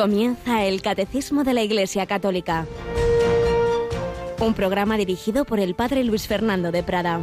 Comienza 0.00 0.64
el 0.64 0.80
Catecismo 0.80 1.44
de 1.44 1.52
la 1.52 1.60
Iglesia 1.60 2.06
Católica. 2.06 2.66
Un 4.40 4.54
programa 4.54 4.96
dirigido 4.96 5.44
por 5.44 5.60
el 5.60 5.74
Padre 5.74 6.04
Luis 6.04 6.26
Fernando 6.26 6.72
de 6.72 6.82
Prada. 6.82 7.20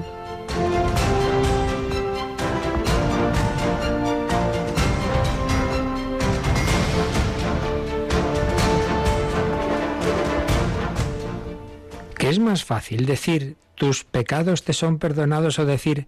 ¿Qué 12.16 12.30
es 12.30 12.38
más 12.38 12.64
fácil 12.64 13.08
decir 13.08 13.56
tus 13.74 14.04
pecados 14.04 14.62
te 14.62 14.74
son 14.74 15.00
perdonados 15.00 15.58
o 15.58 15.66
decir 15.66 16.06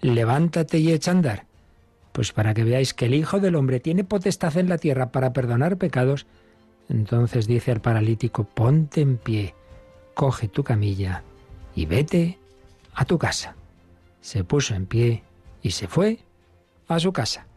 levántate 0.00 0.78
y 0.78 0.92
echa 0.92 1.10
a 1.10 1.14
andar? 1.14 1.45
Pues 2.16 2.32
para 2.32 2.54
que 2.54 2.64
veáis 2.64 2.94
que 2.94 3.04
el 3.04 3.14
Hijo 3.14 3.40
del 3.40 3.56
Hombre 3.56 3.78
tiene 3.78 4.02
potestad 4.02 4.56
en 4.56 4.70
la 4.70 4.78
tierra 4.78 5.12
para 5.12 5.34
perdonar 5.34 5.76
pecados, 5.76 6.26
entonces 6.88 7.46
dice 7.46 7.72
al 7.72 7.82
paralítico, 7.82 8.44
ponte 8.44 9.02
en 9.02 9.18
pie, 9.18 9.54
coge 10.14 10.48
tu 10.48 10.64
camilla 10.64 11.24
y 11.74 11.84
vete 11.84 12.38
a 12.94 13.04
tu 13.04 13.18
casa. 13.18 13.54
Se 14.22 14.44
puso 14.44 14.74
en 14.74 14.86
pie 14.86 15.24
y 15.60 15.72
se 15.72 15.88
fue 15.88 16.20
a 16.88 16.98
su 17.00 17.12
casa. 17.12 17.48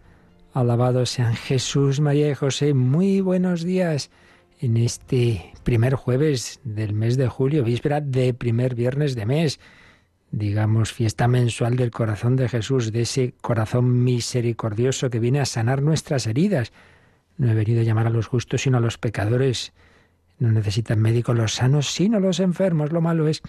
Alabado 0.54 1.06
sean 1.06 1.36
Jesús, 1.36 2.02
María 2.02 2.30
y 2.30 2.36
José. 2.36 2.74
Muy 2.74 3.22
buenos 3.22 3.64
días 3.64 4.10
en 4.60 4.76
este 4.76 5.54
primer 5.64 5.94
jueves 5.94 6.60
del 6.66 6.92
mes 6.92 7.16
de 7.16 7.30
julio, 7.30 7.64
víspera 7.64 8.02
de 8.02 8.34
primer 8.34 8.76
viernes 8.76 9.16
de 9.16 9.26
mes 9.26 9.58
digamos, 10.32 10.94
fiesta 10.94 11.28
mensual 11.28 11.76
del 11.76 11.92
corazón 11.92 12.36
de 12.36 12.48
Jesús, 12.48 12.92
de 12.92 13.02
ese 13.02 13.34
corazón 13.42 14.04
misericordioso 14.04 15.10
que 15.10 15.20
viene 15.20 15.40
a 15.40 15.46
sanar 15.46 15.82
nuestras 15.82 16.28
heridas. 16.28 16.72
No 17.38 17.52
he 17.52 17.56
venido 17.56 17.82
a 17.82 17.84
llamar 17.84 18.08
a 18.08 18.12
los 18.12 18.28
justos, 18.28 18.62
sino 18.62 18.78
a 18.78 18.82
los 18.82 18.98
pecadores. 18.98 19.74
No 20.38 20.52
necesitan 20.52 21.00
médicos 21.00 21.36
los 21.36 21.54
sanos, 21.54 21.92
sino 21.92 22.20
los 22.20 22.40
enfermos. 22.40 22.92
Lo 22.92 23.02
malo 23.02 23.28
es 23.28 23.42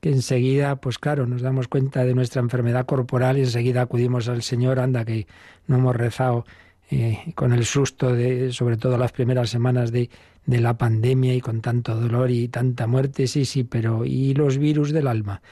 que 0.00 0.10
enseguida, 0.10 0.76
pues 0.76 0.98
claro, 0.98 1.26
nos 1.26 1.42
damos 1.42 1.68
cuenta 1.68 2.04
de 2.04 2.14
nuestra 2.14 2.40
enfermedad 2.40 2.86
corporal 2.86 3.36
y 3.36 3.42
enseguida 3.42 3.82
acudimos 3.82 4.28
al 4.28 4.42
Señor, 4.42 4.78
anda 4.78 5.04
que 5.04 5.26
no 5.66 5.76
hemos 5.76 5.96
rezado 5.96 6.46
eh, 6.90 7.32
con 7.34 7.52
el 7.52 7.64
susto 7.64 8.14
de, 8.14 8.52
sobre 8.52 8.76
todo 8.76 8.96
las 8.96 9.12
primeras 9.12 9.50
semanas 9.50 9.92
de, 9.92 10.10
de 10.46 10.60
la 10.60 10.78
pandemia 10.78 11.34
y 11.34 11.40
con 11.40 11.60
tanto 11.60 11.94
dolor 11.96 12.30
y 12.30 12.48
tanta 12.48 12.86
muerte, 12.86 13.26
sí, 13.26 13.44
sí, 13.44 13.64
pero 13.64 14.04
¿y 14.04 14.32
los 14.34 14.58
virus 14.58 14.92
del 14.92 15.06
alma? 15.06 15.42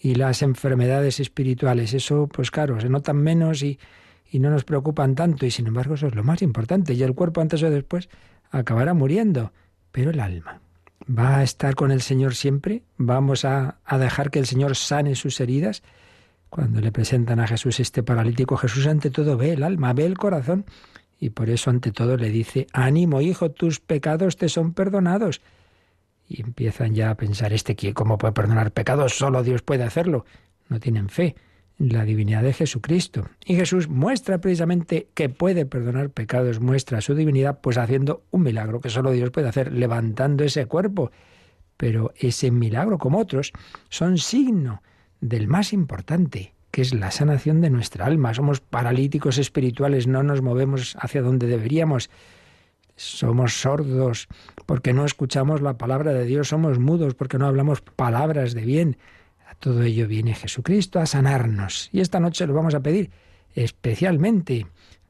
Y 0.00 0.14
las 0.14 0.42
enfermedades 0.42 1.20
espirituales. 1.20 1.94
Eso, 1.94 2.28
pues 2.28 2.50
claro, 2.50 2.80
se 2.80 2.88
notan 2.88 3.16
menos 3.16 3.62
y, 3.62 3.78
y 4.30 4.38
no 4.38 4.50
nos 4.50 4.64
preocupan 4.64 5.14
tanto 5.14 5.46
y 5.46 5.50
sin 5.50 5.66
embargo 5.66 5.94
eso 5.94 6.06
es 6.06 6.14
lo 6.14 6.24
más 6.24 6.42
importante. 6.42 6.94
Y 6.94 7.02
el 7.02 7.14
cuerpo 7.14 7.40
antes 7.40 7.62
o 7.62 7.70
después 7.70 8.08
acabará 8.50 8.94
muriendo, 8.94 9.52
pero 9.92 10.10
el 10.10 10.20
alma 10.20 10.60
va 11.08 11.38
a 11.38 11.42
estar 11.42 11.74
con 11.74 11.90
el 11.90 12.02
Señor 12.02 12.34
siempre. 12.34 12.82
Vamos 12.96 13.44
a, 13.44 13.78
a 13.84 13.98
dejar 13.98 14.30
que 14.30 14.38
el 14.38 14.46
Señor 14.46 14.76
sane 14.76 15.14
sus 15.14 15.40
heridas. 15.40 15.82
Cuando 16.50 16.80
le 16.80 16.92
presentan 16.92 17.40
a 17.40 17.46
Jesús 17.46 17.80
este 17.80 18.02
paralítico, 18.02 18.56
Jesús 18.56 18.86
ante 18.86 19.10
todo 19.10 19.36
ve 19.36 19.52
el 19.52 19.62
alma, 19.62 19.92
ve 19.92 20.06
el 20.06 20.16
corazón 20.16 20.64
y 21.20 21.30
por 21.30 21.50
eso 21.50 21.70
ante 21.70 21.92
todo 21.92 22.16
le 22.16 22.30
dice, 22.30 22.66
ánimo 22.72 23.20
hijo, 23.20 23.50
tus 23.50 23.80
pecados 23.80 24.36
te 24.36 24.48
son 24.48 24.72
perdonados 24.72 25.40
y 26.28 26.42
empiezan 26.42 26.94
ya 26.94 27.10
a 27.10 27.16
pensar, 27.16 27.52
este 27.52 27.74
cómo 27.94 28.18
puede 28.18 28.32
perdonar 28.32 28.72
pecados, 28.72 29.16
solo 29.16 29.42
Dios 29.42 29.62
puede 29.62 29.84
hacerlo. 29.84 30.26
No 30.68 30.78
tienen 30.78 31.08
fe 31.08 31.36
en 31.78 31.92
la 31.92 32.04
divinidad 32.04 32.42
de 32.42 32.52
Jesucristo. 32.52 33.28
Y 33.44 33.54
Jesús 33.54 33.88
muestra 33.88 34.38
precisamente 34.38 35.08
que 35.14 35.28
puede 35.28 35.64
perdonar 35.64 36.10
pecados, 36.10 36.60
muestra 36.60 37.00
su 37.00 37.14
divinidad 37.14 37.60
pues 37.60 37.78
haciendo 37.78 38.24
un 38.30 38.42
milagro 38.42 38.80
que 38.80 38.90
solo 38.90 39.12
Dios 39.12 39.30
puede 39.30 39.48
hacer, 39.48 39.72
levantando 39.72 40.44
ese 40.44 40.66
cuerpo. 40.66 41.10
Pero 41.76 42.12
ese 42.16 42.50
milagro, 42.50 42.98
como 42.98 43.18
otros, 43.18 43.52
son 43.88 44.18
signo 44.18 44.82
del 45.20 45.48
más 45.48 45.72
importante, 45.72 46.54
que 46.70 46.82
es 46.82 46.92
la 46.92 47.10
sanación 47.10 47.60
de 47.60 47.70
nuestra 47.70 48.04
alma. 48.04 48.34
Somos 48.34 48.60
paralíticos 48.60 49.38
espirituales, 49.38 50.06
no 50.06 50.22
nos 50.22 50.42
movemos 50.42 50.96
hacia 51.00 51.22
donde 51.22 51.46
deberíamos 51.46 52.10
somos 52.98 53.60
sordos 53.60 54.28
porque 54.66 54.92
no 54.92 55.04
escuchamos 55.04 55.62
la 55.62 55.78
palabra 55.78 56.12
de 56.12 56.24
Dios, 56.24 56.48
somos 56.48 56.78
mudos 56.78 57.14
porque 57.14 57.38
no 57.38 57.46
hablamos 57.46 57.80
palabras 57.80 58.54
de 58.54 58.62
bien. 58.62 58.98
A 59.48 59.54
todo 59.54 59.82
ello 59.82 60.06
viene 60.06 60.34
Jesucristo 60.34 61.00
a 61.00 61.06
sanarnos. 61.06 61.88
Y 61.92 62.00
esta 62.00 62.20
noche 62.20 62.46
lo 62.46 62.54
vamos 62.54 62.74
a 62.74 62.80
pedir 62.80 63.10
especialmente. 63.54 64.66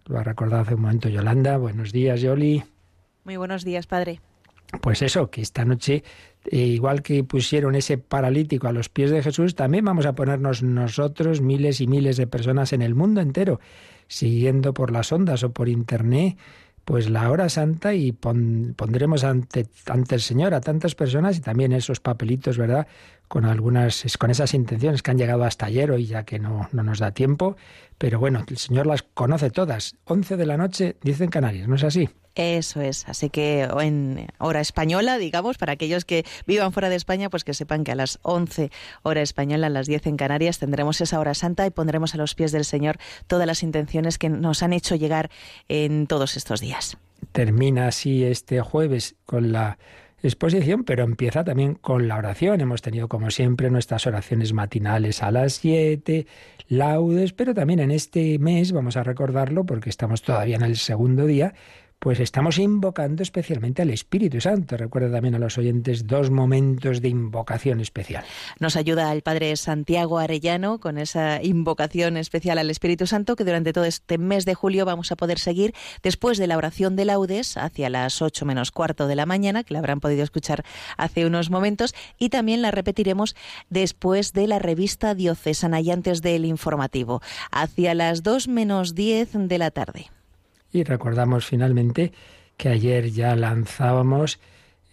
Lo 0.07 0.19
ha 0.19 0.23
recordado 0.23 0.63
hace 0.63 0.75
un 0.75 0.83
momento 0.83 1.09
Yolanda. 1.09 1.57
Buenos 1.57 1.93
días, 1.93 2.21
Yoli. 2.21 2.63
Muy 3.25 3.37
buenos 3.37 3.65
días, 3.65 3.87
Padre. 3.87 4.21
Pues 4.83 5.01
eso, 5.01 5.31
que 5.31 5.41
esta 5.41 5.65
noche, 5.65 6.05
eh, 6.45 6.57
igual 6.59 7.03
que 7.03 7.25
pusieron 7.25 7.75
ese 7.75 7.97
paralítico 7.97 8.69
a 8.69 8.73
los 8.73 8.91
pies 8.91 9.11
de 9.11 9.23
Jesús, 9.23 9.55
también 9.55 9.85
vamos 9.85 10.05
a 10.05 10.15
ponernos 10.15 10.63
nosotros, 10.63 11.41
miles 11.41 11.81
y 11.81 11.87
miles 11.87 12.19
de 12.19 12.27
personas 12.27 12.75
en 12.75 12.83
el 12.83 12.95
mundo 12.95 13.23
entero, 13.23 13.61
siguiendo 14.09 14.75
por 14.75 14.91
las 14.91 15.11
ondas 15.11 15.43
o 15.43 15.53
por 15.53 15.71
internet 15.71 16.37
pues 16.89 17.11
la 17.11 17.31
hora 17.31 17.51
santa 17.51 17.93
y 17.93 18.13
pondremos 18.13 19.23
ante, 19.23 19.67
ante 19.89 20.15
el 20.15 20.23
Señor 20.23 20.55
a 20.55 20.63
tantas 20.63 20.95
personas 20.95 21.37
y 21.37 21.41
también 21.43 21.73
esos 21.73 22.01
papelitos, 22.01 22.57
¿verdad? 22.57 22.87
Con 23.29 23.45
algunas, 23.45 24.05
con 24.19 24.31
esas 24.31 24.55
intenciones 24.55 25.03
que 25.03 25.11
han 25.11 25.19
llegado 25.19 25.45
hasta 25.45 25.67
ayer, 25.67 25.91
hoy 25.91 26.07
ya 26.07 26.25
que 26.25 26.39
no, 26.39 26.69
no 26.73 26.83
nos 26.83 26.99
da 26.99 27.13
tiempo, 27.13 27.57
pero 27.99 28.19
bueno, 28.19 28.43
el 28.49 28.57
Señor 28.57 28.87
las 28.87 29.03
conoce 29.03 29.51
todas. 29.51 29.97
11 30.05 30.37
de 30.37 30.47
la 30.47 30.57
noche, 30.57 30.97
dicen 31.03 31.29
Canarias, 31.29 31.69
¿no 31.69 31.75
es 31.77 31.85
así? 31.85 32.09
Eso 32.39 32.81
es, 32.81 33.09
así 33.09 33.31
que 33.31 33.63
en 33.81 34.29
hora 34.39 34.61
española, 34.61 35.19
digamos, 35.19 35.59
para 35.59 35.73
aquellos 35.73 36.05
que 36.05 36.25
vivan 36.47 36.73
fuera 36.73 36.89
de 36.89 36.95
España, 36.95 37.31
pues 37.31 37.43
que 37.43 37.53
sepan 37.53 37.83
que 37.83 37.91
a 37.91 37.97
las 37.97 38.21
11 38.23 38.71
hora 39.03 39.23
española, 39.23 39.67
a 39.67 39.71
las 39.71 39.89
10 39.89 40.07
en 40.07 40.17
Canarias, 40.17 40.61
tendremos 40.61 41.01
esa 41.01 41.19
hora 41.19 41.35
santa 41.35 41.67
y 41.67 41.71
pondremos 41.71 42.15
a 42.15 42.17
los 42.17 42.37
pies 42.37 42.53
del 42.53 42.65
Señor 42.65 42.99
todas 43.27 43.45
las 43.45 43.65
intenciones 43.65 44.19
que 44.19 44.29
nos 44.29 44.63
han 44.63 44.73
hecho 44.73 44.95
llegar 44.95 45.31
en 45.69 46.07
todos 46.07 46.37
estos 46.37 46.61
días. 46.61 46.97
Termina 47.33 47.89
así 47.89 48.23
este 48.23 48.61
jueves 48.61 49.17
con 49.27 49.51
la 49.51 49.79
exposición, 50.23 50.85
pero 50.85 51.05
empieza 51.05 51.45
también 51.45 51.75
con 51.75 52.09
la 52.09 52.17
oración. 52.17 52.61
Hemos 52.61 52.83
tenido, 52.83 53.09
como 53.09 53.31
siempre, 53.31 53.71
nuestras 53.71 54.07
oraciones 54.07 54.53
matinales 54.53 55.23
a 55.23 55.31
las 55.31 55.55
7, 55.55 56.27
laudes, 56.69 57.33
pero 57.33 57.55
también 57.55 57.81
en 57.81 57.91
este 57.91 58.39
mes, 58.39 58.73
vamos 58.73 58.97
a 58.97 59.03
recordarlo 59.03 59.65
porque 59.65 59.91
estamos 59.91 60.23
todavía 60.23 60.57
en 60.57 60.63
el 60.63 60.77
segundo 60.77 61.27
día, 61.27 61.55
pues 61.99 62.21
estamos 62.21 62.59
invocando 62.59 63.23
especialmente 63.23 63.83
al 63.83 63.91
Espíritu 63.91 64.41
Santo. 64.41 64.77
Recuerda 64.77 65.11
también 65.11 65.35
a 65.35 65.39
los 65.39 65.59
oyentes 65.59 66.07
dos 66.07 66.31
momentos 66.31 67.03
de 67.03 67.09
invocación 67.09 67.81
especial. 67.81 68.25
Nos 68.61 68.77
ayuda 68.77 69.13
el 69.13 69.23
Padre 69.23 69.57
Santiago 69.57 70.19
Arellano 70.19 70.79
con 70.79 70.99
esa 70.99 71.43
invocación 71.43 72.17
especial 72.17 72.59
al 72.59 72.71
Espíritu 72.71 73.07
Santo 73.07 73.35
que 73.35 73.45
durante 73.45 73.73
todo 73.73 73.85
este 73.85 74.17
mes 74.17 74.45
de 74.45 74.55
julio 74.55 74.85
vamos 74.85 75.11
a 75.11 75.17
poder 75.17 75.39
seguir 75.39 75.75
después 76.03 76.39
de 76.39 76.47
la 76.47 76.57
oración 76.57 76.95
de 76.95 77.05
laudes 77.05 77.57
hacia 77.57 77.91
las 77.91 78.23
ocho 78.23 78.47
menos 78.47 78.71
cuarto 78.71 79.09
de 79.09 79.17
la 79.17 79.27
mañana, 79.27 79.65
que 79.65 79.75
la 79.75 79.81
habrán 79.81 80.01
podido 80.01 80.23
escuchar 80.23 80.65
hace 80.97 81.27
unos 81.27 81.51
momentos, 81.51 81.95
y 82.17 82.29
también 82.29 82.63
la 82.63 82.71
repetiremos 82.71 83.35
después 83.71 84.33
de 84.33 84.47
la 84.47 84.59
revista 84.59 85.15
diocesana 85.15 85.81
y 85.81 85.91
antes 85.91 86.23
del 86.23 86.45
informativo, 86.45 87.21
hacia 87.51 87.95
las 87.95 88.23
dos 88.23 88.47
menos 88.47 88.95
diez 88.95 89.31
de 89.33 89.59
la 89.59 89.71
tarde. 89.71 90.11
Y 90.73 90.85
recordamos 90.85 91.47
finalmente 91.47 92.13
que 92.57 92.69
ayer 92.69 93.11
ya 93.11 93.35
lanzábamos 93.37 94.39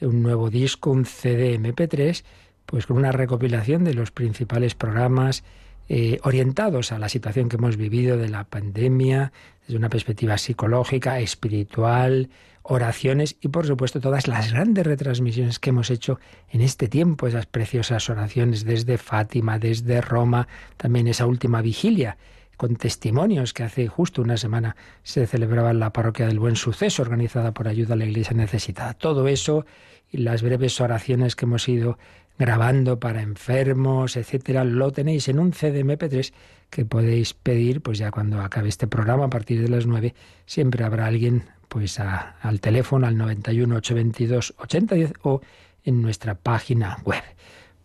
un 0.02 0.22
nuevo 0.22 0.50
disco, 0.50 0.92
un 0.92 1.06
CD 1.06 1.60
MP3, 1.60 2.24
pues 2.66 2.86
con 2.86 2.98
una 2.98 3.12
recopilación 3.12 3.84
de 3.84 3.94
los 3.94 4.12
principales 4.12 4.76
programas 4.76 5.44
eh, 5.88 6.20
orientados 6.24 6.92
a 6.92 7.00
la 7.00 7.10
situación 7.10 7.50
que 7.50 7.58
hemos 7.58 7.78
vivido 7.78 8.18
de 8.18 8.30
la 8.30 8.44
pandemia, 8.46 9.32
desde 9.62 9.78
una 9.78 9.90
perspectiva 9.90 10.38
psicológica, 10.38 11.20
espiritual, 11.20 12.30
oraciones 12.64 13.36
y 13.42 13.50
por 13.50 13.68
supuesto 13.68 14.00
todas 14.00 14.28
las 14.28 14.52
grandes 14.52 14.86
retransmisiones 14.86 15.60
que 15.60 15.70
hemos 15.70 15.92
hecho 15.92 16.20
en 16.50 16.62
este 16.62 16.88
tiempo, 16.88 17.28
esas 17.28 17.46
preciosas 17.46 18.10
oraciones 18.10 18.66
desde 18.66 18.98
Fátima, 18.98 19.60
desde 19.60 20.02
Roma, 20.02 20.48
también 20.78 21.08
esa 21.08 21.28
última 21.28 21.62
vigilia 21.62 22.18
con 22.56 22.76
testimonios 22.76 23.54
que 23.54 23.64
hace 23.64 23.88
justo 23.88 24.22
una 24.22 24.38
semana 24.38 24.76
se 25.04 25.28
celebraba 25.28 25.72
en 25.72 25.80
la 25.80 25.92
parroquia 25.92 26.28
del 26.28 26.40
Buen 26.40 26.56
Suceso, 26.56 27.02
organizada 27.02 27.54
por 27.54 27.68
Ayuda 27.68 27.94
a 27.94 27.98
la 27.98 28.06
Iglesia 28.06 28.36
Necesitada. 28.36 28.94
Todo 28.94 29.28
eso 29.28 29.66
y 30.12 30.18
las 30.18 30.42
breves 30.42 30.80
oraciones 30.82 31.36
que 31.36 31.46
hemos 31.46 31.68
ido 31.68 31.98
grabando 32.38 33.00
para 33.00 33.22
enfermos, 33.22 34.18
etcétera, 34.18 34.64
lo 34.64 34.92
tenéis 34.92 35.28
en 35.30 35.40
un 35.40 35.52
CDMP3 35.52 36.34
que 36.70 36.86
podéis 36.86 37.34
pedir, 37.34 37.82
pues 37.82 37.98
ya 37.98 38.12
cuando 38.12 38.42
acabe 38.42 38.70
este 38.70 38.88
programa 38.88 39.26
a 39.26 39.30
partir 39.30 39.62
de 39.62 39.70
las 39.70 39.86
9, 39.86 40.14
siempre 40.46 40.84
habrá 40.84 41.06
alguien 41.06 41.44
pues 41.70 42.00
al 42.00 42.60
teléfono 42.62 43.08
al 43.08 43.18
91 43.18 43.76
822 43.76 44.54
8010 44.58 45.14
o 45.24 45.42
en 45.84 46.02
nuestra 46.02 46.36
página 46.36 46.98
web. 47.04 47.24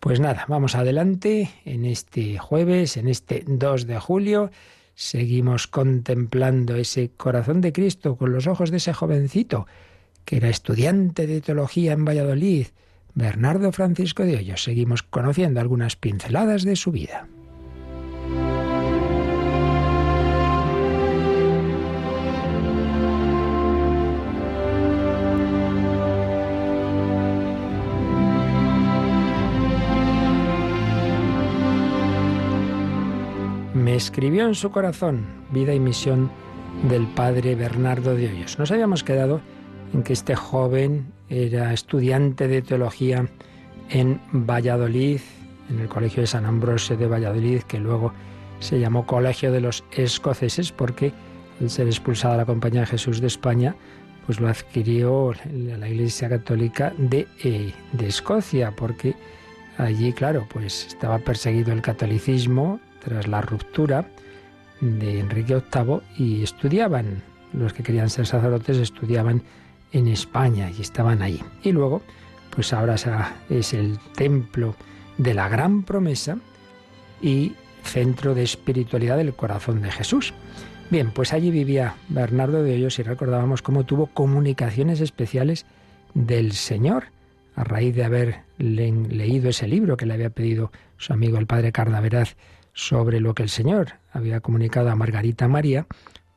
Pues 0.01 0.19
nada, 0.19 0.45
vamos 0.47 0.73
adelante 0.73 1.51
en 1.63 1.85
este 1.85 2.39
jueves, 2.39 2.97
en 2.97 3.07
este 3.07 3.43
2 3.45 3.85
de 3.85 3.99
julio. 3.99 4.49
Seguimos 4.95 5.67
contemplando 5.67 6.75
ese 6.75 7.11
corazón 7.11 7.61
de 7.61 7.71
Cristo 7.71 8.15
con 8.15 8.33
los 8.33 8.47
ojos 8.47 8.71
de 8.71 8.77
ese 8.77 8.93
jovencito 8.93 9.67
que 10.25 10.37
era 10.37 10.49
estudiante 10.49 11.27
de 11.27 11.39
teología 11.39 11.93
en 11.93 12.03
Valladolid, 12.03 12.65
Bernardo 13.13 13.71
Francisco 13.71 14.23
de 14.23 14.37
Hoyos. 14.37 14.63
Seguimos 14.63 15.03
conociendo 15.03 15.61
algunas 15.61 15.95
pinceladas 15.97 16.63
de 16.63 16.77
su 16.77 16.91
vida. 16.91 17.27
Escribió 34.01 34.47
en 34.47 34.55
su 34.55 34.71
corazón 34.71 35.27
vida 35.51 35.75
y 35.75 35.79
misión 35.79 36.31
del 36.89 37.05
padre 37.05 37.53
Bernardo 37.53 38.15
de 38.15 38.29
Hoyos. 38.29 38.57
Nos 38.57 38.71
habíamos 38.71 39.03
quedado 39.03 39.41
en 39.93 40.01
que 40.01 40.13
este 40.13 40.35
joven 40.35 41.05
era 41.29 41.71
estudiante 41.71 42.47
de 42.47 42.63
teología 42.63 43.27
en 43.91 44.19
Valladolid, 44.31 45.19
en 45.69 45.79
el 45.81 45.87
Colegio 45.87 46.21
de 46.21 46.27
San 46.27 46.45
Ambrosio 46.45 46.97
de 46.97 47.05
Valladolid, 47.05 47.61
que 47.61 47.77
luego 47.77 48.11
se 48.59 48.79
llamó 48.79 49.05
Colegio 49.05 49.51
de 49.51 49.61
los 49.61 49.83
Escoceses, 49.91 50.71
porque 50.71 51.13
al 51.61 51.69
ser 51.69 51.85
expulsada 51.85 52.37
la 52.37 52.45
Compañía 52.45 52.81
de 52.81 52.87
Jesús 52.87 53.21
de 53.21 53.27
España, 53.27 53.75
pues 54.25 54.39
lo 54.39 54.47
adquirió 54.47 55.33
la 55.53 55.87
Iglesia 55.87 56.27
Católica 56.27 56.91
de, 56.97 57.27
eh, 57.43 57.71
de 57.93 58.07
Escocia, 58.07 58.73
porque 58.75 59.15
allí, 59.77 60.11
claro, 60.11 60.47
pues 60.51 60.87
estaba 60.87 61.19
perseguido 61.19 61.71
el 61.71 61.83
catolicismo 61.83 62.79
tras 63.03 63.27
la 63.27 63.41
ruptura 63.41 64.05
de 64.79 65.19
Enrique 65.19 65.55
VIII 65.55 66.01
y 66.17 66.43
estudiaban, 66.43 67.21
los 67.53 67.73
que 67.73 67.83
querían 67.83 68.09
ser 68.09 68.25
sacerdotes 68.25 68.77
estudiaban 68.77 69.43
en 69.91 70.07
España 70.07 70.71
y 70.75 70.81
estaban 70.81 71.21
ahí. 71.21 71.41
Y 71.63 71.71
luego, 71.71 72.01
pues 72.49 72.73
ahora 72.73 72.95
es 73.49 73.73
el 73.73 73.99
templo 74.15 74.75
de 75.17 75.33
la 75.33 75.49
gran 75.49 75.83
promesa 75.83 76.37
y 77.21 77.53
centro 77.83 78.33
de 78.33 78.43
espiritualidad 78.43 79.17
del 79.17 79.33
corazón 79.33 79.81
de 79.81 79.91
Jesús. 79.91 80.33
Bien, 80.89 81.11
pues 81.11 81.33
allí 81.33 81.51
vivía 81.51 81.95
Bernardo 82.09 82.63
de 82.63 82.73
Hoyos 82.73 82.99
y 82.99 83.03
recordábamos 83.03 83.61
cómo 83.61 83.85
tuvo 83.85 84.07
comunicaciones 84.07 84.99
especiales 84.99 85.65
del 86.13 86.53
Señor 86.53 87.05
a 87.55 87.63
raíz 87.63 87.95
de 87.95 88.03
haber 88.03 88.39
leído 88.57 89.49
ese 89.49 89.67
libro 89.67 89.97
que 89.97 90.05
le 90.05 90.13
había 90.13 90.29
pedido 90.29 90.71
su 90.97 91.13
amigo 91.13 91.37
el 91.37 91.47
padre 91.47 91.71
Cardaveraz 91.71 92.35
sobre 92.73 93.19
lo 93.19 93.33
que 93.33 93.43
el 93.43 93.49
Señor 93.49 93.99
había 94.11 94.39
comunicado 94.39 94.89
a 94.89 94.95
Margarita 94.95 95.47
María, 95.47 95.87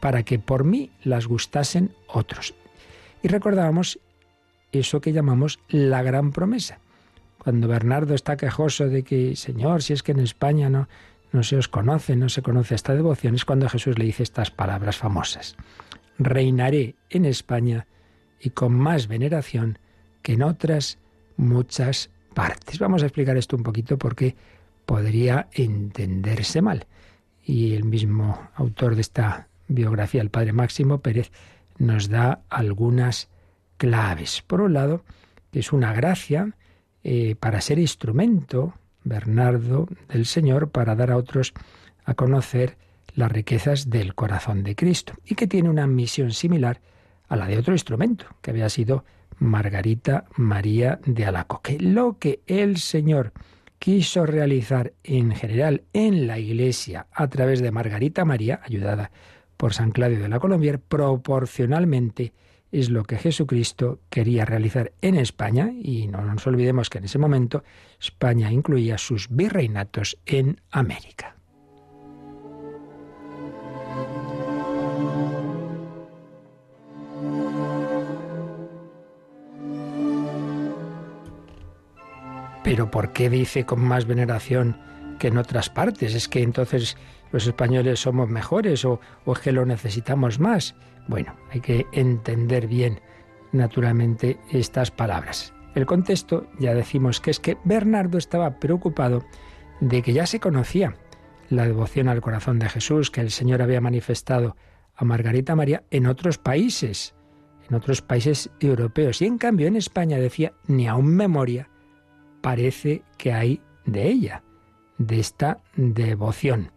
para 0.00 0.22
que 0.22 0.38
por 0.38 0.64
mí 0.64 0.90
las 1.02 1.26
gustasen 1.26 1.92
otros. 2.06 2.54
Y 3.22 3.28
recordábamos 3.28 3.98
eso 4.70 5.00
que 5.00 5.12
llamamos 5.12 5.60
la 5.68 6.02
gran 6.02 6.32
promesa. 6.32 6.78
Cuando 7.38 7.68
Bernardo 7.68 8.14
está 8.14 8.36
quejoso 8.36 8.88
de 8.88 9.02
que, 9.02 9.34
Señor, 9.34 9.82
si 9.82 9.94
es 9.94 10.02
que 10.02 10.12
en 10.12 10.20
España 10.20 10.68
no, 10.68 10.88
no 11.32 11.42
se 11.42 11.56
os 11.56 11.68
conoce, 11.68 12.16
no 12.16 12.28
se 12.28 12.42
conoce 12.42 12.74
esta 12.74 12.94
devoción, 12.94 13.34
es 13.34 13.44
cuando 13.44 13.68
Jesús 13.68 13.98
le 13.98 14.04
dice 14.04 14.22
estas 14.22 14.50
palabras 14.50 14.96
famosas 14.96 15.56
reinaré 16.18 16.96
en 17.10 17.24
España 17.24 17.86
y 18.40 18.50
con 18.50 18.74
más 18.74 19.08
veneración 19.08 19.78
que 20.22 20.34
en 20.34 20.42
otras 20.42 20.98
muchas 21.36 22.10
partes. 22.34 22.78
Vamos 22.78 23.02
a 23.02 23.06
explicar 23.06 23.36
esto 23.36 23.56
un 23.56 23.62
poquito 23.62 23.98
porque 23.98 24.36
podría 24.86 25.48
entenderse 25.52 26.62
mal. 26.62 26.86
Y 27.44 27.74
el 27.74 27.84
mismo 27.84 28.50
autor 28.54 28.94
de 28.94 29.00
esta 29.00 29.48
biografía, 29.68 30.22
el 30.22 30.30
padre 30.30 30.52
Máximo 30.52 31.00
Pérez, 31.00 31.30
nos 31.78 32.08
da 32.08 32.42
algunas 32.48 33.28
claves. 33.76 34.42
Por 34.42 34.60
un 34.60 34.74
lado, 34.74 35.04
es 35.52 35.72
una 35.72 35.92
gracia 35.92 36.54
eh, 37.02 37.34
para 37.36 37.60
ser 37.60 37.78
instrumento, 37.78 38.74
Bernardo, 39.04 39.88
del 40.08 40.26
Señor, 40.26 40.70
para 40.70 40.94
dar 40.94 41.10
a 41.10 41.16
otros 41.16 41.52
a 42.04 42.14
conocer 42.14 42.76
las 43.14 43.30
riquezas 43.30 43.90
del 43.90 44.14
corazón 44.14 44.62
de 44.62 44.74
Cristo 44.74 45.14
y 45.24 45.34
que 45.34 45.46
tiene 45.46 45.68
una 45.68 45.86
misión 45.86 46.32
similar 46.32 46.80
a 47.28 47.36
la 47.36 47.46
de 47.46 47.58
otro 47.58 47.74
instrumento, 47.74 48.26
que 48.40 48.50
había 48.50 48.68
sido 48.68 49.04
Margarita 49.38 50.24
María 50.36 51.00
de 51.04 51.26
Alacoque. 51.26 51.78
Lo 51.78 52.18
que 52.18 52.40
el 52.46 52.78
Señor 52.78 53.32
quiso 53.78 54.26
realizar 54.26 54.92
en 55.02 55.32
general 55.32 55.82
en 55.92 56.26
la 56.26 56.38
Iglesia 56.38 57.06
a 57.12 57.28
través 57.28 57.60
de 57.60 57.72
Margarita 57.72 58.24
María, 58.24 58.60
ayudada 58.64 59.10
por 59.56 59.74
San 59.74 59.90
Claudio 59.90 60.20
de 60.20 60.28
la 60.28 60.38
Colombier, 60.38 60.78
proporcionalmente 60.80 62.32
es 62.72 62.88
lo 62.88 63.04
que 63.04 63.18
Jesucristo 63.18 64.00
quería 64.08 64.46
realizar 64.46 64.92
en 65.02 65.16
España, 65.16 65.70
y 65.78 66.08
no 66.08 66.22
nos 66.22 66.46
olvidemos 66.46 66.88
que 66.88 66.98
en 66.98 67.04
ese 67.04 67.18
momento 67.18 67.62
España 68.00 68.50
incluía 68.50 68.96
sus 68.96 69.28
virreinatos 69.28 70.18
en 70.24 70.60
América. 70.70 71.36
Pero 82.64 82.90
¿por 82.90 83.12
qué 83.12 83.28
dice 83.28 83.66
con 83.66 83.80
más 83.80 84.06
veneración 84.06 84.80
que 85.18 85.28
en 85.28 85.36
otras 85.36 85.68
partes? 85.68 86.14
¿Es 86.14 86.26
que 86.26 86.42
entonces 86.42 86.96
los 87.32 87.46
españoles 87.46 88.00
somos 88.00 88.28
mejores 88.28 88.84
o, 88.84 89.00
es 89.26 89.38
que 89.40 89.52
lo 89.52 89.64
necesitamos 89.66 90.38
más? 90.38 90.74
Bueno, 91.08 91.34
hay 91.50 91.60
que 91.60 91.86
entender 91.92 92.68
bien, 92.68 93.00
naturalmente, 93.52 94.38
estas 94.50 94.90
palabras. 94.90 95.52
El 95.74 95.86
contexto, 95.86 96.46
ya 96.58 96.74
decimos 96.74 97.20
que 97.20 97.30
es 97.30 97.40
que 97.40 97.56
Bernardo 97.64 98.18
estaba 98.18 98.58
preocupado 98.60 99.24
de 99.80 100.02
que 100.02 100.12
ya 100.12 100.26
se 100.26 100.38
conocía 100.38 100.96
la 101.48 101.66
devoción 101.66 102.08
al 102.08 102.20
corazón 102.20 102.58
de 102.58 102.68
Jesús 102.68 103.10
que 103.10 103.20
el 103.20 103.30
Señor 103.30 103.62
había 103.62 103.80
manifestado 103.80 104.56
a 104.94 105.04
Margarita 105.04 105.56
María 105.56 105.84
en 105.90 106.06
otros 106.06 106.38
países, 106.38 107.14
en 107.68 107.74
otros 107.74 108.02
países 108.02 108.50
europeos. 108.60 109.22
Y 109.22 109.26
en 109.26 109.38
cambio 109.38 109.66
en 109.66 109.76
España 109.76 110.18
decía, 110.18 110.52
ni 110.66 110.86
aún 110.86 111.06
memoria 111.14 111.68
parece 112.42 113.02
que 113.16 113.32
hay 113.32 113.62
de 113.86 114.08
ella, 114.08 114.42
de 114.98 115.20
esta 115.20 115.62
devoción. 115.76 116.70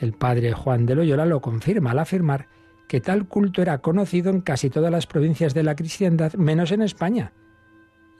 El 0.00 0.14
padre 0.14 0.52
Juan 0.54 0.86
de 0.86 0.94
Loyola 0.94 1.26
lo 1.26 1.42
confirma 1.42 1.90
al 1.90 1.98
afirmar 1.98 2.48
que 2.88 3.02
tal 3.02 3.28
culto 3.28 3.60
era 3.62 3.78
conocido 3.78 4.30
en 4.30 4.40
casi 4.40 4.70
todas 4.70 4.90
las 4.90 5.06
provincias 5.06 5.52
de 5.52 5.62
la 5.62 5.76
cristiandad, 5.76 6.32
menos 6.34 6.72
en 6.72 6.80
España. 6.82 7.34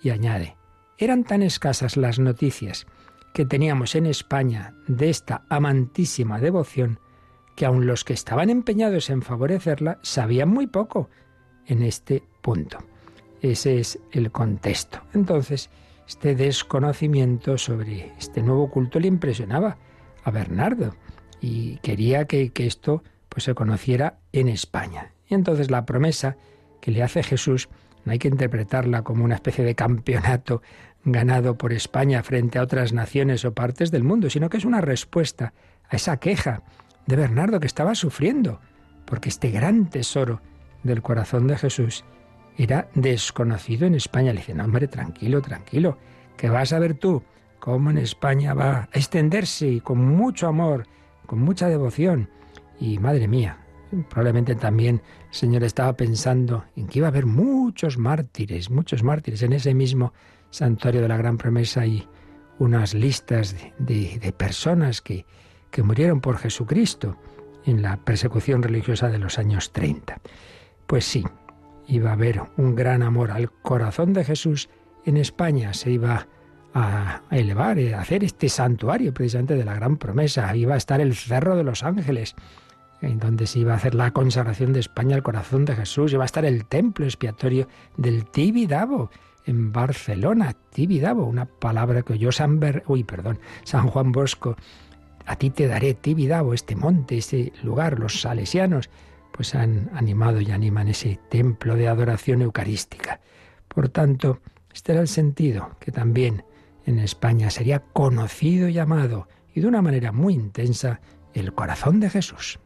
Y 0.03 0.11
añade, 0.11 0.57
eran 0.99 1.25
tan 1.25 1.43
escasas 1.43 1.97
las 1.97 2.19
noticias 2.19 2.87
que 3.33 3.47
teníamos 3.47 3.95
en 3.95 4.07
España 4.07 4.75
de 4.87 5.09
esta 5.09 5.43
amantísima 5.49 6.39
devoción 6.39 7.01
que 7.57 7.65
aun 7.65 7.87
los 7.87 8.05
que 8.05 8.13
estaban 8.13 8.51
empeñados 8.51 9.09
en 9.11 9.23
favorecerla 9.23 9.99
sabían 10.03 10.51
muy 10.51 10.67
poco 10.67 11.09
en 11.67 11.83
este 11.83 12.23
punto. 12.43 12.79
Ese 13.41 13.79
es 13.79 13.99
el 14.13 14.31
contexto. 14.31 15.01
Entonces, 15.15 15.71
este 16.07 16.35
desconocimiento 16.35 17.57
sobre 17.57 18.13
este 18.19 18.43
nuevo 18.43 18.71
culto 18.71 19.01
le 19.01 19.09
impresionaba 19.09 19.79
a 20.23 20.31
Bernardo 20.31 20.95
y 21.41 21.77
quería 21.79 22.27
que, 22.27 22.53
esto 22.57 23.03
pues, 23.29 23.45
se 23.45 23.55
conociera 23.55 24.19
en 24.33 24.49
España. 24.49 25.13
Y 25.29 25.35
entonces 25.35 25.71
la 25.71 25.87
promesa 25.87 26.37
que 26.81 26.91
le 26.91 27.03
hace 27.03 27.23
Jesús 27.23 27.69
no 28.05 28.13
hay 28.13 28.19
que 28.19 28.29
interpretarla 28.29 29.03
como 29.03 29.25
una 29.25 29.37
especie 29.37 29.65
de 29.65 29.75
campeonato 29.75 30.63
ganado 31.05 31.57
por 31.57 31.73
España 31.73 32.23
frente 32.23 32.59
a 32.59 32.63
otras 32.63 32.93
naciones 32.93 33.45
o 33.45 33.55
partes 33.55 33.91
del 33.91 34.05
mundo, 34.05 34.29
sino 34.31 34.51
que 34.51 34.59
es 34.59 34.65
una 34.65 34.81
respuesta 34.81 35.53
a 35.89 35.97
esa 35.97 36.19
queja 36.19 36.63
de 37.07 37.17
Bernardo 37.17 37.61
que 37.61 37.67
estaba 37.67 37.95
sufriendo, 37.95 38.61
porque 39.05 39.29
este 39.29 39.51
gran 39.51 39.89
tesoro 39.89 40.41
del 40.83 41.03
corazón 41.03 41.47
de 41.47 41.57
Jesús 41.57 42.05
era 42.57 42.89
desconocido 42.95 43.87
en 43.87 43.95
España. 43.95 44.33
Le 44.33 44.41
dicen, 44.41 44.61
hombre, 44.61 44.89
tranquilo, 44.89 45.41
tranquilo, 45.41 45.99
que 46.37 46.51
vas 46.51 46.73
a 46.73 46.79
ver 46.79 46.95
tú 46.95 47.23
cómo 47.59 47.91
en 47.91 47.99
España 47.99 48.55
va 48.55 48.89
a 48.93 48.99
extenderse 48.99 49.81
con 49.83 49.99
mucho 49.99 50.47
amor, 50.49 50.87
con 51.31 51.43
mucha 51.43 51.69
devoción. 51.69 52.29
Y 52.81 52.99
madre 52.99 53.29
mía, 53.29 53.59
probablemente 54.09 54.57
también 54.57 55.01
el 55.29 55.35
Señor 55.35 55.63
estaba 55.63 55.97
pensando 55.97 56.65
en 56.75 56.89
que 56.89 56.99
iba 56.99 57.07
a 57.07 57.11
haber 57.11 57.27
muchos 57.27 57.99
mártires, 57.99 58.69
muchos 58.69 59.05
mártires 59.05 59.41
en 59.45 59.53
ese 59.53 59.73
mismo 59.73 60.13
santuario 60.51 61.01
de 61.01 61.07
la 61.07 61.17
Gran 61.17 61.39
Promesa 61.39 61.87
y 61.87 62.09
unas 62.59 62.95
listas 62.95 63.55
de, 63.79 64.35
personas 64.37 65.01
que, 65.01 65.25
que 65.71 65.85
murieron 65.85 66.21
por 66.21 66.37
Jesucristo 66.37 67.17
en 67.65 67.81
la 67.81 67.99
persecución 67.99 68.65
religiosa 68.65 69.09
de 69.09 69.19
los 69.19 69.39
años 69.39 69.71
30. 69.71 70.21
Pues 70.89 71.05
sí, 71.05 71.25
iba 71.87 72.11
a 72.11 72.15
haber 72.15 72.43
un 72.57 72.75
gran 72.75 73.05
amor 73.05 73.31
al 73.31 73.53
corazón 73.53 74.15
de 74.15 74.25
Jesús 74.25 74.69
en 75.05 75.17
España, 75.17 75.75
se 75.75 75.93
iba 75.93 76.27
a 76.75 77.23
elevar, 77.31 77.79
a 77.79 78.01
hacer 78.01 78.25
este 78.25 78.49
santuario 78.49 79.13
precisamente 79.13 79.57
de 79.57 79.65
la 79.65 79.75
gran 79.75 79.97
promesa, 79.97 80.55
iba 80.55 80.75
a 80.75 80.79
estar 80.79 81.01
el 81.01 81.15
Cerro 81.15 81.57
de 81.57 81.65
los 81.65 81.83
Ángeles, 81.83 82.37
en 83.03 83.19
donde 83.19 83.47
se 83.47 83.61
iba 83.61 83.73
a 83.73 83.77
hacer 83.77 83.95
la 83.95 84.11
consagración 84.11 84.73
de 84.73 84.81
España 84.81 85.17
al 85.17 85.23
corazón 85.23 85.65
de 85.65 85.75
Jesús, 85.75 86.13
iba 86.13 86.25
a 86.25 86.27
estar 86.27 86.45
el 86.45 86.67
templo 86.67 87.05
expiatorio 87.05 87.67
del 87.97 88.25
Tibidabo 88.27 89.11
en 89.47 89.73
Barcelona, 89.73 90.55
Tibidabo, 90.71 91.25
una 91.25 91.47
palabra 91.47 92.03
que 92.03 92.13
oyó 92.13 92.31
San, 92.31 92.61
Uy, 92.87 93.05
perdón, 93.05 93.41
San 93.65 93.89
Juan 93.89 94.13
Bosco, 94.13 94.57
a 95.27 95.37
ti 95.37 95.51
te 95.51 95.67
daré 95.67 95.95
Tibidabo, 95.95 96.55
este 96.55 96.77
monte, 96.77 97.19
este 97.19 97.53
lugar, 97.63 97.99
los 97.99 98.21
salesianos, 98.21 98.91
pues 99.33 99.55
han 99.55 99.91
animado 99.95 100.41
y 100.41 100.51
animan 100.51 100.89
ese 100.89 101.19
templo 101.31 101.77
de 101.77 101.89
adoración 101.89 102.43
eucarística. 102.43 103.21
Por 103.69 103.89
tanto, 103.89 104.41
este 104.73 104.93
era 104.93 105.01
el 105.01 105.09
sentido 105.09 105.71
que 105.81 105.93
también 105.93 106.45
en 106.91 106.99
España 106.99 107.51
sería 107.51 107.81
conocido 107.93 108.69
y 108.69 108.79
amado, 108.79 109.29
y 109.55 109.61
de 109.61 109.67
una 109.67 109.83
manera 109.83 110.13
muy 110.13 110.35
intensa, 110.35 111.01
el 111.33 111.55
corazón 111.55 112.01
de 112.01 112.11
Jesús. 112.11 112.59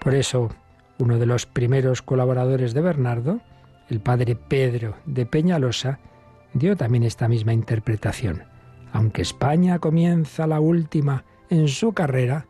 Por 0.00 0.14
eso, 0.14 0.50
uno 0.98 1.18
de 1.18 1.26
los 1.26 1.46
primeros 1.46 2.02
colaboradores 2.02 2.74
de 2.74 2.80
Bernardo, 2.80 3.40
el 3.88 4.00
padre 4.00 4.36
Pedro 4.36 4.96
de 5.06 5.26
Peñalosa, 5.26 6.00
dio 6.52 6.76
también 6.76 7.04
esta 7.04 7.28
misma 7.28 7.52
interpretación. 7.52 8.44
Aunque 8.92 9.22
España 9.22 9.78
comienza 9.78 10.46
la 10.46 10.60
última 10.60 11.24
en 11.50 11.68
su 11.68 11.92
carrera, 11.92 12.46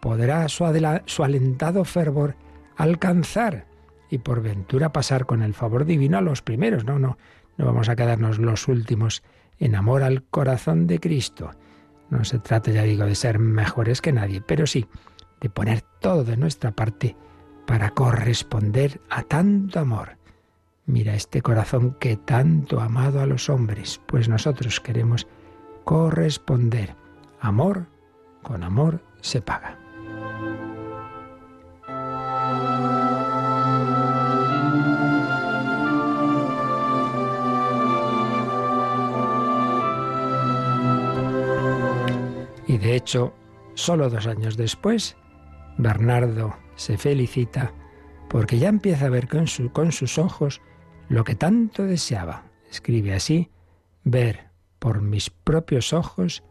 podrá 0.00 0.48
su, 0.48 0.64
su 1.06 1.24
alentado 1.24 1.84
fervor 1.84 2.36
alcanzar 2.76 3.66
y 4.10 4.18
por 4.18 4.42
ventura 4.42 4.92
pasar 4.92 5.26
con 5.26 5.42
el 5.42 5.54
favor 5.54 5.84
divino 5.84 6.18
a 6.18 6.22
los 6.22 6.42
primeros. 6.42 6.84
No, 6.84 6.98
no, 6.98 7.16
no 7.60 7.66
vamos 7.66 7.90
a 7.90 7.96
quedarnos 7.96 8.38
los 8.38 8.68
últimos 8.68 9.22
en 9.58 9.74
amor 9.74 10.02
al 10.02 10.22
corazón 10.22 10.86
de 10.86 10.98
Cristo. 10.98 11.50
No 12.08 12.24
se 12.24 12.38
trata, 12.38 12.70
ya 12.70 12.84
digo, 12.84 13.04
de 13.04 13.14
ser 13.14 13.38
mejores 13.38 14.00
que 14.00 14.14
nadie, 14.14 14.40
pero 14.40 14.66
sí 14.66 14.88
de 15.42 15.50
poner 15.50 15.82
todo 16.00 16.24
de 16.24 16.38
nuestra 16.38 16.70
parte 16.70 17.16
para 17.66 17.90
corresponder 17.90 19.00
a 19.10 19.24
tanto 19.24 19.78
amor. 19.78 20.16
Mira 20.86 21.14
este 21.14 21.42
corazón 21.42 21.96
que 22.00 22.16
tanto 22.16 22.80
ha 22.80 22.86
amado 22.86 23.20
a 23.20 23.26
los 23.26 23.50
hombres, 23.50 24.00
pues 24.06 24.26
nosotros 24.26 24.80
queremos 24.80 25.26
corresponder. 25.84 26.96
Amor 27.40 27.88
con 28.42 28.64
amor 28.64 29.02
se 29.20 29.42
paga. 29.42 29.79
De 42.90 42.96
hecho, 42.96 43.32
solo 43.74 44.10
dos 44.10 44.26
años 44.26 44.56
después, 44.56 45.16
Bernardo 45.78 46.56
se 46.74 46.98
felicita 46.98 47.72
porque 48.28 48.58
ya 48.58 48.68
empieza 48.68 49.06
a 49.06 49.10
ver 49.10 49.28
con, 49.28 49.46
sus 49.92 50.18
ojos 50.18 50.60
lo 51.08 51.22
que 51.22 51.36
tanto 51.36 51.84
deseaba. 51.84 52.50
Escribe 52.68 53.14
así, 53.14 53.48
ver 54.02 54.48
por 54.80 55.02
mis 55.02 55.30
propios 55.30 55.92
ojos 55.92 56.42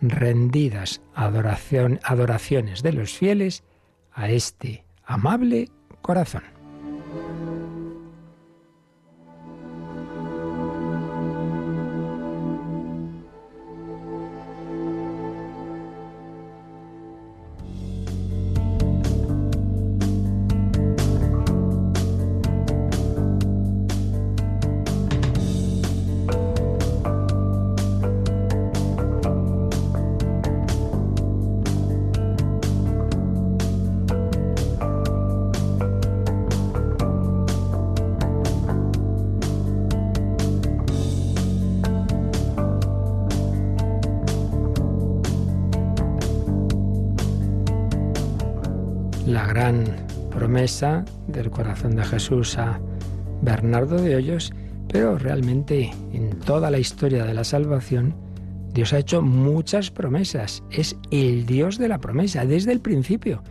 rendidas 0.00 1.02
adoración, 1.14 2.00
adoraciones 2.04 2.82
de 2.82 2.94
los 2.94 3.12
fieles 3.12 3.62
a 4.14 4.30
este 4.30 4.86
amable 5.04 5.68
corazón. 6.00 6.51
Del 50.62 51.50
corazón 51.50 51.96
de 51.96 52.04
Jesús 52.04 52.56
a 52.56 52.80
Bernardo 53.42 53.96
de 53.96 54.14
Hoyos, 54.14 54.52
pero 54.88 55.18
realmente 55.18 55.90
en 56.12 56.38
toda 56.38 56.70
la 56.70 56.78
historia 56.78 57.24
de 57.24 57.34
la 57.34 57.42
salvación, 57.42 58.14
Dios 58.72 58.92
ha 58.92 58.98
hecho 58.98 59.22
muchas 59.22 59.90
promesas. 59.90 60.62
Es 60.70 60.96
el 61.10 61.46
Dios 61.46 61.78
de 61.78 61.88
la 61.88 61.98
promesa 61.98 62.44
desde 62.44 62.70
el 62.70 62.80
principio. 62.80 63.42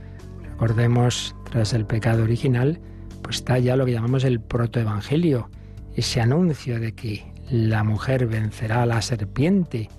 Recordemos, 0.52 1.36
tras 1.52 1.74
el 1.74 1.86
pecado 1.86 2.24
original, 2.24 2.80
pues 3.22 3.38
está 3.38 3.60
ya 3.60 3.76
lo 3.76 3.86
que 3.86 3.92
llamamos 3.92 4.24
el 4.24 4.40
protoevangelio, 4.40 5.50
ese 5.94 6.22
anuncio 6.22 6.80
de 6.80 6.94
que 6.94 7.30
la 7.50 7.84
mujer 7.84 8.26
vencerá 8.26 8.84
a 8.84 8.86
la 8.86 9.02
serpiente. 9.02 9.90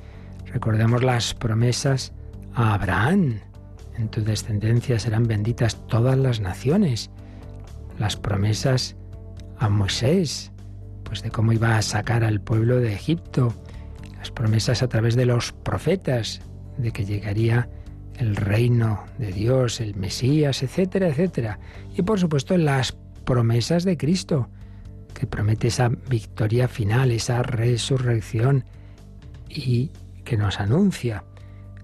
Recordemos 0.47 1.02
las 1.02 1.35
promesas 1.35 2.14
a 2.54 2.73
Abraham, 2.73 3.40
en 3.97 4.09
tu 4.09 4.23
descendencia 4.23 4.99
serán 4.99 5.27
benditas 5.27 5.87
todas 5.87 6.17
las 6.19 6.41
naciones. 6.41 7.11
Las 7.99 8.17
promesas 8.17 8.97
a 9.59 9.69
Moisés, 9.69 10.53
pues 11.05 11.23
de 11.23 11.31
cómo 11.31 11.53
iba 11.53 11.77
a 11.77 11.83
sacar 11.83 12.25
al 12.25 12.41
pueblo 12.41 12.79
de 12.79 12.93
Egipto. 12.93 13.55
Las 14.19 14.31
promesas 14.31 14.83
a 14.83 14.89
través 14.89 15.15
de 15.15 15.27
los 15.27 15.53
profetas, 15.53 16.41
de 16.79 16.91
que 16.91 17.05
llegaría 17.05 17.69
el 18.17 18.37
reino 18.37 19.05
de 19.19 19.33
Dios, 19.33 19.81
el 19.81 19.95
Mesías, 19.95 20.63
etcétera, 20.63 21.09
etcétera. 21.09 21.59
Y 21.95 22.03
por 22.03 22.19
supuesto 22.19 22.57
las 22.57 22.97
promesas 23.25 23.85
de 23.85 23.97
Cristo, 23.97 24.49
que 25.15 25.27
promete 25.27 25.69
esa 25.69 25.89
victoria 25.89 26.69
final, 26.69 27.11
esa 27.11 27.43
resurrección 27.43 28.65
y 29.49 29.91
que 30.25 30.37
nos 30.37 30.61
anuncia 30.61 31.25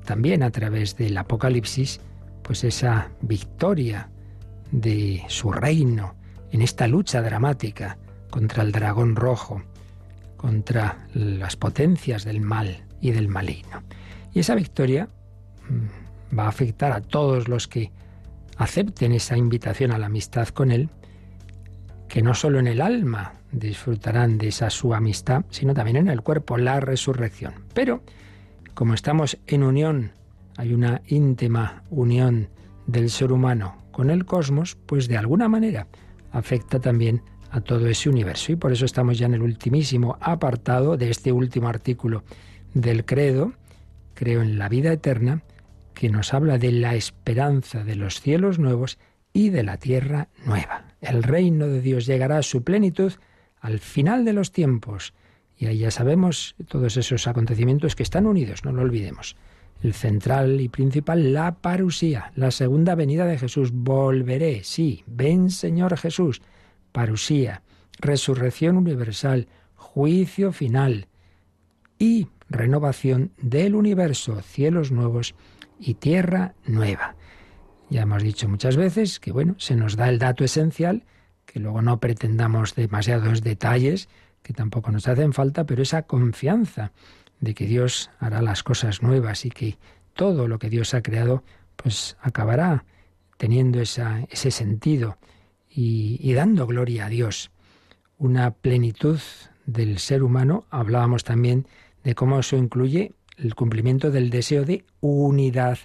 también 0.09 0.43
a 0.43 0.50
través 0.50 0.97
del 0.97 1.19
Apocalipsis, 1.19 2.00
pues 2.43 2.65
esa 2.65 3.11
victoria 3.21 4.09
de 4.73 5.23
su 5.29 5.53
reino 5.53 6.15
en 6.50 6.62
esta 6.62 6.87
lucha 6.87 7.21
dramática 7.21 7.99
contra 8.31 8.62
el 8.62 8.73
dragón 8.73 9.17
rojo, 9.17 9.62
contra 10.38 11.07
las 11.12 11.57
potencias 11.57 12.25
del 12.25 12.41
mal 12.41 12.85
y 13.03 13.11
del 13.11 13.29
maligno. 13.29 13.83
Y 14.33 14.38
esa 14.41 14.55
victoria 14.55 15.11
mm, 15.69 16.38
va 16.38 16.45
a 16.45 16.49
afectar 16.49 16.93
a 16.93 17.03
todos 17.03 17.47
los 17.47 17.69
que 17.69 17.93
acepten 18.57 19.12
esa 19.12 19.37
invitación 19.37 19.93
a 19.93 19.99
la 19.99 20.07
amistad 20.07 20.49
con 20.49 20.71
Él, 20.71 20.88
que 22.09 22.23
no 22.23 22.33
solo 22.33 22.59
en 22.61 22.67
el 22.67 22.81
alma 22.81 23.35
disfrutarán 23.53 24.38
de 24.38 24.49
esa 24.49 24.71
su 24.71 24.95
amistad, 24.95 25.45
sino 25.50 25.75
también 25.75 25.99
en 25.99 26.09
el 26.09 26.23
cuerpo, 26.23 26.57
la 26.57 26.81
resurrección. 26.81 27.53
Pero 27.75 28.03
como 28.78 28.94
estamos 28.94 29.38
en 29.49 29.64
unión, 29.64 30.12
hay 30.56 30.73
una 30.73 31.02
íntima 31.08 31.82
unión 31.90 32.49
del 32.87 33.11
ser 33.11 33.32
humano 33.32 33.82
con 33.90 34.08
el 34.08 34.25
cosmos, 34.25 34.76
pues 34.87 35.08
de 35.08 35.16
alguna 35.16 35.49
manera 35.49 35.88
afecta 36.30 36.78
también 36.78 37.20
a 37.50 37.61
todo 37.61 37.88
ese 37.88 38.08
universo. 38.08 38.52
Y 38.52 38.54
por 38.54 38.70
eso 38.70 38.85
estamos 38.85 39.18
ya 39.18 39.26
en 39.26 39.35
el 39.35 39.42
ultimísimo 39.42 40.16
apartado 40.20 40.97
de 40.97 41.11
este 41.11 41.32
último 41.32 41.66
artículo 41.66 42.23
del 42.73 43.04
credo, 43.04 43.52
creo 44.14 44.42
en 44.42 44.61
la 44.61 44.68
vida 44.68 44.92
eterna, 44.92 45.42
que 45.92 46.08
nos 46.08 46.32
habla 46.32 46.56
de 46.56 46.70
la 46.70 46.94
esperanza 46.94 47.82
de 47.82 47.97
los 47.97 48.20
cielos 48.20 48.61
nuevos 48.61 49.00
y 49.32 49.50
de 49.50 49.64
la 49.64 49.78
tierra 49.78 50.28
nueva. 50.47 50.85
El 51.00 51.25
reino 51.25 51.66
de 51.66 51.80
Dios 51.80 52.06
llegará 52.06 52.38
a 52.38 52.42
su 52.42 52.62
plenitud 52.62 53.12
al 53.58 53.80
final 53.80 54.25
de 54.25 54.35
los 54.35 54.52
tiempos. 54.52 55.14
Y 55.59 55.67
ahí 55.67 55.79
ya 55.79 55.91
sabemos 55.91 56.55
todos 56.69 56.97
esos 56.97 57.27
acontecimientos 57.27 57.97
que 57.97 58.05
están 58.05 58.27
unidos, 58.27 58.65
no 58.65 58.73
lo 58.73 58.83
olvidemos. 58.83 59.37
El 59.83 59.93
central 59.93 60.61
y 60.61 60.69
principal, 60.69 61.33
la 61.33 61.57
parusía, 61.57 62.33
la 62.35 62.50
segunda 62.50 62.95
venida 62.95 63.27
de 63.27 63.38
Jesús. 63.38 63.71
Volveré, 63.73 64.62
sí, 64.65 65.05
ven 65.07 65.50
Señor 65.50 65.97
Jesús. 65.97 66.43
Parusía, 66.93 67.62
resurrección 68.00 68.77
universal, 68.77 69.49
juicio 69.75 70.53
final 70.53 71.07
y 71.99 72.29
renovación 72.49 73.33
del 73.37 73.75
universo, 73.75 74.41
cielos 74.43 74.91
nuevos 74.91 75.35
y 75.79 75.95
tierra 75.95 76.55
nueva. 76.67 77.17
Ya 77.91 78.03
hemos 78.03 78.23
dicho 78.23 78.49
muchas 78.49 78.77
veces 78.77 79.19
que, 79.19 79.33
bueno, 79.33 79.55
se 79.59 79.75
nos 79.75 79.97
da 79.97 80.09
el 80.09 80.19
dato 80.19 80.45
esencial, 80.45 81.05
que 81.47 81.61
luego 81.61 81.83
no 81.83 82.00
pretendamos 82.00 82.75
demasiados 82.75 83.43
detalles, 83.43 84.09
que 84.42 84.52
tampoco 84.52 84.90
nos 84.90 85.09
hacen 85.09 85.33
falta, 85.33 85.64
pero 85.64 85.83
esa 85.83 86.02
confianza 86.02 86.92
de 87.40 87.54
que 87.54 87.66
Dios 87.66 88.11
hará 88.18 88.42
las 88.42 88.62
cosas 88.62 89.02
nuevas 89.02 89.45
y 89.45 89.50
que 89.50 89.78
todo 90.14 90.49
lo 90.49 90.59
que 90.59 90.71
Dios 90.71 90.95
ha 90.95 91.02
creado, 91.02 91.45
pues 91.76 92.16
acabará 92.21 92.85
teniendo 93.37 93.80
esa, 93.80 94.25
ese 94.30 94.50
sentido 94.50 95.18
y, 95.71 96.18
y 96.21 96.33
dando 96.33 96.66
gloria 96.66 97.07
a 97.07 97.09
Dios. 97.09 97.50
Una 98.16 98.50
plenitud 98.50 99.21
del 99.66 99.99
ser 99.99 100.23
humano, 100.23 100.66
hablábamos 100.71 101.25
también 101.25 101.66
de 102.02 102.14
cómo 102.14 102.40
eso 102.40 102.57
incluye 102.57 103.12
el 103.37 103.54
cumplimiento 103.54 104.11
del 104.11 104.30
deseo 104.30 104.64
de 104.64 104.85
unidad. 105.00 105.78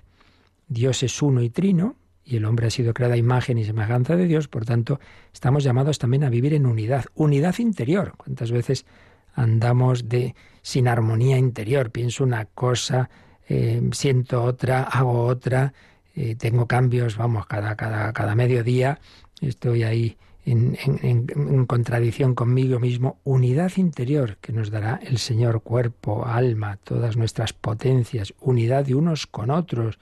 Dios 0.68 1.04
es 1.04 1.22
uno 1.22 1.42
y 1.42 1.50
trino, 1.50 1.96
y 2.26 2.38
el 2.38 2.46
hombre 2.46 2.68
ha 2.68 2.70
sido 2.70 2.94
creada 2.94 3.18
imagen 3.18 3.58
y 3.58 3.66
semejanza 3.66 4.16
de 4.16 4.26
Dios, 4.28 4.48
por 4.48 4.66
tanto, 4.66 5.00
estamos 5.34 5.64
llamados 5.64 6.00
también 6.00 6.24
a 6.24 6.30
vivir 6.30 6.54
en 6.54 6.66
unidad, 6.66 7.06
unidad 7.16 7.58
interior. 7.60 8.14
¿Cuántas 8.18 8.52
veces 8.52 8.86
andamos 9.34 10.08
de 10.08 10.36
sin 10.62 10.88
armonía 10.88 11.38
interior? 11.38 11.92
Pienso 11.92 12.24
una 12.24 12.46
cosa, 12.46 13.10
eh, 13.50 13.82
siento 13.92 14.44
otra, 14.44 14.84
hago 14.84 15.26
otra, 15.26 15.74
eh, 16.16 16.36
tengo 16.36 16.68
cambios, 16.68 17.18
vamos, 17.18 17.46
cada, 17.48 17.76
cada, 17.76 18.14
cada 18.14 18.36
mediodía 18.36 19.00
estoy 19.42 19.84
ahí 19.84 20.18
en, 20.46 20.78
en, 20.84 21.66
contradicción 21.66 22.36
conmigo 22.36 22.80
mismo, 22.80 23.20
unidad 23.24 23.72
interior 23.78 24.38
que 24.42 24.52
nos 24.52 24.72
dará 24.72 25.00
el 25.02 25.18
Señor, 25.18 25.62
cuerpo, 25.62 26.26
alma, 26.26 26.78
todas 26.84 27.16
nuestras 27.16 27.54
potencias, 27.54 28.34
unidad 28.42 28.86
de 28.86 28.96
unos 28.96 29.26
con 29.26 29.50
otros, 29.50 30.00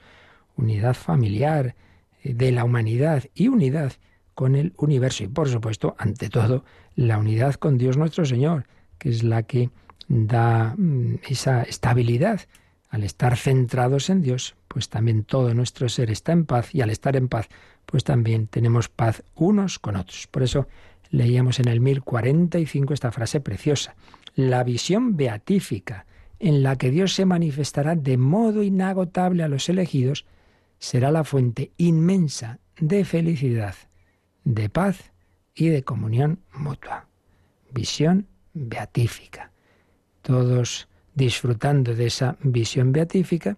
unidad 0.56 0.94
familiar, 0.94 1.76
de 2.22 2.52
la 2.52 2.64
humanidad 2.64 3.24
y 3.34 3.48
unidad 3.48 3.92
con 4.34 4.54
el 4.56 4.72
universo 4.76 5.24
y 5.24 5.28
por 5.28 5.48
supuesto, 5.48 5.94
ante 5.98 6.28
todo, 6.28 6.64
la 6.94 7.18
unidad 7.18 7.54
con 7.54 7.78
Dios 7.78 7.96
nuestro 7.96 8.24
Señor, 8.24 8.64
que 8.98 9.10
es 9.10 9.22
la 9.22 9.42
que 9.42 9.70
da 10.08 10.74
mm, 10.76 11.16
esa 11.28 11.62
estabilidad. 11.62 12.40
Al 12.88 13.04
estar 13.04 13.38
centrados 13.38 14.10
en 14.10 14.20
Dios, 14.20 14.54
pues 14.68 14.90
también 14.90 15.24
todo 15.24 15.54
nuestro 15.54 15.88
ser 15.88 16.10
está 16.10 16.32
en 16.32 16.44
paz 16.44 16.74
y 16.74 16.82
al 16.82 16.90
estar 16.90 17.16
en 17.16 17.28
paz, 17.28 17.48
pues 17.86 18.04
también 18.04 18.46
tenemos 18.46 18.88
paz 18.88 19.22
unos 19.34 19.78
con 19.78 19.96
otros. 19.96 20.26
Por 20.26 20.42
eso 20.42 20.66
leíamos 21.10 21.58
en 21.58 21.68
el 21.68 21.80
1045 21.80 22.92
esta 22.92 23.12
frase 23.12 23.40
preciosa, 23.40 23.94
la 24.34 24.62
visión 24.64 25.16
beatífica 25.16 26.06
en 26.38 26.62
la 26.62 26.76
que 26.76 26.90
Dios 26.90 27.14
se 27.14 27.24
manifestará 27.24 27.94
de 27.94 28.16
modo 28.16 28.62
inagotable 28.62 29.42
a 29.42 29.48
los 29.48 29.68
elegidos, 29.68 30.26
será 30.82 31.12
la 31.12 31.22
fuente 31.22 31.70
inmensa 31.76 32.58
de 32.78 33.04
felicidad, 33.04 33.76
de 34.44 34.68
paz 34.68 35.12
y 35.54 35.68
de 35.68 35.84
comunión 35.84 36.40
mutua. 36.52 37.06
Visión 37.72 38.26
beatífica. 38.52 39.52
Todos 40.22 40.88
disfrutando 41.14 41.94
de 41.94 42.06
esa 42.06 42.36
visión 42.42 42.90
beatífica 42.90 43.56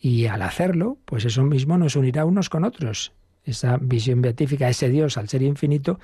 y 0.00 0.26
al 0.26 0.42
hacerlo, 0.42 0.98
pues 1.04 1.24
eso 1.24 1.44
mismo 1.44 1.78
nos 1.78 1.94
unirá 1.94 2.24
unos 2.24 2.48
con 2.48 2.64
otros 2.64 3.12
esa 3.44 3.78
visión 3.78 4.20
beatífica, 4.20 4.68
ese 4.68 4.88
Dios 4.88 5.16
al 5.16 5.28
ser 5.28 5.42
infinito, 5.42 5.98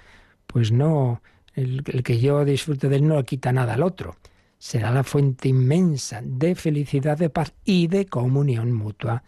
pues 0.46 0.72
no, 0.72 1.22
el, 1.54 1.82
que 1.82 2.20
yo 2.20 2.44
disfrute 2.44 2.88
de 2.88 2.96
él 2.96 3.08
no 3.08 3.22
quita 3.24 3.52
nada 3.52 3.74
al 3.74 3.82
otro. 3.82 4.16
Será 4.58 4.90
la 4.90 5.04
fuente 5.04 5.48
inmensa 5.48 6.22
de 6.24 6.54
felicidad, 6.54 7.18
de 7.18 7.30
paz 7.30 7.52
y 7.64 7.88
de 7.88 8.06
comunión 8.06 8.72
mutua. 8.72 9.22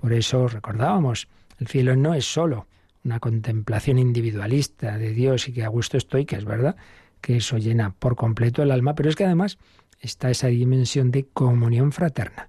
Por 0.00 0.12
eso 0.12 0.48
recordábamos, 0.48 1.28
el 1.58 1.66
cielo 1.66 1.96
no 1.96 2.14
es 2.14 2.24
solo 2.24 2.66
una 3.04 3.20
contemplación 3.20 3.98
individualista 3.98 4.98
de 4.98 5.12
Dios 5.12 5.48
y 5.48 5.52
que 5.52 5.64
a 5.64 5.68
gusto 5.68 5.96
estoy, 5.96 6.24
que 6.24 6.36
es 6.36 6.44
verdad, 6.44 6.76
que 7.20 7.36
eso 7.36 7.58
llena 7.58 7.90
por 7.90 8.16
completo 8.16 8.62
el 8.62 8.70
alma, 8.70 8.94
pero 8.94 9.08
es 9.08 9.16
que 9.16 9.24
además 9.24 9.58
está 10.00 10.30
esa 10.30 10.48
dimensión 10.48 11.10
de 11.10 11.24
comunión 11.24 11.92
fraterna, 11.92 12.48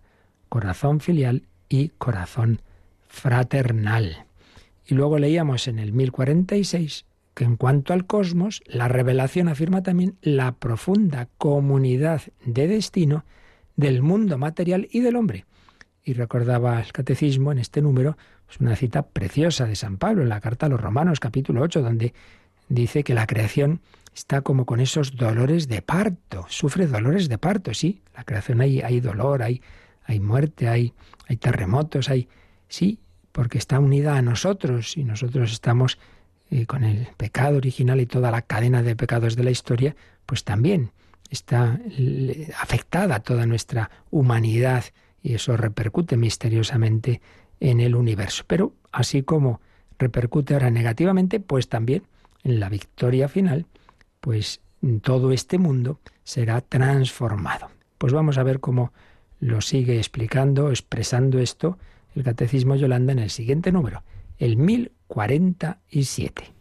corazón 0.50 1.00
filial 1.00 1.44
y 1.68 1.90
corazón 1.90 2.62
fraternal. 3.08 4.26
Y 4.86 4.96
luego 4.96 5.20
leíamos 5.20 5.68
en 5.68 5.80
el 5.80 5.94
1046 5.94 7.06
que 7.34 7.46
en 7.46 7.56
cuanto 7.56 7.94
al 7.94 8.06
cosmos, 8.06 8.62
la 8.66 8.88
revelación 8.88 9.48
afirma 9.48 9.84
también 9.84 10.18
la 10.22 10.54
profunda 10.54 11.30
comunidad 11.38 12.22
de 12.46 12.68
destino 12.68 13.24
del 13.78 14.02
mundo 14.02 14.38
material 14.38 14.88
y 14.92 15.00
del 15.00 15.16
hombre. 15.16 15.46
Y 16.04 16.14
recordaba 16.14 16.82
el 16.82 16.92
catecismo 16.92 17.52
en 17.52 17.60
este 17.60 17.82
número 17.82 18.18
pues 18.46 18.60
una 18.60 18.76
cita 18.76 19.04
preciosa 19.04 19.66
de 19.66 19.76
San 19.76 19.98
Pablo 19.98 20.24
en 20.24 20.30
la 20.30 20.42
carta 20.42 20.66
a 20.66 20.70
los 20.70 20.82
Romanos 20.82 21.20
capítulo 21.20 21.62
8, 21.62 21.82
donde 21.82 22.14
dice 22.70 23.04
que 23.04 23.14
la 23.14 23.28
creación 23.28 23.82
está 24.14 24.42
como 24.42 24.66
con 24.66 24.80
esos 24.80 25.16
dolores 25.16 25.68
de 25.68 25.82
parto, 25.82 26.46
sufre 26.50 26.88
dolores 26.88 27.30
de 27.30 27.38
parto, 27.38 27.74
sí, 27.74 28.02
la 28.16 28.24
creación 28.24 28.62
hay, 28.62 28.82
hay 28.82 29.00
dolor, 29.00 29.42
hay, 29.42 29.62
hay 30.04 30.20
muerte, 30.20 30.68
hay, 30.68 30.94
hay 31.28 31.38
terremotos, 31.38 32.10
hay, 32.10 32.28
sí, 32.68 33.00
porque 33.32 33.58
está 33.58 33.80
unida 33.80 34.18
a 34.18 34.22
nosotros 34.22 34.98
y 34.98 35.04
nosotros 35.04 35.54
estamos 35.54 35.98
eh, 36.50 36.66
con 36.66 36.84
el 36.84 37.08
pecado 37.16 37.58
original 37.58 38.02
y 38.02 38.06
toda 38.06 38.32
la 38.32 38.42
cadena 38.42 38.84
de 38.84 38.96
pecados 38.96 39.36
de 39.36 39.44
la 39.44 39.52
historia, 39.52 39.96
pues 40.26 40.44
también 40.44 40.92
está 41.30 41.80
afectada 42.60 43.22
toda 43.22 43.46
nuestra 43.46 43.90
humanidad 44.10 44.84
y 45.22 45.36
eso 45.36 45.56
repercute 45.58 46.18
misteriosamente 46.18 47.22
en 47.60 47.80
el 47.80 47.96
universo. 47.96 48.44
Pero 48.48 48.74
así 48.92 49.24
como 49.24 49.62
repercute 50.00 50.54
ahora 50.54 50.70
negativamente, 50.72 51.40
pues 51.40 51.70
también 51.70 52.04
en 52.44 52.60
la 52.60 52.70
victoria 52.70 53.28
final, 53.30 53.66
pues 54.20 54.62
todo 55.02 55.32
este 55.32 55.58
mundo 55.58 56.00
será 56.24 56.62
transformado. 56.62 57.70
Pues 57.98 58.14
vamos 58.14 58.38
a 58.38 58.44
ver 58.44 58.60
cómo 58.60 58.92
lo 59.40 59.62
sigue 59.62 59.98
explicando, 59.98 60.70
expresando 60.70 61.40
esto 61.40 61.78
el 62.16 62.24
Catecismo 62.24 62.76
Yolanda 62.76 63.14
en 63.14 63.20
el 63.20 63.30
siguiente 63.30 63.72
número, 63.72 64.04
el 64.38 64.58
1047. 64.58 66.52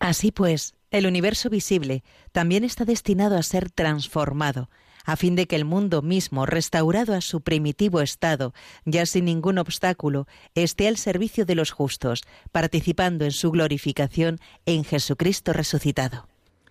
Así 0.00 0.32
pues, 0.32 0.74
el 0.90 1.06
universo 1.06 1.50
visible 1.50 2.02
también 2.32 2.64
está 2.64 2.84
destinado 2.84 3.36
a 3.36 3.42
ser 3.42 3.70
transformado, 3.70 4.68
a 5.04 5.16
fin 5.16 5.36
de 5.36 5.46
que 5.46 5.56
el 5.56 5.64
mundo 5.64 6.02
mismo, 6.02 6.46
restaurado 6.46 7.14
a 7.14 7.20
su 7.20 7.40
primitivo 7.40 8.00
estado, 8.00 8.52
ya 8.84 9.06
sin 9.06 9.26
ningún 9.26 9.58
obstáculo, 9.58 10.26
esté 10.54 10.88
al 10.88 10.96
servicio 10.96 11.44
de 11.44 11.54
los 11.54 11.70
justos, 11.70 12.22
participando 12.52 13.24
en 13.24 13.32
su 13.32 13.50
glorificación 13.50 14.38
en 14.66 14.84
Jesucristo 14.84 15.52
resucitado. 15.52 16.28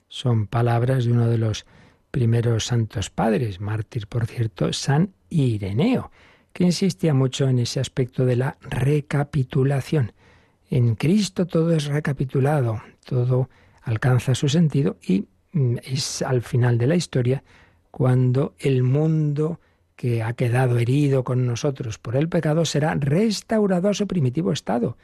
Son 0.07 0.47
palabras 0.47 1.05
de 1.05 1.11
uno 1.11 1.27
de 1.27 1.37
los 1.37 1.65
primeros 2.11 2.65
santos 2.65 3.09
padres, 3.09 3.59
mártir, 3.59 4.07
por 4.07 4.25
cierto, 4.25 4.71
San 4.73 5.13
Ireneo 5.29 6.11
que 6.57 6.63
insistía 6.63 7.13
mucho 7.13 7.47
en 7.47 7.59
ese 7.59 7.79
aspecto 7.79 8.25
de 8.25 8.35
la 8.35 8.57
recapitulación. 8.61 10.13
En 10.71 10.95
Cristo 10.95 11.45
todo 11.45 11.71
es 11.71 11.85
recapitulado, 11.85 12.81
todo 13.05 13.47
alcanza 13.83 14.33
su 14.33 14.49
sentido 14.49 14.97
y 15.05 15.27
mm, 15.51 15.75
es 15.83 16.23
al 16.23 16.41
final 16.41 16.79
de 16.79 16.87
la 16.87 16.95
historia 16.95 17.43
cuando 17.91 18.53
el 18.59 18.83
mundo 18.83 19.59
que 19.95 20.21
ha 20.21 20.33
quedado 20.33 20.77
herido 20.77 21.23
con 21.23 21.45
nosotros 21.47 21.97
por 21.97 22.15
el 22.15 22.29
pecado 22.29 22.65
será 22.65 22.93
restaurado 22.95 23.89
a 23.89 23.93
su 23.93 24.07
primitivo 24.07 24.51
estado. 24.51 24.95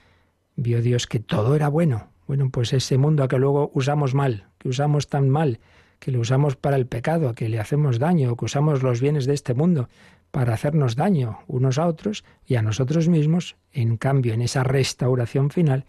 Vio 0.56 0.82
Dios 0.82 1.08
que 1.08 1.19
todo 1.19 1.56
era 1.56 1.67
bueno. 1.67 2.10
Bueno, 2.28 2.50
pues 2.52 2.72
ese 2.74 2.98
mundo 2.98 3.24
a 3.24 3.28
que 3.28 3.39
luego 3.39 3.72
usamos 3.74 4.13
mal, 4.13 4.46
que 4.60 4.69
usamos 4.69 5.10
tan 5.10 5.30
mal, 5.30 5.60
que 6.00 6.12
lo 6.12 6.19
usamos 6.19 6.56
para 6.56 6.78
el 6.78 6.86
pecado, 6.86 7.34
que 7.34 7.50
le 7.50 7.60
hacemos 7.60 8.00
daño, 8.00 8.38
que 8.38 8.46
usamos 8.46 8.84
los 8.84 9.02
bienes 9.02 9.26
de 9.26 9.34
este 9.34 9.54
mundo 9.54 9.89
para 10.32 10.54
hacernos 10.54 10.96
daño 10.96 11.39
unos 11.48 11.78
a 11.78 11.88
otros 11.88 12.24
y 12.46 12.56
a 12.56 12.62
nosotros 12.62 13.08
mismos, 13.08 13.56
en 13.72 13.98
cambio, 13.98 14.34
en 14.34 14.41
esa 14.41 14.63
restauración 14.63 15.50
final, 15.50 15.86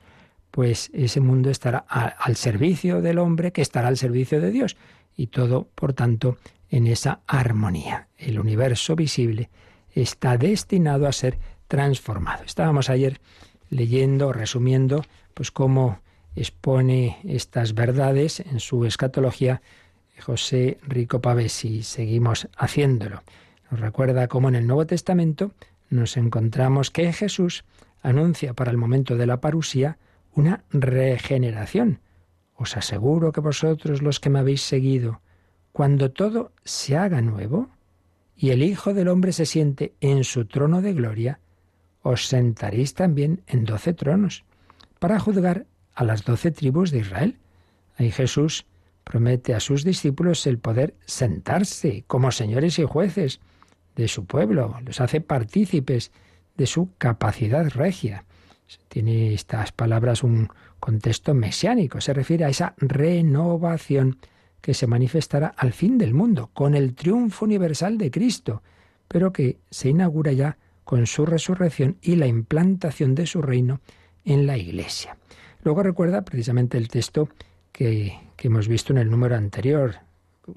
pues 0.50 0.90
ese 0.94 1.20
mundo 1.20 1.50
estará 1.50 1.78
al 1.78 2.37
servicio 2.37 3.00
del 3.02 3.18
hombre 3.18 3.52
que 3.52 3.62
estará 3.62 3.88
al 3.88 3.96
servicio 3.96 4.40
de 4.40 4.50
Dios 4.50 4.76
y 5.16 5.29
todo, 5.29 5.68
por 5.74 5.92
tanto, 5.92 6.38
en 6.70 6.87
esa 6.87 7.20
armonía. 7.27 8.09
El 8.18 8.38
universo 8.38 8.96
visible 8.96 9.50
está 9.92 10.37
destinado 10.37 11.07
a 11.07 11.12
ser 11.12 11.38
transformado. 11.68 12.44
Estábamos 12.44 12.90
ayer 12.90 13.20
leyendo, 13.70 14.33
resumiendo, 14.33 15.05
pues 15.35 15.50
cómo 15.50 16.00
expone 16.37 17.18
estas 17.24 17.74
verdades 17.74 18.40
en 18.40 18.61
su 18.61 18.85
escatología 18.85 19.62
José 20.20 20.79
Rico 20.83 21.20
Pavés 21.20 21.64
y 21.64 21.83
seguimos 21.83 22.48
haciéndolo. 22.57 23.22
Nos 23.70 23.81
recuerda 23.81 24.29
cómo 24.29 24.48
en 24.48 24.55
el 24.55 24.66
Nuevo 24.66 24.87
Testamento 24.87 25.53
nos 25.90 26.16
encontramos 26.16 26.90
que 26.90 27.12
Jesús 27.12 27.64
anuncia 28.03 28.55
para 28.55 28.70
el 28.70 28.77
momento 28.77 29.16
de 29.16 29.27
la 29.27 29.40
parusía 29.40 29.98
una 30.35 30.64
regeneración. 30.70 32.00
Os 32.56 32.76
aseguro 32.76 33.32
que 33.32 33.40
vosotros 33.40 34.02
los 34.02 34.20
que 34.20 34.30
me 34.30 34.38
habéis 34.38 34.62
seguido, 34.62 35.20
cuando 35.72 36.12
todo 36.12 36.52
se 36.64 36.96
haga 36.96 37.20
nuevo 37.20 37.68
y 38.36 38.50
el 38.50 38.62
Hijo 38.62 38.94
del 38.94 39.08
Hombre 39.08 39.32
se 39.32 39.46
siente 39.46 39.94
en 40.00 40.24
su 40.24 40.46
trono 40.46 40.82
de 40.82 40.92
gloria, 40.92 41.40
os 42.02 42.28
sentaréis 42.28 42.94
también 42.94 43.42
en 43.46 43.64
doce 43.64 43.92
tronos 43.94 44.44
para 44.98 45.18
juzgar 45.18 45.66
a 45.94 46.04
las 46.04 46.24
doce 46.24 46.50
tribus 46.50 46.90
de 46.90 46.98
Israel. 46.98 47.38
Ahí 47.96 48.10
Jesús 48.10 48.66
promete 49.04 49.54
a 49.54 49.60
sus 49.60 49.84
discípulos 49.84 50.46
el 50.46 50.58
poder 50.58 50.94
sentarse 51.06 52.04
como 52.06 52.30
señores 52.30 52.78
y 52.78 52.84
jueces 52.84 53.40
de 53.96 54.08
su 54.08 54.26
pueblo, 54.26 54.78
los 54.84 55.00
hace 55.00 55.20
partícipes 55.20 56.10
de 56.56 56.66
su 56.66 56.90
capacidad 56.98 57.68
regia. 57.70 58.24
Tiene 58.88 59.34
estas 59.34 59.72
palabras 59.72 60.22
un 60.22 60.48
contexto 60.84 61.32
mesiánico, 61.32 62.02
se 62.02 62.12
refiere 62.12 62.44
a 62.44 62.50
esa 62.50 62.74
renovación 62.76 64.18
que 64.60 64.74
se 64.74 64.86
manifestará 64.86 65.46
al 65.56 65.72
fin 65.72 65.96
del 65.96 66.12
mundo, 66.12 66.50
con 66.52 66.74
el 66.74 66.94
triunfo 66.94 67.46
universal 67.46 67.96
de 67.96 68.10
Cristo, 68.10 68.62
pero 69.08 69.32
que 69.32 69.56
se 69.70 69.88
inaugura 69.88 70.32
ya 70.32 70.58
con 70.84 71.06
su 71.06 71.24
resurrección 71.24 71.96
y 72.02 72.16
la 72.16 72.26
implantación 72.26 73.14
de 73.14 73.26
su 73.26 73.40
reino 73.40 73.80
en 74.26 74.46
la 74.46 74.58
Iglesia. 74.58 75.16
Luego 75.62 75.82
recuerda 75.82 76.20
precisamente 76.20 76.76
el 76.76 76.88
texto 76.88 77.30
que, 77.72 78.20
que 78.36 78.48
hemos 78.48 78.68
visto 78.68 78.92
en 78.92 78.98
el 78.98 79.10
número 79.10 79.36
anterior, 79.36 79.94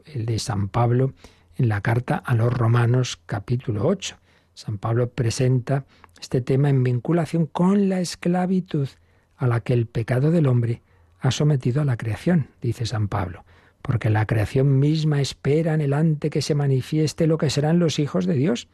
el 0.07 0.25
de 0.25 0.39
San 0.39 0.67
Pablo 0.67 1.13
en 1.55 1.69
la 1.69 1.79
carta 1.79 2.17
a 2.17 2.35
los 2.35 2.51
Romanos 2.51 3.17
capítulo 3.25 3.87
8. 3.87 4.17
San 4.55 4.77
Pablo 4.77 5.09
presenta 5.09 5.85
este 6.19 6.41
tema 6.41 6.69
en 6.69 6.83
vinculación 6.83 7.45
con 7.45 7.87
la 7.87 8.01
esclavitud 8.01 8.89
a 9.37 9.47
la 9.47 9.61
que 9.61 9.73
el 9.73 9.85
pecado 9.85 10.31
del 10.31 10.47
hombre 10.47 10.81
ha 11.19 11.31
sometido 11.31 11.81
a 11.81 11.85
la 11.85 11.97
creación, 11.97 12.49
dice 12.61 12.85
San 12.85 13.07
Pablo, 13.07 13.45
porque 13.81 14.09
la 14.09 14.25
creación 14.25 14.79
misma 14.79 15.21
espera 15.21 15.73
anhelante 15.73 16.29
que 16.29 16.41
se 16.41 16.55
manifieste 16.55 17.27
lo 17.27 17.37
que 17.37 17.49
serán 17.49 17.79
los 17.79 17.99
hijos 17.99 18.25
de 18.25 18.33
Dios, 18.33 18.67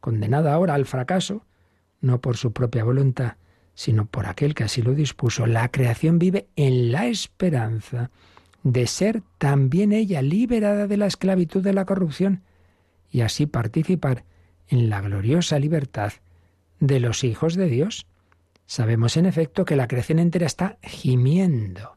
condenada 0.00 0.52
ahora 0.52 0.74
al 0.74 0.86
fracaso, 0.86 1.44
no 2.00 2.20
por 2.20 2.36
su 2.36 2.52
propia 2.52 2.84
voluntad, 2.84 3.34
sino 3.74 4.06
por 4.06 4.26
aquel 4.26 4.54
que 4.54 4.64
así 4.64 4.82
lo 4.82 4.94
dispuso. 4.94 5.46
La 5.46 5.70
creación 5.70 6.18
vive 6.18 6.48
en 6.56 6.92
la 6.92 7.06
esperanza 7.06 8.10
de 8.62 8.86
ser 8.86 9.22
también 9.38 9.92
ella 9.92 10.22
liberada 10.22 10.86
de 10.86 10.96
la 10.96 11.06
esclavitud 11.06 11.62
de 11.62 11.72
la 11.72 11.84
corrupción 11.84 12.42
y 13.10 13.20
así 13.20 13.46
participar 13.46 14.24
en 14.68 14.90
la 14.90 15.00
gloriosa 15.00 15.58
libertad 15.58 16.12
de 16.80 17.00
los 17.00 17.22
hijos 17.22 17.54
de 17.54 17.66
Dios. 17.66 18.06
Sabemos 18.66 19.16
en 19.16 19.26
efecto 19.26 19.64
que 19.64 19.76
la 19.76 19.86
creación 19.86 20.18
entera 20.18 20.46
está 20.46 20.78
gimiendo, 20.82 21.96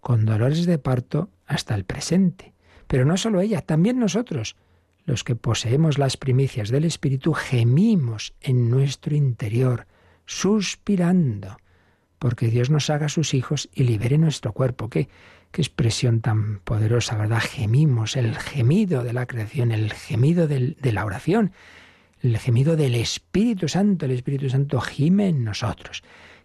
con 0.00 0.24
dolores 0.24 0.64
de 0.64 0.78
parto 0.78 1.30
hasta 1.46 1.74
el 1.74 1.84
presente. 1.84 2.54
Pero 2.86 3.04
no 3.04 3.18
solo 3.18 3.42
ella, 3.42 3.60
también 3.60 3.98
nosotros, 3.98 4.56
los 5.04 5.22
que 5.22 5.36
poseemos 5.36 5.98
las 5.98 6.16
primicias 6.16 6.70
del 6.70 6.84
Espíritu, 6.84 7.34
gemimos 7.34 8.34
en 8.40 8.70
nuestro 8.70 9.14
interior, 9.14 9.86
suspirando, 10.24 11.58
porque 12.18 12.48
Dios 12.48 12.70
nos 12.70 12.88
haga 12.88 13.10
sus 13.10 13.34
hijos 13.34 13.68
y 13.74 13.84
libere 13.84 14.16
nuestro 14.16 14.52
cuerpo. 14.52 14.88
¿Qué, 14.88 15.08
qué 15.50 15.60
expresión 15.60 16.20
tan 16.20 16.60
poderosa, 16.60 17.16
¿verdad? 17.16 17.42
Gemimos, 17.42 18.16
el 18.16 18.34
gemido 18.36 19.04
de 19.04 19.12
la 19.12 19.26
creación, 19.26 19.72
el 19.72 19.92
gemido 19.92 20.48
de 20.48 20.92
la 20.92 21.04
oración 21.04 21.52
el 22.22 22.38
gemido 22.38 22.76
del 22.76 22.94
Espíritu 22.94 23.68
Santo. 23.68 24.06
El 24.06 24.12
Espíritu 24.12 24.48
Santo 24.48 24.80
gime 24.80 25.28
en 25.28 25.44
nosotros. 25.44 26.02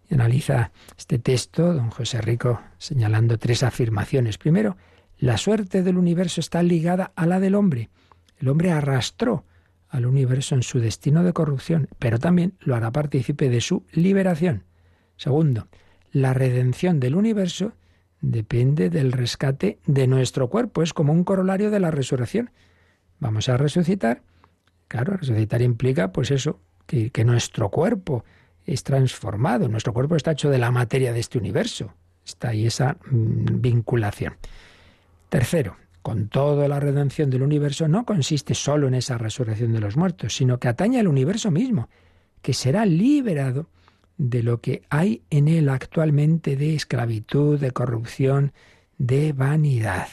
Y 0.09 0.15
analiza 0.15 0.71
este 0.97 1.19
texto, 1.19 1.73
don 1.73 1.89
José 1.89 2.21
Rico, 2.21 2.61
señalando 2.77 3.37
tres 3.37 3.63
afirmaciones. 3.63 4.37
Primero, 4.37 4.77
la 5.17 5.37
suerte 5.37 5.83
del 5.83 5.97
universo 5.97 6.41
está 6.41 6.61
ligada 6.63 7.13
a 7.15 7.25
la 7.25 7.39
del 7.39 7.55
hombre. 7.55 7.89
El 8.37 8.49
hombre 8.49 8.71
arrastró 8.71 9.45
al 9.89 10.05
universo 10.05 10.55
en 10.55 10.63
su 10.63 10.79
destino 10.79 11.23
de 11.23 11.33
corrupción, 11.33 11.87
pero 11.99 12.19
también 12.19 12.53
lo 12.59 12.75
hará 12.75 12.91
partícipe 12.91 13.49
de 13.49 13.61
su 13.61 13.85
liberación. 13.91 14.63
Segundo, 15.17 15.67
la 16.11 16.33
redención 16.33 16.99
del 16.99 17.15
universo 17.15 17.73
depende 18.19 18.89
del 18.89 19.11
rescate 19.11 19.79
de 19.85 20.07
nuestro 20.07 20.49
cuerpo, 20.49 20.81
es 20.81 20.93
como 20.93 21.13
un 21.13 21.23
corolario 21.23 21.69
de 21.69 21.79
la 21.79 21.91
resurrección. 21.91 22.49
Vamos 23.19 23.49
a 23.49 23.57
resucitar 23.57 24.23
Claro, 24.93 25.17
resucitar 25.17 25.63
implica, 25.63 26.11
pues 26.11 26.29
eso, 26.29 26.59
que, 26.85 27.25
nuestro 27.25 27.69
cuerpo 27.69 28.23
es 28.63 28.83
transformado, 28.83 29.67
nuestro 29.67 29.91
cuerpo 29.91 30.15
está 30.15 30.33
hecho 30.33 30.51
de 30.51 30.59
la 30.59 30.69
materia 30.69 31.11
de 31.11 31.19
este 31.19 31.39
universo. 31.39 31.95
Está 32.23 32.49
ahí 32.49 32.67
esa 32.67 32.97
mm, 33.09 33.59
vinculación. 33.59 34.35
Tercero, 35.29 35.77
con 36.03 36.27
toda 36.27 36.67
la 36.67 36.79
redención 36.79 37.31
del 37.31 37.41
universo 37.41 37.87
no 37.87 38.05
consiste 38.05 38.53
solo 38.53 38.87
en 38.87 38.93
esa 38.93 39.17
resurrección 39.17 39.73
de 39.73 39.79
los 39.79 39.97
muertos, 39.97 40.35
sino 40.35 40.59
que 40.59 40.67
atañe 40.67 40.99
al 40.99 41.07
universo 41.07 41.49
mismo, 41.49 41.89
que 42.43 42.53
será 42.53 42.85
liberado 42.85 43.69
de 44.19 44.43
lo 44.43 44.61
que 44.61 44.83
hay 44.91 45.23
en 45.31 45.47
él 45.47 45.69
actualmente 45.69 46.55
de 46.55 46.75
esclavitud, 46.75 47.59
de 47.59 47.71
corrupción, 47.71 48.53
de 48.99 49.33
vanidad. 49.33 50.07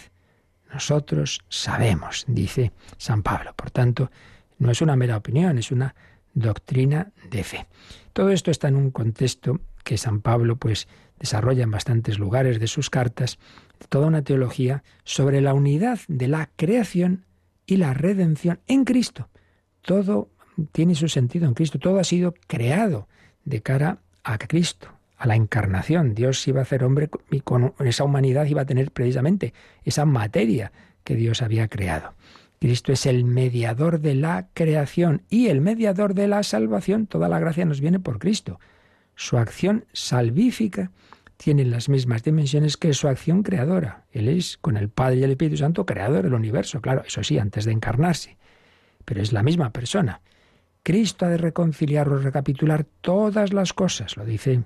Nosotros 0.72 1.42
sabemos, 1.50 2.24
dice 2.26 2.72
San 2.96 3.22
Pablo. 3.22 3.52
Por 3.54 3.70
tanto, 3.70 4.10
no 4.60 4.70
es 4.70 4.80
una 4.80 4.94
mera 4.94 5.16
opinión, 5.16 5.58
es 5.58 5.72
una 5.72 5.96
doctrina 6.34 7.10
de 7.28 7.42
fe. 7.42 7.66
Todo 8.12 8.30
esto 8.30 8.52
está 8.52 8.68
en 8.68 8.76
un 8.76 8.90
contexto 8.92 9.60
que 9.82 9.98
San 9.98 10.20
Pablo 10.20 10.56
pues 10.56 10.86
desarrolla 11.18 11.64
en 11.64 11.70
bastantes 11.70 12.18
lugares 12.18 12.60
de 12.60 12.68
sus 12.68 12.90
cartas, 12.90 13.38
toda 13.88 14.06
una 14.06 14.22
teología 14.22 14.84
sobre 15.02 15.40
la 15.40 15.54
unidad 15.54 15.98
de 16.06 16.28
la 16.28 16.50
creación 16.56 17.24
y 17.66 17.78
la 17.78 17.94
redención 17.94 18.60
en 18.66 18.84
Cristo. 18.84 19.28
Todo 19.82 20.28
tiene 20.72 20.94
su 20.94 21.08
sentido 21.08 21.46
en 21.46 21.54
Cristo, 21.54 21.78
todo 21.78 21.98
ha 21.98 22.04
sido 22.04 22.34
creado 22.46 23.08
de 23.44 23.62
cara 23.62 23.98
a 24.24 24.38
Cristo, 24.38 24.88
a 25.16 25.26
la 25.26 25.36
encarnación. 25.36 26.14
Dios 26.14 26.46
iba 26.46 26.60
a 26.60 26.66
ser 26.66 26.84
hombre 26.84 27.08
y 27.30 27.40
con 27.40 27.74
esa 27.80 28.04
humanidad 28.04 28.46
iba 28.46 28.62
a 28.62 28.66
tener 28.66 28.90
precisamente 28.90 29.54
esa 29.84 30.04
materia 30.04 30.70
que 31.02 31.14
Dios 31.16 31.40
había 31.40 31.68
creado. 31.68 32.14
Cristo 32.60 32.92
es 32.92 33.06
el 33.06 33.24
mediador 33.24 34.00
de 34.00 34.14
la 34.14 34.48
creación 34.52 35.22
y 35.30 35.48
el 35.48 35.62
mediador 35.62 36.12
de 36.12 36.28
la 36.28 36.42
salvación. 36.42 37.06
Toda 37.06 37.30
la 37.30 37.38
gracia 37.38 37.64
nos 37.64 37.80
viene 37.80 38.00
por 38.00 38.18
Cristo. 38.18 38.60
Su 39.16 39.38
acción 39.38 39.86
salvífica 39.94 40.90
tiene 41.38 41.64
las 41.64 41.88
mismas 41.88 42.22
dimensiones 42.22 42.76
que 42.76 42.92
su 42.92 43.08
acción 43.08 43.42
creadora. 43.42 44.04
Él 44.12 44.28
es, 44.28 44.58
con 44.58 44.76
el 44.76 44.90
Padre 44.90 45.16
y 45.16 45.24
el 45.24 45.30
Espíritu 45.30 45.56
Santo, 45.56 45.86
creador 45.86 46.24
del 46.24 46.34
universo, 46.34 46.82
claro, 46.82 47.02
eso 47.06 47.24
sí, 47.24 47.38
antes 47.38 47.64
de 47.64 47.72
encarnarse. 47.72 48.36
Pero 49.06 49.22
es 49.22 49.32
la 49.32 49.42
misma 49.42 49.72
persona. 49.72 50.20
Cristo 50.82 51.24
ha 51.24 51.30
de 51.30 51.38
reconciliar 51.38 52.10
o 52.10 52.18
recapitular 52.18 52.84
todas 53.00 53.54
las 53.54 53.72
cosas, 53.72 54.18
lo 54.18 54.26
dice 54.26 54.64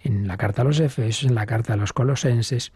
en 0.00 0.26
la 0.26 0.38
carta 0.38 0.62
a 0.62 0.64
los 0.64 0.80
Efesios, 0.80 1.28
en 1.28 1.34
la 1.34 1.44
carta 1.44 1.74
a 1.74 1.76
los 1.76 1.92
Colosenses. 1.92 2.72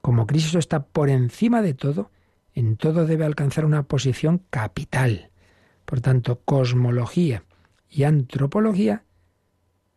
Como 0.00 0.28
Cristo 0.28 0.60
está 0.60 0.84
por 0.84 1.10
encima 1.10 1.60
de 1.60 1.74
todo, 1.74 2.12
en 2.54 2.76
todo 2.76 3.06
debe 3.06 3.24
alcanzar 3.24 3.64
una 3.64 3.84
posición 3.84 4.42
capital. 4.50 5.30
Por 5.84 6.00
tanto, 6.00 6.40
cosmología 6.44 7.44
y 7.88 8.04
antropología 8.04 9.04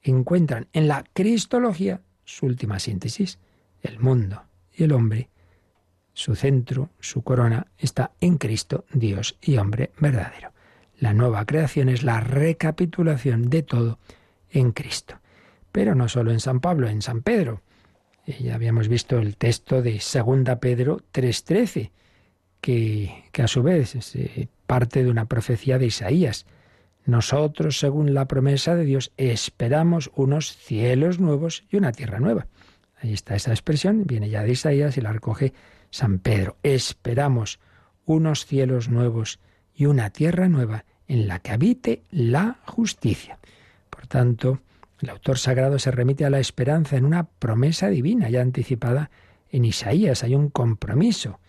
encuentran 0.02 0.68
en 0.74 0.88
la 0.88 1.04
cristología 1.14 2.02
su 2.24 2.46
última 2.46 2.80
síntesis. 2.80 3.40
El 3.82 4.00
mundo 4.00 4.44
y 4.74 4.84
el 4.84 4.92
hombre, 4.92 5.30
su 6.14 6.36
centro, 6.36 6.90
su 7.00 7.24
corona, 7.24 7.68
está 7.78 8.12
en 8.20 8.38
Cristo, 8.38 8.86
Dios 8.94 9.38
y 9.42 9.58
hombre 9.58 9.92
verdadero. 10.00 10.54
La 10.98 11.14
nueva 11.14 11.46
creación 11.46 11.90
es 11.90 12.04
la 12.04 12.22
recapitulación 12.22 13.50
de 13.50 13.64
todo 13.64 14.00
en 14.50 14.72
Cristo. 14.72 15.20
Pero 15.72 15.94
no 15.94 16.08
solo 16.08 16.32
en 16.32 16.40
San 16.40 16.62
Pablo, 16.62 16.88
en 16.88 17.02
San 17.02 17.22
Pedro. 17.22 17.62
Ya 18.26 18.56
habíamos 18.56 18.88
visto 18.88 19.20
el 19.20 19.38
texto 19.38 19.82
de 19.82 19.94
2 19.94 20.58
Pedro 20.60 21.02
3.13 21.14 21.92
que, 22.66 23.44
a 23.44 23.48
su 23.48 23.62
vez 23.62 23.94
es 23.94 24.16
eh, 24.16 24.48
parte 24.66 25.04
de 25.04 25.12
una 25.12 25.26
profecía 25.26 25.78
de 25.78 25.86
Isaías. 25.86 26.48
Nosotros, 27.06 27.78
según 27.78 28.16
la 28.16 28.28
promesa 28.28 28.74
de 28.74 28.86
Dios, 28.86 29.12
esperamos 29.18 30.10
unos 30.16 30.58
cielos 30.58 31.20
nuevos 31.20 31.64
y 31.70 31.78
una 31.78 31.92
tierra 31.92 32.20
nueva. 32.20 32.48
Ahí 33.00 33.14
está 33.14 33.36
esa 33.36 33.52
expresión, 33.52 34.08
viene 34.08 34.32
ya 34.32 34.42
de 34.42 34.54
Isaías 34.54 34.98
y 34.98 35.02
la 35.02 35.14
recoge 35.14 35.54
San 35.92 36.18
Pedro. 36.18 36.58
Esperamos 36.64 37.60
unos 38.04 38.48
cielos 38.48 38.90
nuevos 38.90 39.40
y 39.76 39.86
una 39.86 40.10
tierra 40.10 40.50
nueva 40.50 40.86
en 41.08 41.28
la 41.28 41.38
que 41.38 41.52
habite 41.52 42.02
la 42.10 42.58
justicia. 42.66 43.38
Por 43.92 44.08
tanto, 44.08 44.62
El 45.02 45.10
autor 45.12 45.38
sagrado 45.38 45.78
se 45.78 45.92
remite 45.92 46.26
a 46.26 46.32
la 46.32 46.40
esperanza 46.40 46.98
en 46.98 47.06
una 47.06 47.26
promesa 47.26 47.90
divina 47.90 48.28
ya 48.30 48.42
anticipada 48.42 49.12
en 49.52 49.66
Isaías. 49.66 50.24
Hay 50.24 50.34
un 50.34 50.50
compromiso 50.50 51.40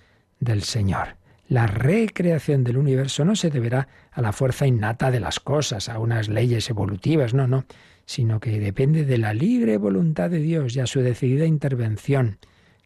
del 0.41 0.63
Señor. 0.63 1.17
La 1.49 1.67
recreación 1.67 2.65
del 2.65 2.77
universo 2.77 3.25
no 3.25 3.37
se 3.37 3.51
deberá 3.51 3.89
a 4.11 4.21
la 4.21 4.33
fuerza 4.33 4.67
innata 4.67 5.11
de 5.11 5.21
las 5.21 5.39
cosas, 5.39 5.89
a 5.89 5.99
unas 5.99 6.29
leyes 6.29 6.69
evolutivas, 6.71 7.35
no, 7.35 7.47
no, 7.47 7.65
sino 8.05 8.41
que 8.41 8.59
depende 8.59 9.05
de 9.05 9.19
la 9.19 9.33
libre 9.33 9.79
voluntad 9.79 10.31
de 10.31 10.39
Dios 10.39 10.75
y 10.75 10.81
a 10.81 10.87
su 10.87 11.01
decidida 11.01 11.47
intervención. 11.47 12.39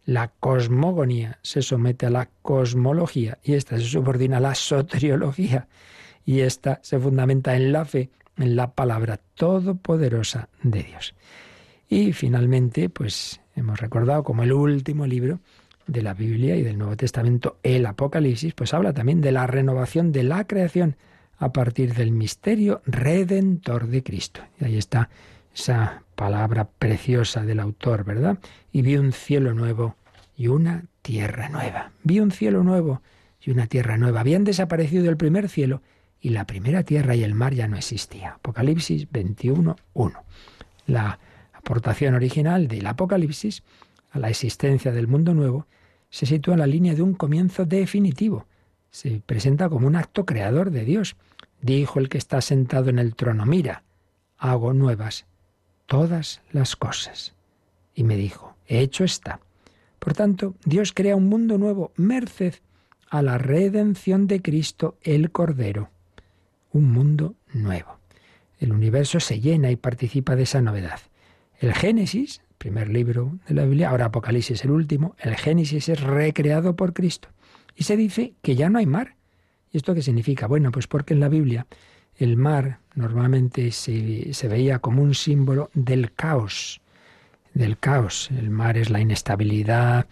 La 0.04 0.28
cosmogonía 0.28 1.38
se 1.42 1.62
somete 1.62 2.06
a 2.06 2.10
la 2.10 2.30
cosmología 2.42 3.38
y 3.42 3.54
esta 3.54 3.78
se 3.78 3.84
subordina 3.84 4.38
a 4.38 4.40
la 4.40 4.54
soteriología 4.54 5.68
y 6.26 6.40
esta 6.40 6.80
se 6.82 6.98
fundamenta 6.98 7.56
en 7.56 7.72
la 7.72 7.84
fe, 7.84 8.10
en 8.36 8.56
la 8.56 8.72
palabra 8.72 9.20
todopoderosa 9.34 10.48
de 10.62 10.82
Dios. 10.82 11.14
Y 11.88 12.12
finalmente, 12.12 12.88
pues 12.88 13.40
hemos 13.56 13.80
recordado 13.80 14.22
como 14.22 14.42
el 14.42 14.52
último 14.52 15.06
libro 15.06 15.40
de 15.90 16.02
la 16.02 16.14
Biblia 16.14 16.56
y 16.56 16.62
del 16.62 16.78
Nuevo 16.78 16.96
Testamento, 16.96 17.58
el 17.62 17.86
Apocalipsis, 17.86 18.54
pues 18.54 18.74
habla 18.74 18.92
también 18.92 19.20
de 19.20 19.32
la 19.32 19.46
renovación 19.46 20.12
de 20.12 20.22
la 20.22 20.46
creación 20.46 20.96
a 21.38 21.52
partir 21.52 21.94
del 21.94 22.12
misterio 22.12 22.82
redentor 22.86 23.88
de 23.88 24.02
Cristo. 24.02 24.42
Y 24.60 24.64
ahí 24.66 24.76
está 24.76 25.08
esa 25.54 26.02
palabra 26.14 26.68
preciosa 26.78 27.44
del 27.44 27.60
autor, 27.60 28.04
¿verdad? 28.04 28.38
Y 28.72 28.82
vi 28.82 28.96
un 28.96 29.12
cielo 29.12 29.54
nuevo 29.54 29.96
y 30.36 30.48
una 30.48 30.84
tierra 31.02 31.48
nueva. 31.48 31.92
Vi 32.02 32.20
un 32.20 32.30
cielo 32.30 32.62
nuevo 32.62 33.02
y 33.42 33.50
una 33.50 33.66
tierra 33.66 33.96
nueva. 33.96 34.20
Habían 34.20 34.44
desaparecido 34.44 35.08
el 35.08 35.16
primer 35.16 35.48
cielo 35.48 35.82
y 36.20 36.30
la 36.30 36.46
primera 36.46 36.82
tierra 36.82 37.14
y 37.14 37.24
el 37.24 37.34
mar 37.34 37.54
ya 37.54 37.68
no 37.68 37.76
existía. 37.76 38.32
Apocalipsis 38.32 39.10
21, 39.10 39.76
1. 39.94 40.22
La 40.86 41.18
aportación 41.54 42.14
original 42.14 42.68
del 42.68 42.86
Apocalipsis 42.86 43.62
a 44.12 44.18
la 44.18 44.28
existencia 44.28 44.92
del 44.92 45.08
mundo 45.08 45.34
nuevo 45.34 45.66
se 46.10 46.26
sitúa 46.26 46.54
en 46.54 46.60
la 46.60 46.66
línea 46.66 46.94
de 46.94 47.02
un 47.02 47.14
comienzo 47.14 47.64
definitivo. 47.64 48.46
Se 48.90 49.22
presenta 49.24 49.68
como 49.68 49.86
un 49.86 49.96
acto 49.96 50.26
creador 50.26 50.70
de 50.70 50.84
Dios. 50.84 51.16
Dijo 51.62 51.98
el 51.98 52.08
que 52.08 52.18
está 52.18 52.40
sentado 52.40 52.90
en 52.90 52.98
el 52.98 53.14
trono, 53.14 53.46
mira, 53.46 53.84
hago 54.36 54.72
nuevas 54.72 55.26
todas 55.86 56.42
las 56.52 56.76
cosas. 56.76 57.34
Y 57.94 58.04
me 58.04 58.16
dijo, 58.16 58.56
hecho 58.66 59.04
está. 59.04 59.40
Por 59.98 60.14
tanto, 60.14 60.54
Dios 60.64 60.92
crea 60.92 61.16
un 61.16 61.28
mundo 61.28 61.58
nuevo, 61.58 61.92
merced 61.96 62.54
a 63.08 63.22
la 63.22 63.38
redención 63.38 64.26
de 64.26 64.40
Cristo 64.40 64.96
el 65.02 65.30
Cordero. 65.30 65.90
Un 66.72 66.92
mundo 66.92 67.34
nuevo. 67.52 67.98
El 68.58 68.72
universo 68.72 69.20
se 69.20 69.40
llena 69.40 69.70
y 69.70 69.76
participa 69.76 70.36
de 70.36 70.44
esa 70.44 70.60
novedad. 70.60 71.00
El 71.58 71.74
Génesis 71.74 72.40
primer 72.60 72.90
libro 72.90 73.38
de 73.48 73.54
la 73.54 73.64
Biblia, 73.64 73.88
ahora 73.88 74.04
Apocalipsis 74.04 74.62
el 74.64 74.70
último, 74.70 75.16
el 75.18 75.34
Génesis 75.34 75.88
es 75.88 75.98
recreado 75.98 76.76
por 76.76 76.92
Cristo. 76.92 77.30
Y 77.74 77.84
se 77.84 77.96
dice 77.96 78.34
que 78.42 78.54
ya 78.54 78.68
no 78.68 78.78
hay 78.78 78.84
mar. 78.84 79.16
¿Y 79.72 79.78
esto 79.78 79.94
qué 79.94 80.02
significa? 80.02 80.46
Bueno, 80.46 80.70
pues 80.70 80.86
porque 80.86 81.14
en 81.14 81.20
la 81.20 81.30
Biblia 81.30 81.66
el 82.16 82.36
mar 82.36 82.80
normalmente 82.94 83.72
se, 83.72 84.34
se 84.34 84.48
veía 84.48 84.78
como 84.78 85.02
un 85.02 85.14
símbolo 85.14 85.70
del 85.72 86.12
caos, 86.12 86.82
del 87.54 87.78
caos. 87.78 88.30
El 88.30 88.50
mar 88.50 88.76
es 88.76 88.90
la 88.90 89.00
inestabilidad 89.00 90.06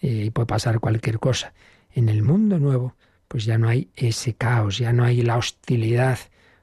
eh, 0.00 0.24
y 0.26 0.30
puede 0.30 0.46
pasar 0.46 0.80
cualquier 0.80 1.20
cosa. 1.20 1.52
En 1.94 2.08
el 2.08 2.24
mundo 2.24 2.58
nuevo, 2.58 2.96
pues 3.28 3.44
ya 3.44 3.58
no 3.58 3.68
hay 3.68 3.90
ese 3.94 4.34
caos, 4.34 4.78
ya 4.78 4.92
no 4.92 5.04
hay 5.04 5.22
la 5.22 5.36
hostilidad 5.36 6.18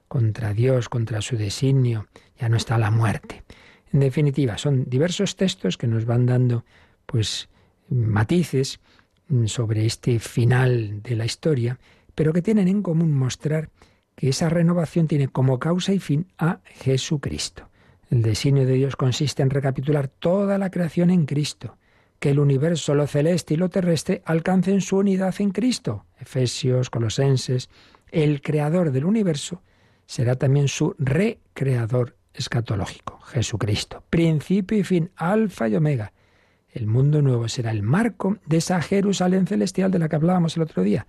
contra 0.10 0.54
Dios, 0.54 0.90
contra 0.90 1.22
su 1.22 1.38
designio, 1.38 2.08
ya 2.38 2.50
no 2.50 2.58
está 2.58 2.78
la 2.78 2.92
muerte. 2.92 3.44
En 3.92 4.00
definitiva, 4.00 4.58
son 4.58 4.86
diversos 4.88 5.36
textos 5.36 5.78
que 5.78 5.88
nos 5.88 6.06
van 6.06 6.26
dando 6.26 6.64
pues 7.06 7.50
matices 7.90 8.80
sobre 9.46 9.86
este 9.86 10.20
final 10.20 11.02
de 11.02 11.16
la 11.16 11.26
historia, 11.26 11.80
pero 12.16 12.34
que 12.34 12.42
tienen 12.42 12.68
en 12.68 12.82
común 12.82 13.14
mostrar 13.14 13.70
que 14.16 14.30
esa 14.30 14.50
renovación 14.50 15.08
tiene 15.08 15.28
como 15.28 15.60
causa 15.60 15.94
y 15.94 16.00
fin 16.00 16.28
a 16.38 16.60
Jesucristo. 16.66 17.70
El 18.10 18.22
designio 18.22 18.66
de 18.66 18.74
Dios 18.74 18.96
consiste 18.96 19.44
en 19.44 19.50
recapitular 19.50 20.08
toda 20.08 20.58
la 20.58 20.72
creación 20.72 21.10
en 21.10 21.26
Cristo, 21.26 21.78
que 22.20 22.32
el 22.32 22.40
universo, 22.40 22.96
lo 22.96 23.08
celeste 23.08 23.54
y 23.54 23.58
lo 23.58 23.70
terrestre 23.70 24.22
alcancen 24.26 24.82
su 24.82 24.98
unidad 24.98 25.34
en 25.40 25.52
Cristo. 25.52 26.06
Efesios, 26.20 26.90
Colosenses, 26.90 27.70
el 28.12 28.42
creador 28.42 28.92
del 28.92 29.06
universo 29.06 29.62
será 30.06 30.36
también 30.36 30.68
su 30.68 30.96
recreador 30.98 32.18
escatológico, 32.40 33.20
Jesucristo, 33.22 34.04
principio 34.10 34.78
y 34.78 34.84
fin, 34.84 35.12
alfa 35.16 35.68
y 35.68 35.76
omega. 35.76 36.14
El 36.72 36.88
mundo 36.88 37.22
nuevo 37.22 37.48
será 37.50 37.72
el 37.72 37.84
marco 37.84 38.38
de 38.46 38.58
esa 38.58 38.82
Jerusalén 38.82 39.48
celestial 39.48 39.92
de 39.92 40.00
la 40.00 40.08
que 40.08 40.16
hablábamos 40.16 40.56
el 40.56 40.64
otro 40.64 40.84
día, 40.84 41.08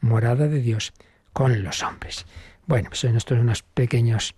morada 0.00 0.48
de 0.48 0.60
Dios 0.60 0.92
con 1.32 1.62
los 1.62 1.82
hombres. 1.82 2.26
Bueno, 2.66 2.90
pues 2.90 3.04
estos 3.04 3.36
son 3.36 3.40
unos 3.40 3.62
pequeños 3.62 4.34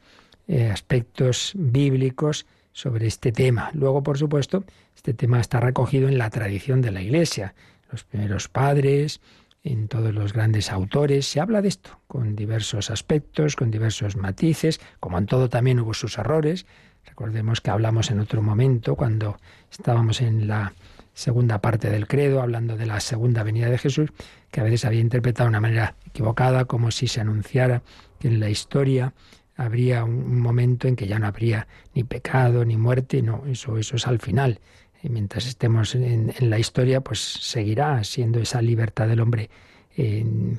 eh, 0.46 0.70
aspectos 0.70 1.52
bíblicos 1.54 2.46
sobre 2.72 3.06
este 3.06 3.32
tema. 3.32 3.70
Luego, 3.74 4.02
por 4.02 4.18
supuesto, 4.18 4.64
este 4.94 5.14
tema 5.14 5.40
está 5.40 5.60
recogido 5.60 6.08
en 6.08 6.18
la 6.18 6.30
tradición 6.30 6.82
de 6.82 6.92
la 6.92 7.02
Iglesia. 7.02 7.54
Los 7.90 8.04
primeros 8.04 8.48
padres, 8.48 9.20
en 9.62 9.88
todos 9.88 10.14
los 10.14 10.33
grandes 10.33 10.70
autores 10.73 11.27
se 11.27 11.40
habla 11.40 11.62
de 11.62 11.68
esto, 11.68 12.01
con 12.07 12.35
diversos 12.35 12.90
aspectos, 12.90 13.57
con 13.57 13.70
diversos 13.70 14.16
matices, 14.16 14.81
como 15.01 15.18
en 15.18 15.27
todo 15.27 15.49
también 15.49 15.81
hubo 15.81 15.94
sus 15.94 16.18
errores. 16.18 16.66
Recordemos 17.05 17.61
que 17.61 17.70
hablamos 17.70 18.11
en 18.11 18.20
otro 18.20 18.42
momento, 18.42 18.96
cuando 18.96 19.38
estábamos 19.70 20.20
en 20.20 20.49
la 20.49 20.73
segunda 21.12 21.61
parte 21.61 21.90
del 21.90 22.07
credo, 22.07 22.40
hablando 22.40 22.77
de 22.77 22.87
la 22.87 23.01
segunda 23.01 23.42
venida 23.42 23.68
de 23.68 23.79
Jesús, 23.79 24.11
que 24.51 24.61
a 24.61 24.64
veces 24.64 24.85
había 24.85 25.01
interpretado 25.01 25.46
de 25.46 25.51
una 25.51 25.61
manera 25.61 25.96
equivocada, 26.07 26.64
como 26.64 26.90
si 26.90 27.09
se 27.09 27.20
anunciara 27.20 27.83
que 28.18 28.29
en 28.29 28.40
la 28.40 28.49
historia 28.49 29.12
habría 29.57 30.05
un 30.05 30.40
momento 30.40 30.88
en 30.88 30.96
que 30.96 31.07
ya 31.07 31.18
no 31.18 31.27
habría 31.27 31.66
ni 31.94 32.05
pecado 32.05 32.64
ni 32.64 32.79
muerte, 32.79 33.20
no, 33.20 33.44
eso, 33.46 33.77
eso 33.77 33.96
es 33.96 34.07
al 34.07 34.18
final. 34.18 34.61
Y 35.02 35.08
mientras 35.08 35.46
estemos 35.46 35.94
en, 35.94 36.32
la 36.40 36.58
historia, 36.58 37.00
pues 37.00 37.20
seguirá 37.20 38.02
siendo 38.04 38.40
esa 38.40 38.60
libertad 38.60 39.08
del 39.08 39.20
hombre 39.20 39.50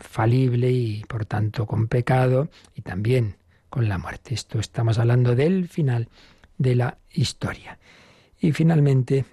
falible 0.02 0.70
y 0.70 1.04
por 1.08 1.26
tanto 1.26 1.66
con 1.66 1.88
pecado 1.88 2.50
y 2.76 2.82
también 2.82 3.38
con 3.70 3.90
la 3.90 3.98
muerte. 3.98 4.34
Esto 4.36 4.60
estamos 4.60 5.00
hablando 5.00 5.36
del 5.36 5.68
final 5.68 6.10
de 6.58 6.76
la 6.76 6.98
historia. 7.12 7.80
Y 8.40 8.52
finalmente, 8.52 9.26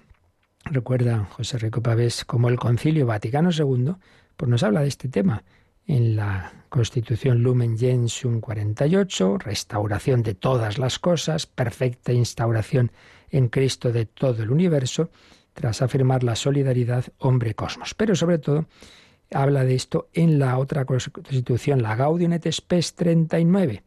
recuerda 0.65 1.25
José 1.31 1.59
Rico 1.59 1.81
Pavés 1.81 2.25
como 2.25 2.49
el 2.49 2.57
Concilio 2.57 3.05
Vaticano 3.05 3.49
II 3.51 3.95
pues 4.39 4.49
nos 4.49 4.63
habla 4.63 4.81
de 4.81 4.87
este 4.87 5.09
tema 5.09 5.43
en 5.89 6.15
la 6.15 6.53
Constitución 6.69 7.41
Lumen 7.41 7.75
Gentium 7.75 8.41
48, 8.41 9.39
restauración 9.39 10.21
de 10.21 10.35
todas 10.35 10.77
las 10.77 10.99
cosas, 10.99 11.47
perfecta 11.47 12.13
instauración 12.13 12.91
en 13.31 13.47
Cristo 13.47 13.91
de 13.91 14.05
todo 14.05 14.43
el 14.43 14.51
universo, 14.51 15.09
tras 15.55 15.81
afirmar 15.81 16.23
la 16.23 16.35
solidaridad 16.35 17.05
hombre-cosmos. 17.17 17.95
Pero 17.95 18.15
sobre 18.15 18.37
todo 18.37 18.67
habla 19.31 19.65
de 19.65 19.73
esto 19.73 20.09
en 20.13 20.37
la 20.37 20.59
otra 20.59 20.85
constitución, 20.85 21.81
la 21.81 21.95
Gaudium 21.95 22.33
et 22.33 22.51
Spes 22.51 22.93
39. 22.93 23.81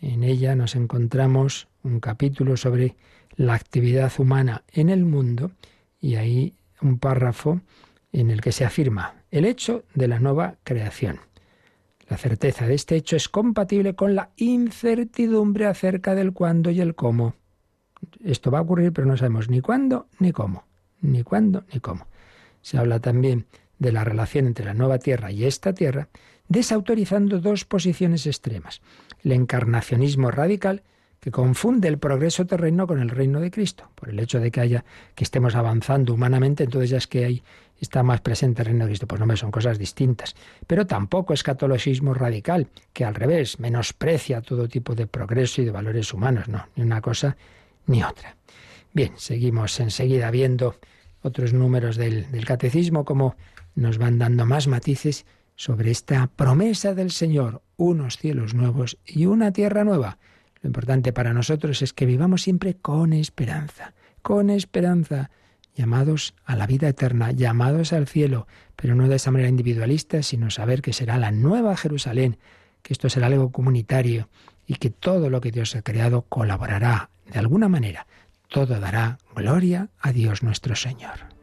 En 0.00 0.24
ella 0.24 0.54
nos 0.54 0.76
encontramos 0.76 1.68
un 1.82 2.00
capítulo 2.00 2.58
sobre 2.58 2.96
la 3.36 3.54
actividad 3.54 4.12
humana 4.18 4.62
en 4.68 4.90
el 4.90 5.06
mundo 5.06 5.52
y 6.02 6.16
ahí 6.16 6.52
un 6.82 6.98
párrafo 6.98 7.62
en 8.12 8.30
el 8.30 8.42
que 8.42 8.52
se 8.52 8.66
afirma 8.66 9.14
el 9.30 9.46
hecho 9.46 9.84
de 9.94 10.06
la 10.06 10.18
nueva 10.18 10.56
creación. 10.64 11.29
La 12.10 12.18
certeza 12.18 12.66
de 12.66 12.74
este 12.74 12.96
hecho 12.96 13.16
es 13.16 13.30
compatible 13.30 13.94
con 13.94 14.14
la 14.14 14.30
incertidumbre 14.36 15.64
acerca 15.64 16.14
del 16.14 16.34
cuándo 16.34 16.70
y 16.70 16.80
el 16.82 16.94
cómo 16.94 17.34
esto 18.24 18.50
va 18.50 18.58
a 18.58 18.62
ocurrir, 18.62 18.92
pero 18.92 19.06
no 19.06 19.16
sabemos 19.16 19.48
ni 19.48 19.60
cuándo 19.60 20.06
ni 20.18 20.32
cómo. 20.32 20.64
Ni 21.00 21.22
cuándo 21.22 21.64
ni 21.72 21.80
cómo. 21.80 22.06
Se 22.62 22.78
habla 22.78 23.00
también 23.00 23.46
de 23.78 23.92
la 23.92 24.04
relación 24.04 24.46
entre 24.46 24.64
la 24.64 24.74
nueva 24.74 24.98
tierra 24.98 25.32
y 25.32 25.44
esta 25.44 25.72
tierra, 25.72 26.08
desautorizando 26.48 27.40
dos 27.40 27.64
posiciones 27.64 28.26
extremas. 28.26 28.82
El 29.22 29.32
encarnacionismo 29.32 30.30
radical, 30.30 30.82
que 31.20 31.30
confunde 31.30 31.88
el 31.88 31.98
progreso 31.98 32.46
terreno 32.46 32.86
con 32.86 33.00
el 33.00 33.10
reino 33.10 33.40
de 33.40 33.50
Cristo. 33.50 33.90
Por 33.94 34.08
el 34.08 34.18
hecho 34.18 34.40
de 34.40 34.50
que 34.50 34.60
haya, 34.60 34.84
que 35.14 35.24
estemos 35.24 35.54
avanzando 35.54 36.14
humanamente, 36.14 36.64
entonces 36.64 36.90
ya 36.90 36.98
es 36.98 37.06
que 37.06 37.24
hay, 37.24 37.42
está 37.80 38.02
más 38.02 38.20
presente 38.20 38.62
el 38.62 38.66
reino 38.66 38.84
de 38.84 38.90
Cristo. 38.90 39.06
Pues 39.06 39.20
no 39.20 39.36
son 39.36 39.50
cosas 39.50 39.78
distintas. 39.78 40.34
Pero 40.66 40.86
tampoco 40.86 41.32
escatologismo 41.32 42.14
radical, 42.14 42.68
que 42.92 43.04
al 43.04 43.14
revés, 43.14 43.58
menosprecia 43.58 44.42
todo 44.42 44.68
tipo 44.68 44.94
de 44.94 45.06
progreso 45.06 45.62
y 45.62 45.64
de 45.64 45.70
valores 45.70 46.12
humanos. 46.12 46.48
No, 46.48 46.66
ni 46.76 46.82
una 46.82 47.00
cosa 47.00 47.36
ni 47.86 48.02
otra. 48.02 48.36
Bien, 48.92 49.12
seguimos 49.16 49.78
enseguida 49.80 50.30
viendo 50.30 50.76
otros 51.22 51.52
números 51.52 51.96
del, 51.96 52.26
catecismo, 52.44 53.04
como 53.04 53.36
nos 53.74 53.98
van 53.98 54.18
dando 54.18 54.46
más 54.46 54.66
matices 54.66 55.26
sobre 55.54 55.90
esta 55.90 56.26
promesa 56.28 56.94
del 56.94 57.10
Señor, 57.10 57.62
unos 57.76 58.16
cielos 58.16 58.54
nuevos 58.54 58.98
y 59.06 59.26
una 59.26 59.52
tierra 59.52 59.84
nueva. 59.84 60.18
Lo 60.62 60.68
importante 60.68 61.12
para 61.12 61.32
nosotros 61.32 61.82
es 61.82 61.92
que 61.92 62.06
vivamos 62.06 62.42
siempre 62.42 62.74
con 62.74 63.12
esperanza, 63.12 63.94
con 64.22 64.50
esperanza, 64.50 65.30
llamados 65.80 66.34
a 66.44 66.56
la 66.56 66.66
vida 66.66 66.88
eterna, 66.88 67.32
llamados 67.32 67.94
al 67.94 68.06
cielo, 68.06 68.46
pero 68.76 68.94
no 68.94 69.08
de 69.08 69.16
esa 69.16 69.30
manera 69.30 69.48
individualista, 69.48 70.22
sino 70.22 70.50
saber 70.50 70.82
que 70.82 70.92
será 70.92 71.16
la 71.16 71.30
nueva 71.30 71.74
Jerusalén, 71.74 72.36
que 72.82 72.92
esto 72.92 73.08
será 73.08 73.28
algo 73.28 73.50
comunitario 73.50 74.28
y 74.66 74.74
que 74.74 74.90
todo 74.90 75.30
lo 75.30 75.40
que 75.40 75.50
Dios 75.50 75.74
ha 75.76 75.82
creado 75.82 76.22
colaborará 76.28 77.08
de 77.32 77.38
alguna 77.38 77.70
manera. 77.70 78.06
Todo 78.48 78.78
dará 78.78 79.16
gloria 79.34 79.88
a 80.00 80.12
Dios 80.12 80.42
nuestro 80.42 80.76
Señor. 80.76 81.39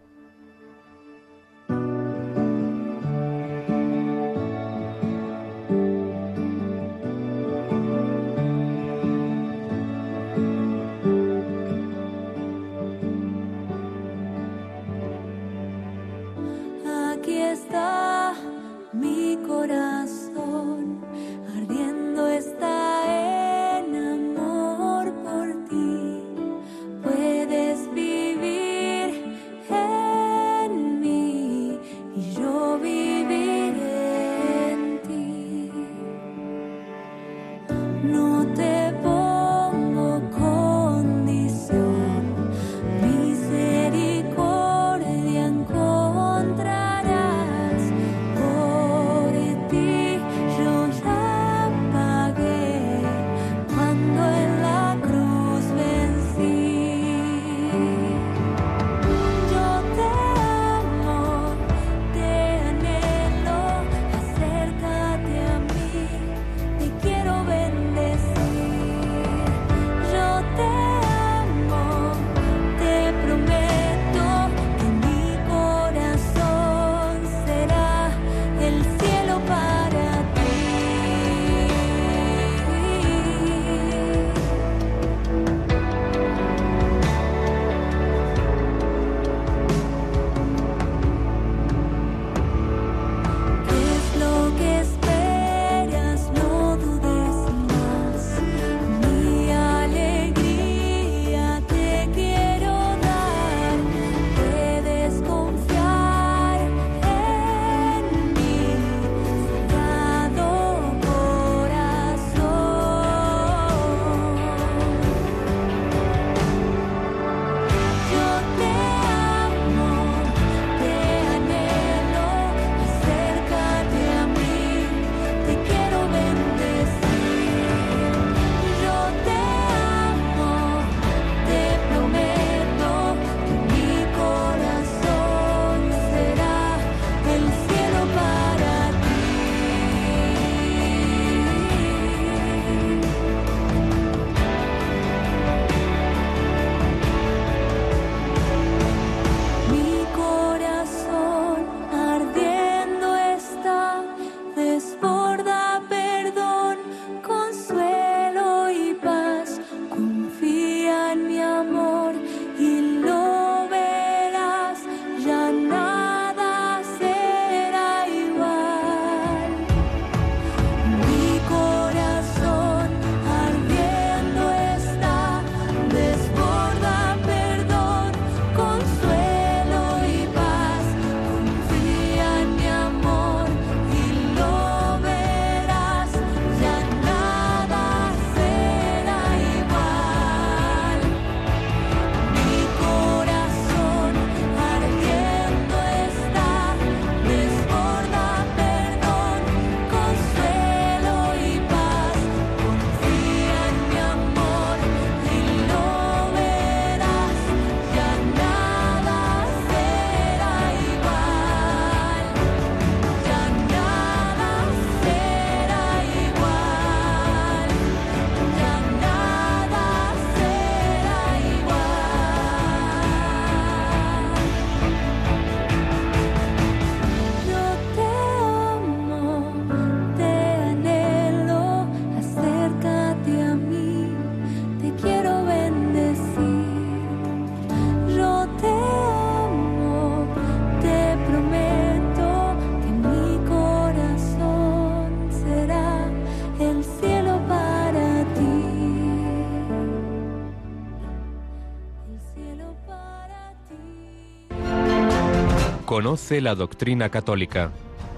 Conoce 255.98 256.42
la 256.42 256.54
doctrina 256.54 257.10
católica. 257.10 257.72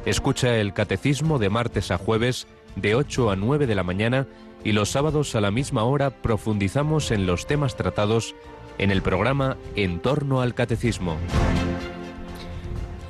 Escucha 0.05 0.57
el 0.57 0.73
catecismo 0.73 1.39
de 1.39 1.49
martes 1.49 1.91
a 1.91 1.97
jueves 1.97 2.45
de 2.75 2.93
8 2.93 3.31
a 3.31 3.37
9 3.37 3.67
de 3.67 3.75
la 3.75 3.83
mañana 3.83 4.27
y 4.65 4.73
los 4.73 4.89
sábados 4.89 5.33
a 5.33 5.39
la 5.39 5.49
misma 5.49 5.85
hora 5.85 6.09
profundizamos 6.09 7.09
en 7.09 7.25
los 7.25 7.47
temas 7.47 7.77
tratados 7.77 8.35
en 8.79 8.91
el 8.91 9.01
programa 9.01 9.55
En 9.77 10.01
torno 10.01 10.41
al 10.41 10.55
catecismo. 10.55 11.15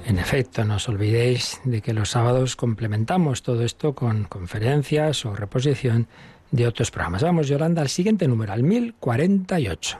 En 0.06 0.20
efecto, 0.20 0.64
no 0.64 0.76
os 0.76 0.88
olvidéis 0.88 1.60
de 1.64 1.82
que 1.82 1.96
los 1.96 2.12
sábados 2.12 2.56
complementamos 2.56 3.42
todo 3.42 3.64
esto 3.64 3.96
con 3.96 4.26
conferencias 4.26 5.26
o 5.26 5.36
reposición 5.36 6.08
de 6.52 6.68
otros 6.68 6.92
programas. 6.92 7.24
Vamos, 7.24 7.48
Yolanda, 7.48 7.82
al 7.82 7.90
siguiente 7.90 8.28
número, 8.28 8.54
al 8.54 8.62
1048. 8.62 9.98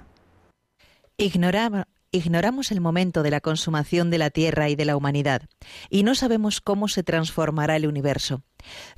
Ignoraba, 1.18 1.88
ignoramos 2.12 2.72
el 2.72 2.82
momento 2.82 3.24
de 3.24 3.32
la 3.32 3.42
consumación 3.42 4.10
de 4.10 4.18
la 4.18 4.30
Tierra 4.30 4.70
y 4.70 4.76
de 4.76 4.86
la 4.86 4.98
humanidad, 4.98 5.44
y 5.90 6.04
no 6.04 6.16
sabemos 6.16 6.62
cómo 6.62 6.88
se 6.88 7.04
transformará 7.04 7.76
el 7.76 7.88
universo. 7.88 8.44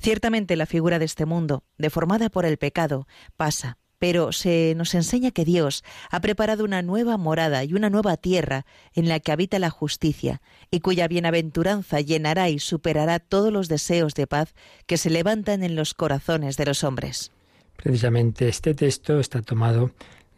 Ciertamente 0.00 0.56
la 0.56 0.66
figura 0.66 0.98
de 0.98 1.04
este 1.04 1.26
mundo, 1.26 1.64
deformada 1.78 2.30
por 2.30 2.46
el 2.46 2.56
pecado, 2.56 3.06
pasa, 3.36 3.78
pero 3.98 4.32
se 4.32 4.74
nos 4.76 4.94
enseña 4.94 5.30
que 5.30 5.44
Dios 5.44 5.84
ha 6.10 6.20
preparado 6.20 6.64
una 6.64 6.82
nueva 6.82 7.16
morada 7.18 7.62
y 7.62 7.74
una 7.74 7.88
nueva 7.88 8.16
tierra 8.16 8.66
en 8.94 9.08
la 9.08 9.20
que 9.20 9.30
habita 9.30 9.60
la 9.60 9.70
justicia, 9.70 10.42
y 10.70 10.80
cuya 10.80 11.06
bienaventuranza 11.06 12.00
llenará 12.00 12.48
y 12.48 12.58
superará 12.58 13.20
todos 13.20 13.52
los 13.52 13.68
deseos 13.68 14.14
de 14.14 14.26
paz 14.26 14.54
que 14.86 14.96
se 14.96 15.08
levantan 15.08 15.62
en 15.62 15.76
los 15.76 15.94
corazones 15.94 16.56
de 16.56 16.66
los 16.66 16.82
hombres. 16.82 17.30
Precisamente 17.76 18.48
este 18.48 18.74
texto 18.74 19.20
está 19.20 19.42
tomado 19.42 19.92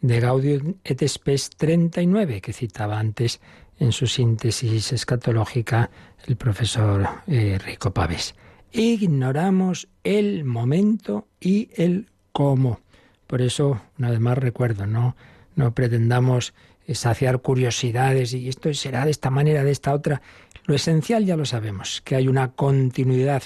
de 0.07 0.19
Gaudium 0.19 0.75
et 0.83 1.01
Spes 1.07 1.49
39, 1.57 2.41
que 2.41 2.53
citaba 2.53 2.99
antes 2.99 3.41
en 3.79 3.91
su 3.91 4.07
síntesis 4.07 4.93
escatológica 4.93 5.89
el 6.27 6.35
profesor 6.35 7.07
eh, 7.27 7.57
Rico 7.57 7.91
Paves. 7.91 8.35
Ignoramos 8.71 9.87
el 10.03 10.43
momento 10.43 11.27
y 11.39 11.69
el 11.75 12.09
cómo. 12.31 12.81
Por 13.25 13.41
eso, 13.41 13.81
una 13.97 14.11
vez 14.11 14.19
más 14.19 14.37
recuerdo, 14.37 14.85
no, 14.85 15.15
no 15.55 15.73
pretendamos 15.73 16.53
saciar 16.93 17.41
curiosidades 17.41 18.33
y 18.33 18.47
esto 18.47 18.71
será 18.75 19.05
de 19.05 19.11
esta 19.11 19.31
manera, 19.31 19.63
de 19.63 19.71
esta 19.71 19.93
otra. 19.93 20.21
Lo 20.65 20.75
esencial 20.75 21.25
ya 21.25 21.35
lo 21.35 21.45
sabemos, 21.45 22.01
que 22.01 22.15
hay 22.15 22.27
una 22.27 22.51
continuidad 22.51 23.43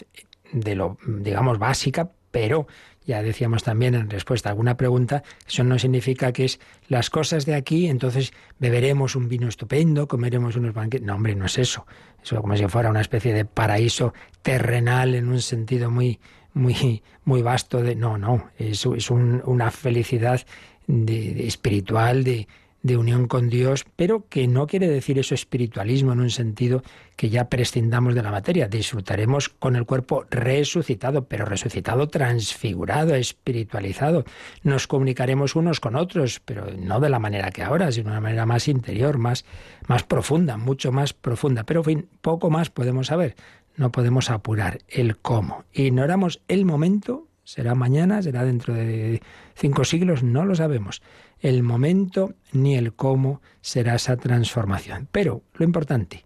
de 0.51 0.75
lo, 0.75 0.97
digamos, 1.07 1.57
básica, 1.57 2.11
pero 2.31 2.67
ya 3.09 3.23
decíamos 3.23 3.63
también 3.63 3.95
en 3.95 4.07
respuesta 4.07 4.49
a 4.49 4.51
alguna 4.51 4.77
pregunta, 4.77 5.23
eso 5.47 5.63
no 5.63 5.79
significa 5.79 6.31
que 6.31 6.45
es 6.45 6.59
las 6.87 7.09
cosas 7.09 7.43
de 7.47 7.55
aquí, 7.55 7.87
entonces 7.87 8.33
beberemos 8.59 9.15
un 9.15 9.27
vino 9.27 9.47
estupendo, 9.47 10.07
comeremos 10.07 10.55
unos 10.55 10.75
banquetes. 10.75 11.07
No, 11.07 11.15
hombre, 11.15 11.33
no 11.33 11.47
es 11.47 11.57
eso. 11.57 11.87
Eso 12.23 12.39
como 12.39 12.55
si 12.55 12.67
fuera 12.67 12.91
una 12.91 13.01
especie 13.01 13.33
de 13.33 13.45
paraíso 13.45 14.13
terrenal 14.43 15.15
en 15.15 15.27
un 15.27 15.41
sentido 15.41 15.89
muy, 15.89 16.19
muy, 16.53 17.01
muy 17.25 17.41
vasto 17.41 17.81
de. 17.81 17.95
No, 17.95 18.19
no. 18.19 18.51
Es, 18.59 18.85
es 18.85 19.09
una 19.09 19.71
felicidad 19.71 20.45
de, 20.85 21.47
espiritual, 21.47 22.23
de, 22.23 22.47
de 22.81 22.97
unión 22.97 23.27
con 23.27 23.49
Dios, 23.49 23.85
pero 23.95 24.25
que 24.29 24.47
no 24.47 24.67
quiere 24.67 24.87
decir 24.87 25.19
eso 25.19 25.35
espiritualismo 25.35 26.13
en 26.13 26.21
un 26.21 26.29
sentido 26.29 26.81
que 27.15 27.29
ya 27.29 27.49
prescindamos 27.49 28.15
de 28.15 28.23
la 28.23 28.31
materia. 28.31 28.69
Disfrutaremos 28.69 29.49
con 29.49 29.75
el 29.75 29.85
cuerpo 29.85 30.25
resucitado, 30.29 31.25
pero 31.27 31.45
resucitado 31.45 32.07
transfigurado, 32.07 33.15
espiritualizado. 33.15 34.23
Nos 34.63 34.87
comunicaremos 34.87 35.55
unos 35.55 35.81
con 35.81 35.95
otros, 35.95 36.39
pero 36.39 36.67
no 36.77 37.01
de 37.01 37.09
la 37.09 37.19
manera 37.19 37.51
que 37.51 37.63
ahora, 37.63 37.91
sino 37.91 38.05
de 38.05 38.11
una 38.11 38.21
manera 38.21 38.45
más 38.45 38.67
interior, 38.69 39.17
más, 39.17 39.43
más 39.87 40.03
profunda, 40.03 40.55
mucho 40.55 40.93
más 40.93 41.13
profunda. 41.13 41.63
Pero, 41.63 41.81
en 41.81 41.85
fin, 41.85 42.09
poco 42.21 42.49
más 42.49 42.69
podemos 42.69 43.07
saber. 43.07 43.35
No 43.75 43.91
podemos 43.91 44.29
apurar 44.29 44.79
el 44.87 45.17
cómo. 45.17 45.65
Ignoramos 45.73 46.41
el 46.47 46.65
momento, 46.65 47.27
será 47.43 47.75
mañana, 47.75 48.21
será 48.21 48.45
dentro 48.45 48.73
de 48.73 49.21
cinco 49.55 49.83
siglos, 49.83 50.23
no 50.23 50.45
lo 50.45 50.55
sabemos 50.55 51.01
el 51.39 51.63
momento 51.63 52.33
ni 52.51 52.75
el 52.75 52.93
cómo 52.93 53.41
será 53.61 53.95
esa 53.95 54.17
transformación. 54.17 55.07
Pero 55.11 55.43
lo 55.53 55.65
importante, 55.65 56.25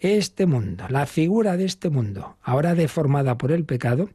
este 0.00 0.46
mundo, 0.46 0.84
la 0.88 1.06
figura 1.06 1.56
de 1.56 1.64
este 1.64 1.90
mundo, 1.90 2.36
ahora 2.42 2.74
deformada 2.74 3.38
por 3.38 3.52
el 3.52 3.64
pecado, 3.64 4.10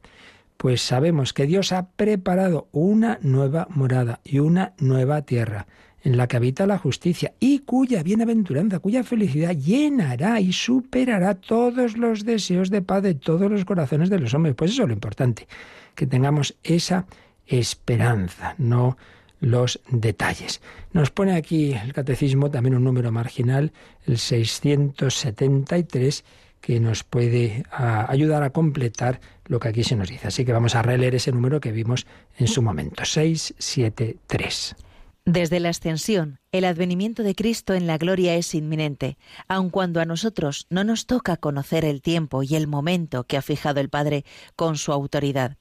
pues 0.58 0.82
sabemos 0.82 1.34
que 1.34 1.46
Dios 1.46 1.72
ha 1.72 1.90
preparado 1.90 2.68
una 2.72 3.20
nueva 3.22 3.68
morada 3.70 4.22
y 4.24 4.40
una 4.40 4.74
nueva 4.80 5.24
tierra 5.24 5.68
en 6.04 6.18
la 6.18 6.28
que 6.28 6.38
habita 6.38 6.68
la 6.68 6.78
justicia 6.78 7.34
y 7.40 7.60
cuya 7.60 8.04
bienaventuranza, 8.04 8.80
cuya 8.80 9.04
felicidad 9.04 9.56
llenará 9.56 10.40
y 10.42 10.52
superará 10.52 11.36
todos 11.36 11.98
los 11.98 12.26
deseos 12.26 12.70
de 12.70 12.82
paz 12.82 13.04
de 13.04 13.16
todos 13.16 13.50
los 13.50 13.64
corazones 13.66 14.10
de 14.10 14.20
los 14.20 14.34
hombres. 14.34 14.56
Pues 14.56 14.72
eso 14.72 14.84
es 14.84 14.88
lo 14.90 14.94
importante, 14.94 15.48
que 15.96 16.06
tengamos 16.06 16.56
esa 16.64 17.06
esperanza, 17.48 18.56
no 18.58 18.98
los 19.44 19.80
detalles. 19.90 20.62
Nos 20.94 21.12
pone 21.12 21.36
aquí 21.36 21.74
el 21.74 21.94
catecismo 21.94 22.50
también 22.50 22.76
un 22.76 22.84
número 22.84 23.12
marginal, 23.12 23.74
el 24.08 24.18
673, 24.18 26.24
que 26.62 26.80
nos 26.80 27.04
puede 27.04 27.66
ayudar 27.70 28.42
a 28.44 28.52
completar 28.52 29.20
lo 29.46 29.60
que 29.60 29.68
aquí 29.68 29.84
se 29.84 29.98
nos 29.98 30.08
dice. 30.08 30.30
Así 30.30 30.46
que 30.46 30.54
vamos 30.54 30.76
a 30.76 30.82
releer 30.82 31.16
ese 31.16 31.34
número 31.34 31.60
que 31.60 31.74
vimos 31.74 32.08
en 32.38 32.48
su 32.48 32.62
momento, 32.62 33.04
673. 33.04 34.78
Desde 35.26 35.60
la 35.60 35.70
ascensión, 35.70 36.40
el 36.54 36.64
advenimiento 36.64 37.24
de 37.24 37.36
Cristo 37.36 37.74
en 37.74 37.86
la 37.86 37.98
gloria 37.98 38.36
es 38.36 38.56
inminente, 38.56 39.18
aun 39.50 39.70
cuando 39.70 40.00
a 40.00 40.06
nosotros 40.06 40.68
no 40.70 40.86
nos 40.86 41.06
toca 41.06 41.36
conocer 41.36 41.84
el 41.84 42.02
tiempo 42.02 42.44
y 42.44 42.56
el 42.56 42.68
momento 42.68 43.26
que 43.26 43.36
ha 43.36 43.42
fijado 43.42 43.82
el 43.82 43.90
Padre 43.90 44.24
con 44.56 44.78
su 44.78 44.94
autoridad. 44.94 45.58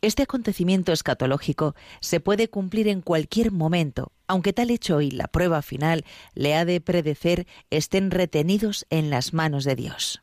Este 0.00 0.22
acontecimiento 0.22 0.92
escatológico 0.92 1.74
se 2.00 2.20
puede 2.20 2.48
cumplir 2.48 2.88
en 2.88 3.00
cualquier 3.00 3.52
momento, 3.52 4.12
aunque 4.26 4.52
tal 4.52 4.70
hecho 4.70 5.00
y 5.00 5.10
la 5.10 5.28
prueba 5.28 5.62
final 5.62 6.04
le 6.34 6.54
ha 6.54 6.64
de 6.64 6.80
predecer 6.80 7.46
estén 7.70 8.10
retenidos 8.10 8.86
en 8.90 9.10
las 9.10 9.32
manos 9.32 9.64
de 9.64 9.76
Dios. 9.76 10.22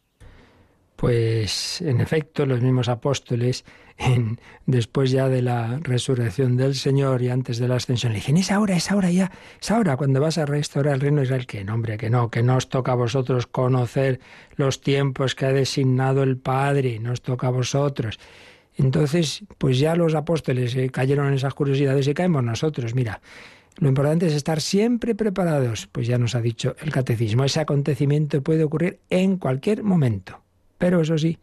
Pues 1.04 1.82
en 1.82 2.00
efecto, 2.00 2.46
los 2.46 2.62
mismos 2.62 2.88
apóstoles, 2.88 3.66
después 4.66 5.12
ya 5.12 5.28
de 5.28 5.42
la 5.42 5.80
resurrección 5.82 6.56
del 6.56 6.76
Señor 6.76 7.22
y 7.22 7.30
antes 7.30 7.58
de 7.58 7.68
la 7.68 7.76
ascensión, 7.76 8.14
le 8.14 8.20
dicen, 8.20 8.38
es 8.38 8.52
ahora, 8.52 8.78
es 8.78 8.90
ahora 8.90 9.12
ya, 9.12 9.30
es 9.62 9.70
ahora, 9.70 9.98
cuando 9.98 10.22
vas 10.22 10.38
a 10.38 10.46
restaurar 10.46 10.94
el 10.94 11.02
reino 11.02 11.18
de 11.18 11.24
Israel, 11.24 11.46
que 11.46 11.66
no, 11.66 11.74
hombre, 11.74 11.98
que 11.98 12.10
no, 12.10 12.30
que 12.30 12.42
no 12.42 12.56
os 12.56 12.70
toca 12.70 12.94
a 12.94 12.96
vosotros 12.96 13.48
conocer 13.48 14.22
los 14.56 14.80
tiempos 14.80 15.36
que 15.36 15.46
ha 15.46 15.52
designado 15.52 16.24
el 16.24 16.38
Padre, 16.38 17.00
nos 17.00 17.22
toca 17.22 17.48
a 17.48 17.52
vosotros. 17.52 18.18
Entonces, 18.78 19.44
pues 19.58 19.80
ya 19.80 19.96
los 19.96 20.16
apóstoles 20.16 20.76
eh, 20.76 20.90
cayeron 20.90 21.28
en 21.28 21.36
esas 21.36 21.54
curiosidades 21.54 22.08
y 22.08 22.14
caemos 22.14 22.44
nosotros. 22.44 22.96
Mira, 22.96 23.22
lo 23.78 23.88
importante 23.88 24.28
es 24.28 24.34
estar 24.34 24.62
siempre 24.62 25.16
preparados, 25.16 25.88
pues 25.92 26.08
ya 26.08 26.18
nos 26.18 26.36
ha 26.36 26.42
dicho 26.42 26.76
el 26.82 26.92
catecismo. 26.92 27.44
Ese 27.44 27.60
acontecimiento 27.60 28.42
puede 28.42 28.64
ocurrir 28.64 29.00
en 29.10 29.38
cualquier 29.38 29.84
momento. 29.84 30.42
Pero 30.78 31.02
eso 31.02 31.18
sí, 31.18 31.40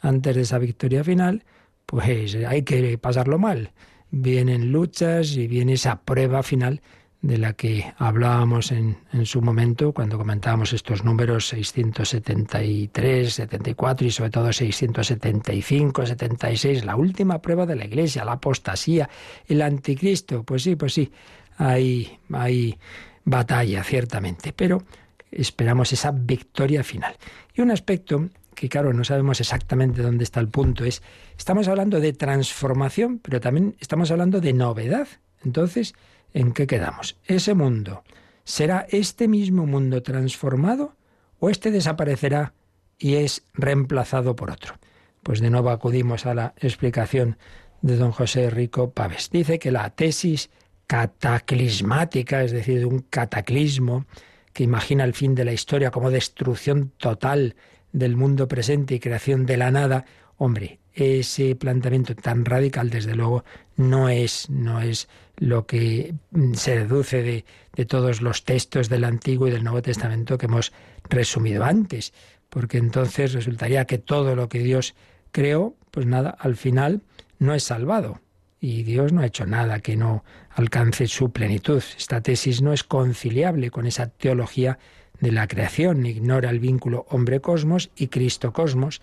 antes 0.00 0.34
de 0.36 0.42
esa 0.42 0.58
victoria 0.58 1.02
final, 1.04 1.44
pues 1.86 2.34
hay 2.34 2.62
que 2.62 2.98
pasarlo 2.98 3.38
mal. 3.38 3.72
Vienen 4.10 4.70
luchas 4.70 5.36
y 5.36 5.46
viene 5.46 5.74
esa 5.74 6.02
prueba 6.02 6.42
final 6.42 6.82
de 7.22 7.38
la 7.38 7.52
que 7.52 7.94
hablábamos 7.98 8.72
en, 8.72 8.98
en, 9.12 9.26
su 9.26 9.40
momento 9.40 9.92
cuando 9.92 10.18
comentábamos 10.18 10.72
estos 10.72 11.04
números 11.04 11.48
673, 11.48 13.32
74 13.32 14.06
y 14.06 14.10
sobre 14.10 14.30
todo 14.30 14.52
675, 14.52 16.04
76, 16.04 16.84
la 16.84 16.96
última 16.96 17.40
prueba 17.40 17.64
de 17.64 17.76
la 17.76 17.84
Iglesia, 17.84 18.24
la 18.24 18.32
apostasía, 18.32 19.08
el 19.46 19.62
anticristo. 19.62 20.42
Pues 20.42 20.64
sí, 20.64 20.74
pues 20.74 20.94
sí, 20.94 21.12
hay, 21.58 22.18
hay 22.32 22.76
batalla, 23.24 23.84
ciertamente, 23.84 24.52
pero 24.52 24.82
esperamos 25.30 25.92
esa 25.92 26.10
victoria 26.10 26.82
final. 26.82 27.14
Y 27.54 27.60
un 27.60 27.70
aspecto 27.70 28.28
que 28.54 28.68
claro, 28.68 28.92
no 28.92 29.04
sabemos 29.04 29.40
exactamente 29.40 30.02
dónde 30.02 30.24
está 30.24 30.40
el 30.40 30.48
punto, 30.48 30.84
es, 30.84 31.02
estamos 31.38 31.68
hablando 31.68 32.00
de 32.00 32.12
transformación, 32.12 33.18
pero 33.18 33.40
también 33.40 33.76
estamos 33.80 34.10
hablando 34.10 34.40
de 34.40 34.52
novedad. 34.52 35.08
Entonces, 35.44 35.94
¿en 36.34 36.52
qué 36.52 36.66
quedamos? 36.66 37.18
¿Ese 37.26 37.54
mundo 37.54 38.04
será 38.44 38.86
este 38.90 39.28
mismo 39.28 39.66
mundo 39.66 40.02
transformado 40.02 40.96
o 41.38 41.50
este 41.50 41.70
desaparecerá 41.70 42.54
y 42.98 43.14
es 43.16 43.44
reemplazado 43.54 44.36
por 44.36 44.50
otro? 44.50 44.74
Pues 45.22 45.40
de 45.40 45.50
nuevo 45.50 45.70
acudimos 45.70 46.26
a 46.26 46.34
la 46.34 46.54
explicación 46.58 47.38
de 47.80 47.96
don 47.96 48.12
José 48.12 48.50
Rico 48.50 48.90
Paves. 48.90 49.30
Dice 49.30 49.58
que 49.58 49.70
la 49.70 49.90
tesis 49.90 50.50
cataclismática, 50.86 52.42
es 52.42 52.52
decir, 52.52 52.78
de 52.78 52.84
un 52.84 53.00
cataclismo 53.00 54.06
que 54.52 54.64
imagina 54.64 55.04
el 55.04 55.14
fin 55.14 55.34
de 55.34 55.44
la 55.44 55.52
historia 55.52 55.90
como 55.90 56.10
destrucción 56.10 56.92
total 56.98 57.56
del 57.92 58.16
mundo 58.16 58.48
presente 58.48 58.94
y 58.94 59.00
creación 59.00 59.46
de 59.46 59.56
la 59.56 59.70
nada, 59.70 60.04
hombre, 60.36 60.80
ese 60.92 61.56
planteamiento 61.56 62.14
tan 62.14 62.44
radical, 62.44 62.90
desde 62.90 63.14
luego, 63.14 63.44
no 63.76 64.08
es, 64.08 64.50
no 64.50 64.80
es 64.80 65.08
lo 65.36 65.66
que 65.66 66.14
mm, 66.30 66.54
se 66.54 66.78
deduce 66.78 67.22
de, 67.22 67.44
de 67.74 67.84
todos 67.84 68.22
los 68.22 68.44
textos 68.44 68.88
del 68.88 69.04
Antiguo 69.04 69.48
y 69.48 69.50
del 69.50 69.64
Nuevo 69.64 69.82
Testamento 69.82 70.38
que 70.38 70.46
hemos 70.46 70.72
resumido 71.08 71.64
antes, 71.64 72.12
porque 72.48 72.78
entonces 72.78 73.32
resultaría 73.32 73.86
que 73.86 73.98
todo 73.98 74.36
lo 74.36 74.48
que 74.48 74.60
Dios 74.60 74.94
creó, 75.30 75.74
pues 75.90 76.06
nada, 76.06 76.30
al 76.38 76.56
final 76.56 77.02
no 77.38 77.54
es 77.54 77.64
salvado. 77.64 78.20
Y 78.60 78.84
Dios 78.84 79.12
no 79.12 79.22
ha 79.22 79.26
hecho 79.26 79.44
nada 79.44 79.80
que 79.80 79.96
no 79.96 80.22
alcance 80.50 81.08
su 81.08 81.32
plenitud. 81.32 81.82
Esta 81.98 82.20
tesis 82.20 82.62
no 82.62 82.72
es 82.72 82.84
conciliable 82.84 83.70
con 83.70 83.86
esa 83.86 84.06
teología 84.06 84.78
de 85.20 85.32
la 85.32 85.48
creación, 85.48 86.04
ignora 86.06 86.50
el 86.50 86.60
vínculo 86.60 87.06
hombre-cosmos 87.08 87.90
y 87.96 88.08
Cristo-cosmos, 88.08 89.00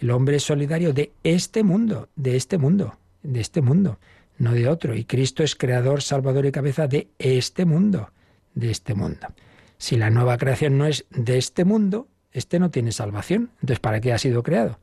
el 0.00 0.10
hombre 0.10 0.36
es 0.36 0.44
solidario 0.44 0.92
de 0.92 1.12
este 1.24 1.62
mundo, 1.62 2.08
de 2.16 2.36
este 2.36 2.56
mundo, 2.56 2.98
de 3.22 3.40
este 3.40 3.60
mundo. 3.60 3.98
No 4.38 4.52
de 4.52 4.68
otro. 4.68 4.94
Y 4.94 5.04
Cristo 5.04 5.42
es 5.42 5.54
creador, 5.54 6.02
salvador 6.02 6.46
y 6.46 6.52
cabeza 6.52 6.86
de 6.86 7.08
este 7.18 7.64
mundo, 7.64 8.10
de 8.54 8.70
este 8.70 8.94
mundo. 8.94 9.28
Si 9.76 9.96
la 9.96 10.10
nueva 10.10 10.38
creación 10.38 10.78
no 10.78 10.86
es 10.86 11.06
de 11.10 11.38
este 11.38 11.64
mundo, 11.64 12.08
este 12.32 12.58
no 12.58 12.70
tiene 12.70 12.92
salvación. 12.92 13.50
Entonces, 13.54 13.80
¿para 13.80 14.00
qué 14.00 14.12
ha 14.12 14.18
sido 14.18 14.42
creado? 14.42 14.78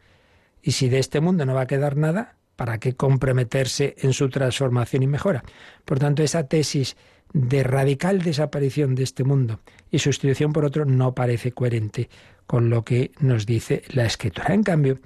Y 0.61 0.71
si 0.71 0.89
de 0.89 0.99
este 0.99 1.19
mundo 1.19 1.45
no 1.45 1.53
va 1.53 1.61
a 1.61 1.67
quedar 1.67 1.97
nada, 1.97 2.35
¿para 2.55 2.79
qué 2.79 2.93
comprometerse 2.93 3.95
en 3.99 4.13
su 4.13 4.29
transformación 4.29 5.03
y 5.03 5.07
mejora? 5.07 5.43
Por 5.83 5.99
tanto, 5.99 6.23
esa 6.23 6.47
tesis 6.47 6.95
de 7.33 7.63
radical 7.63 8.21
desaparición 8.21 8.95
de 8.95 9.03
este 9.03 9.23
mundo 9.23 9.59
y 9.91 9.99
sustitución 9.99 10.53
por 10.53 10.63
otro 10.63 10.85
no 10.85 11.13
parece 11.13 11.51
coherente 11.51 12.09
con 12.47 12.69
lo 12.69 12.83
que 12.83 13.11
nos 13.19 13.45
dice 13.45 13.83
la 13.89 14.05
escritura. 14.05 14.53
En 14.53 14.63
cambio, 14.63 14.99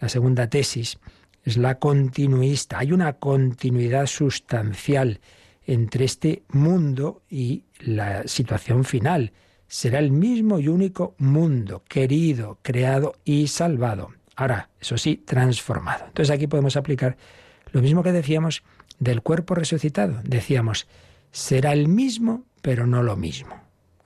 la 0.00 0.08
segunda 0.08 0.48
tesis 0.48 0.98
es 1.46 1.56
la 1.56 1.78
continuista. 1.78 2.80
Hay 2.80 2.92
una 2.92 3.14
continuidad 3.14 4.06
sustancial 4.06 5.20
entre 5.64 6.04
este 6.04 6.42
mundo 6.48 7.22
y 7.30 7.62
la 7.78 8.26
situación 8.26 8.84
final. 8.84 9.32
Será 9.68 10.00
el 10.00 10.10
mismo 10.10 10.58
y 10.58 10.66
único 10.66 11.14
mundo, 11.18 11.84
querido, 11.88 12.58
creado 12.62 13.14
y 13.24 13.46
salvado. 13.46 14.10
Ahora, 14.34 14.70
eso 14.80 14.98
sí, 14.98 15.22
transformado. 15.24 16.06
Entonces 16.08 16.34
aquí 16.34 16.48
podemos 16.48 16.76
aplicar 16.76 17.16
lo 17.70 17.80
mismo 17.80 18.02
que 18.02 18.12
decíamos 18.12 18.64
del 18.98 19.22
cuerpo 19.22 19.54
resucitado. 19.54 20.20
Decíamos, 20.24 20.88
será 21.30 21.72
el 21.72 21.86
mismo, 21.86 22.44
pero 22.60 22.88
no 22.88 23.04
lo 23.04 23.16
mismo. 23.16 23.54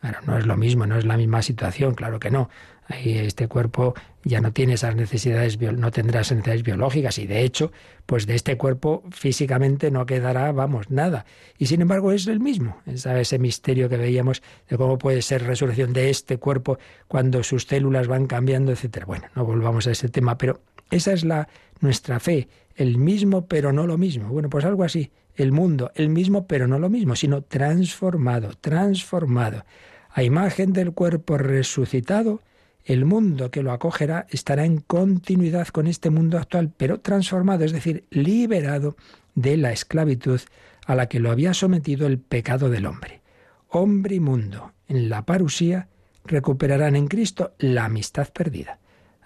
Claro, 0.00 0.18
no 0.26 0.38
es 0.38 0.46
lo 0.46 0.56
mismo, 0.58 0.86
no 0.86 0.98
es 0.98 1.06
la 1.06 1.16
misma 1.16 1.40
situación, 1.40 1.94
claro 1.94 2.20
que 2.20 2.30
no. 2.30 2.50
Este 2.90 3.46
cuerpo 3.46 3.94
ya 4.24 4.40
no 4.40 4.52
tiene 4.52 4.74
esas 4.74 4.96
necesidades, 4.96 5.58
no 5.60 5.90
tendrá 5.90 6.20
esas 6.20 6.38
necesidades 6.38 6.64
biológicas 6.64 7.18
y 7.18 7.26
de 7.26 7.42
hecho, 7.42 7.72
pues 8.04 8.26
de 8.26 8.34
este 8.34 8.56
cuerpo 8.56 9.04
físicamente 9.10 9.90
no 9.90 10.06
quedará, 10.06 10.50
vamos, 10.52 10.90
nada. 10.90 11.24
Y 11.56 11.66
sin 11.66 11.82
embargo 11.82 12.12
es 12.12 12.26
el 12.26 12.40
mismo. 12.40 12.78
Ese 12.86 13.38
misterio 13.38 13.88
que 13.88 13.96
veíamos 13.96 14.42
de 14.68 14.76
cómo 14.76 14.98
puede 14.98 15.22
ser 15.22 15.44
resurrección 15.44 15.92
de 15.92 16.10
este 16.10 16.38
cuerpo 16.38 16.78
cuando 17.06 17.42
sus 17.42 17.64
células 17.64 18.08
van 18.08 18.26
cambiando, 18.26 18.72
etcétera. 18.72 19.06
Bueno, 19.06 19.26
no 19.34 19.44
volvamos 19.44 19.86
a 19.86 19.92
ese 19.92 20.08
tema, 20.08 20.36
pero 20.36 20.60
esa 20.90 21.12
es 21.12 21.24
la 21.24 21.48
nuestra 21.80 22.18
fe, 22.18 22.48
el 22.74 22.98
mismo 22.98 23.46
pero 23.46 23.72
no 23.72 23.86
lo 23.86 23.96
mismo. 23.98 24.28
Bueno, 24.28 24.50
pues 24.50 24.64
algo 24.64 24.82
así, 24.84 25.12
el 25.36 25.52
mundo, 25.52 25.92
el 25.94 26.08
mismo 26.08 26.46
pero 26.46 26.66
no 26.66 26.78
lo 26.78 26.90
mismo, 26.90 27.14
sino 27.14 27.42
transformado, 27.42 28.50
transformado 28.60 29.64
a 30.12 30.24
imagen 30.24 30.72
del 30.72 30.92
cuerpo 30.92 31.38
resucitado, 31.38 32.40
el 32.84 33.04
mundo 33.04 33.50
que 33.50 33.62
lo 33.62 33.72
acogerá 33.72 34.26
estará 34.30 34.64
en 34.64 34.78
continuidad 34.78 35.68
con 35.68 35.86
este 35.86 36.10
mundo 36.10 36.38
actual, 36.38 36.72
pero 36.76 37.00
transformado, 37.00 37.64
es 37.64 37.72
decir, 37.72 38.04
liberado 38.10 38.96
de 39.34 39.56
la 39.56 39.72
esclavitud 39.72 40.40
a 40.86 40.94
la 40.94 41.06
que 41.06 41.20
lo 41.20 41.30
había 41.30 41.54
sometido 41.54 42.06
el 42.06 42.18
pecado 42.18 42.68
del 42.68 42.86
hombre. 42.86 43.20
Hombre 43.68 44.16
y 44.16 44.20
mundo, 44.20 44.72
en 44.88 45.08
la 45.08 45.24
parusía, 45.24 45.88
recuperarán 46.24 46.96
en 46.96 47.06
Cristo 47.06 47.54
la 47.58 47.84
amistad 47.84 48.28
perdida. 48.32 48.78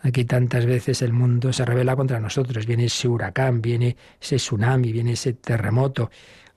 Aquí 0.02 0.26
tantas 0.26 0.66
veces 0.66 1.00
el 1.00 1.14
mundo 1.14 1.52
se 1.54 1.64
revela 1.64 1.96
contra 1.96 2.20
nosotros. 2.20 2.66
Viene 2.66 2.84
ese 2.84 3.08
huracán, 3.08 3.62
viene 3.62 3.96
ese 4.20 4.36
tsunami, 4.36 4.92
viene 4.92 5.12
ese 5.12 5.32
terremoto 5.32 6.10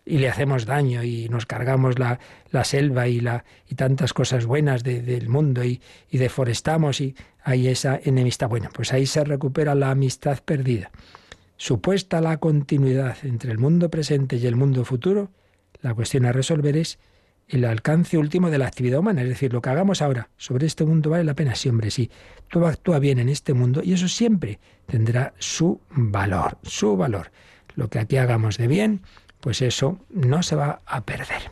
y 0.08 0.20
le 0.20 0.30
hacemos 0.30 0.66
daño 0.66 1.04
y 1.04 1.28
nos 1.30 1.46
cargamos 1.46 2.00
la, 2.00 2.20
la 2.52 2.64
selva 2.64 3.08
y, 3.08 3.20
la, 3.20 3.44
y 3.68 3.76
tantas 3.76 4.14
cosas 4.14 4.46
buenas 4.46 4.84
del 4.84 5.30
mundo 5.30 5.64
y, 5.64 5.82
y 6.10 6.18
deforestamos 6.18 7.02
y 7.02 7.16
hay 7.44 7.68
esa 7.68 8.00
enemistad. 8.04 8.48
Bueno, 8.50 8.70
pues 8.74 8.94
ahí 8.94 9.06
se 9.06 9.24
recupera 9.24 9.76
la 9.76 9.92
amistad 9.92 10.40
perdida. 10.44 10.92
Supuesta 11.58 12.22
la 12.22 12.38
continuidad 12.38 13.18
entre 13.24 13.52
el 13.52 13.58
mundo 13.58 13.90
presente 13.90 14.38
y 14.38 14.46
el 14.46 14.56
mundo 14.56 14.86
futuro, 14.86 15.32
la 15.82 15.94
cuestión 15.94 16.26
a 16.26 16.32
resolver 16.32 16.78
es 16.78 17.00
el 17.48 17.66
alcance 17.66 18.18
último 18.18 18.50
de 18.50 18.58
la 18.58 18.68
actividad 18.68 19.00
humana, 19.00 19.22
es 19.22 19.30
decir, 19.30 19.54
lo 19.54 19.62
que 19.62 19.70
hagamos 19.70 20.02
ahora 20.02 20.30
sobre 20.38 20.68
este 20.68 20.86
mundo 20.86 21.10
vale 21.10 21.24
la 21.24 21.34
pena, 21.34 21.56
sí, 21.56 21.70
hombre, 21.70 21.92
sí. 21.92 22.12
Todo 22.50 22.68
actúa 22.68 23.00
bien 23.00 23.20
en 23.20 23.30
este 23.30 23.54
mundo 23.54 23.82
y 23.84 23.94
eso 23.94 24.08
siempre 24.08 24.60
tendrá 24.86 25.34
su 25.40 25.80
valor, 25.90 26.58
su 26.64 26.98
valor. 26.98 27.32
Lo 27.76 27.90
que 27.90 28.00
aquí 28.00 28.18
hagamos 28.18 28.58
de 28.58 28.68
bien, 28.68 29.02
pues 29.40 29.62
eso 29.62 30.00
no 30.10 30.44
se 30.44 30.56
va 30.56 30.82
a 30.86 31.06
perder. 31.06 31.52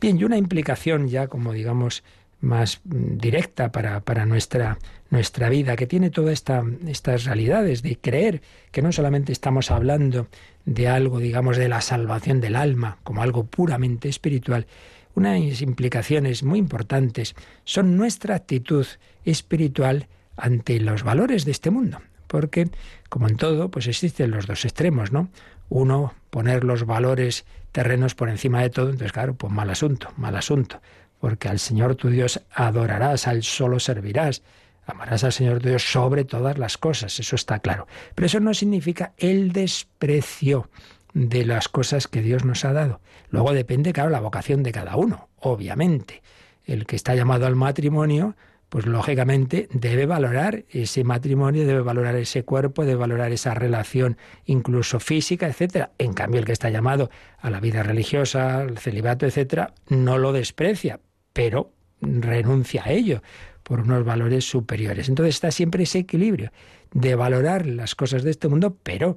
Bien, 0.00 0.18
y 0.18 0.24
una 0.24 0.36
implicación 0.36 1.08
ya 1.08 1.28
como 1.28 1.52
digamos 1.52 2.02
más 2.42 2.80
directa 2.84 3.70
para, 3.70 4.00
para 4.00 4.26
nuestra, 4.26 4.78
nuestra 5.10 5.48
vida, 5.48 5.76
que 5.76 5.86
tiene 5.86 6.10
todas 6.10 6.32
esta, 6.32 6.64
estas 6.88 7.24
realidades 7.24 7.82
de 7.82 7.96
creer 7.96 8.42
que 8.72 8.82
no 8.82 8.90
solamente 8.90 9.32
estamos 9.32 9.70
hablando 9.70 10.26
de 10.64 10.88
algo, 10.88 11.20
digamos, 11.20 11.56
de 11.56 11.68
la 11.68 11.80
salvación 11.80 12.40
del 12.40 12.56
alma, 12.56 12.98
como 13.04 13.22
algo 13.22 13.44
puramente 13.44 14.08
espiritual, 14.08 14.66
unas 15.14 15.60
implicaciones 15.60 16.42
muy 16.42 16.58
importantes 16.58 17.34
son 17.64 17.96
nuestra 17.96 18.34
actitud 18.34 18.86
espiritual 19.24 20.08
ante 20.36 20.80
los 20.80 21.02
valores 21.02 21.44
de 21.44 21.52
este 21.52 21.70
mundo. 21.70 21.98
Porque, 22.26 22.70
como 23.08 23.28
en 23.28 23.36
todo, 23.36 23.70
pues 23.70 23.86
existen 23.86 24.30
los 24.30 24.46
dos 24.46 24.64
extremos, 24.64 25.12
¿no? 25.12 25.28
Uno, 25.74 26.12
poner 26.28 26.64
los 26.64 26.84
valores 26.84 27.46
terrenos 27.72 28.14
por 28.14 28.28
encima 28.28 28.60
de 28.60 28.68
todo, 28.68 28.90
entonces 28.90 29.10
claro, 29.10 29.34
pues 29.34 29.50
mal 29.50 29.70
asunto, 29.70 30.10
mal 30.18 30.36
asunto, 30.36 30.82
porque 31.18 31.48
al 31.48 31.58
Señor 31.58 31.94
tu 31.94 32.10
Dios 32.10 32.42
adorarás, 32.52 33.26
al 33.26 33.42
solo 33.42 33.80
servirás, 33.80 34.42
amarás 34.84 35.24
al 35.24 35.32
Señor 35.32 35.60
tu 35.60 35.70
Dios 35.70 35.82
sobre 35.90 36.26
todas 36.26 36.58
las 36.58 36.76
cosas, 36.76 37.18
eso 37.18 37.36
está 37.36 37.60
claro. 37.60 37.86
Pero 38.14 38.26
eso 38.26 38.38
no 38.38 38.52
significa 38.52 39.14
el 39.16 39.52
desprecio 39.52 40.68
de 41.14 41.46
las 41.46 41.70
cosas 41.70 42.06
que 42.06 42.20
Dios 42.20 42.44
nos 42.44 42.66
ha 42.66 42.74
dado. 42.74 43.00
Luego 43.30 43.54
depende, 43.54 43.94
claro, 43.94 44.10
la 44.10 44.20
vocación 44.20 44.62
de 44.62 44.72
cada 44.72 44.96
uno, 44.96 45.30
obviamente. 45.38 46.22
El 46.66 46.84
que 46.84 46.96
está 46.96 47.14
llamado 47.14 47.46
al 47.46 47.56
matrimonio, 47.56 48.36
pues 48.72 48.86
lógicamente 48.86 49.68
debe 49.70 50.06
valorar 50.06 50.64
ese 50.70 51.04
matrimonio, 51.04 51.66
debe 51.66 51.82
valorar 51.82 52.16
ese 52.16 52.42
cuerpo, 52.42 52.86
debe 52.86 52.94
valorar 52.94 53.30
esa 53.30 53.52
relación 53.52 54.16
incluso 54.46 54.98
física, 54.98 55.46
etcétera. 55.46 55.90
En 55.98 56.14
cambio, 56.14 56.40
el 56.40 56.46
que 56.46 56.52
está 56.52 56.70
llamado 56.70 57.10
a 57.38 57.50
la 57.50 57.60
vida 57.60 57.82
religiosa, 57.82 58.60
al 58.60 58.78
celibato, 58.78 59.26
etcétera, 59.26 59.74
no 59.90 60.16
lo 60.16 60.32
desprecia, 60.32 61.00
pero 61.34 61.70
renuncia 62.00 62.84
a 62.86 62.92
ello 62.92 63.22
por 63.62 63.80
unos 63.80 64.06
valores 64.06 64.46
superiores. 64.46 65.10
Entonces 65.10 65.34
está 65.34 65.50
siempre 65.50 65.82
ese 65.82 65.98
equilibrio 65.98 66.50
de 66.94 67.14
valorar 67.14 67.66
las 67.66 67.94
cosas 67.94 68.22
de 68.22 68.30
este 68.30 68.48
mundo, 68.48 68.78
pero 68.82 69.16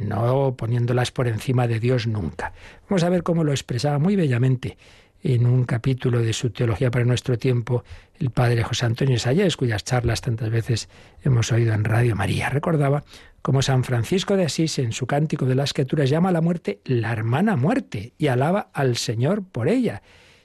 no 0.00 0.56
poniéndolas 0.56 1.10
por 1.10 1.28
encima 1.28 1.68
de 1.68 1.78
Dios 1.78 2.06
nunca. 2.06 2.54
Vamos 2.88 3.04
a 3.04 3.10
ver 3.10 3.22
cómo 3.22 3.44
lo 3.44 3.52
expresaba 3.52 3.98
muy 3.98 4.16
bellamente 4.16 4.78
en 5.24 5.46
un 5.46 5.64
capítulo 5.64 6.20
de 6.20 6.34
su 6.34 6.50
Teología 6.50 6.90
para 6.90 7.06
nuestro 7.06 7.38
tiempo 7.38 7.82
el 8.18 8.30
padre 8.30 8.62
José 8.62 8.84
Antonio 8.84 9.18
Sayés, 9.18 9.56
cuyas 9.56 9.82
charlas 9.82 10.20
tantas 10.20 10.50
veces 10.50 10.90
hemos 11.22 11.50
oído 11.50 11.72
en 11.72 11.84
Radio 11.84 12.14
María. 12.14 12.50
Recordaba 12.50 13.02
cómo 13.40 13.62
San 13.62 13.84
Francisco 13.84 14.36
de 14.36 14.44
Asís 14.44 14.78
en 14.78 14.92
su 14.92 15.06
Cántico 15.06 15.46
de 15.46 15.54
las 15.54 15.70
Escrituras 15.70 16.10
llama 16.10 16.28
a 16.28 16.32
la 16.32 16.42
muerte 16.42 16.80
la 16.84 17.10
hermana 17.10 17.56
muerte 17.56 18.12
y 18.18 18.26
alaba 18.26 18.68
al 18.74 18.96
Señor 18.96 19.42
por 19.42 19.68
ella. 19.68 20.02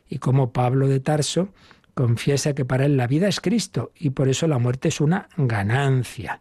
Y 0.08 0.20
como 0.20 0.54
Pablo 0.54 0.88
de 0.88 1.02
Tarso 1.02 1.50
confiesa 1.94 2.56
que 2.56 2.64
para 2.64 2.86
él 2.86 2.96
la 2.96 3.08
vida 3.08 3.28
es 3.28 3.42
Cristo 3.42 3.92
y 4.00 4.12
por 4.12 4.30
eso 4.30 4.48
la 4.48 4.60
muerte 4.60 4.88
es 4.88 5.02
una 5.02 5.28
ganancia. 5.36 6.40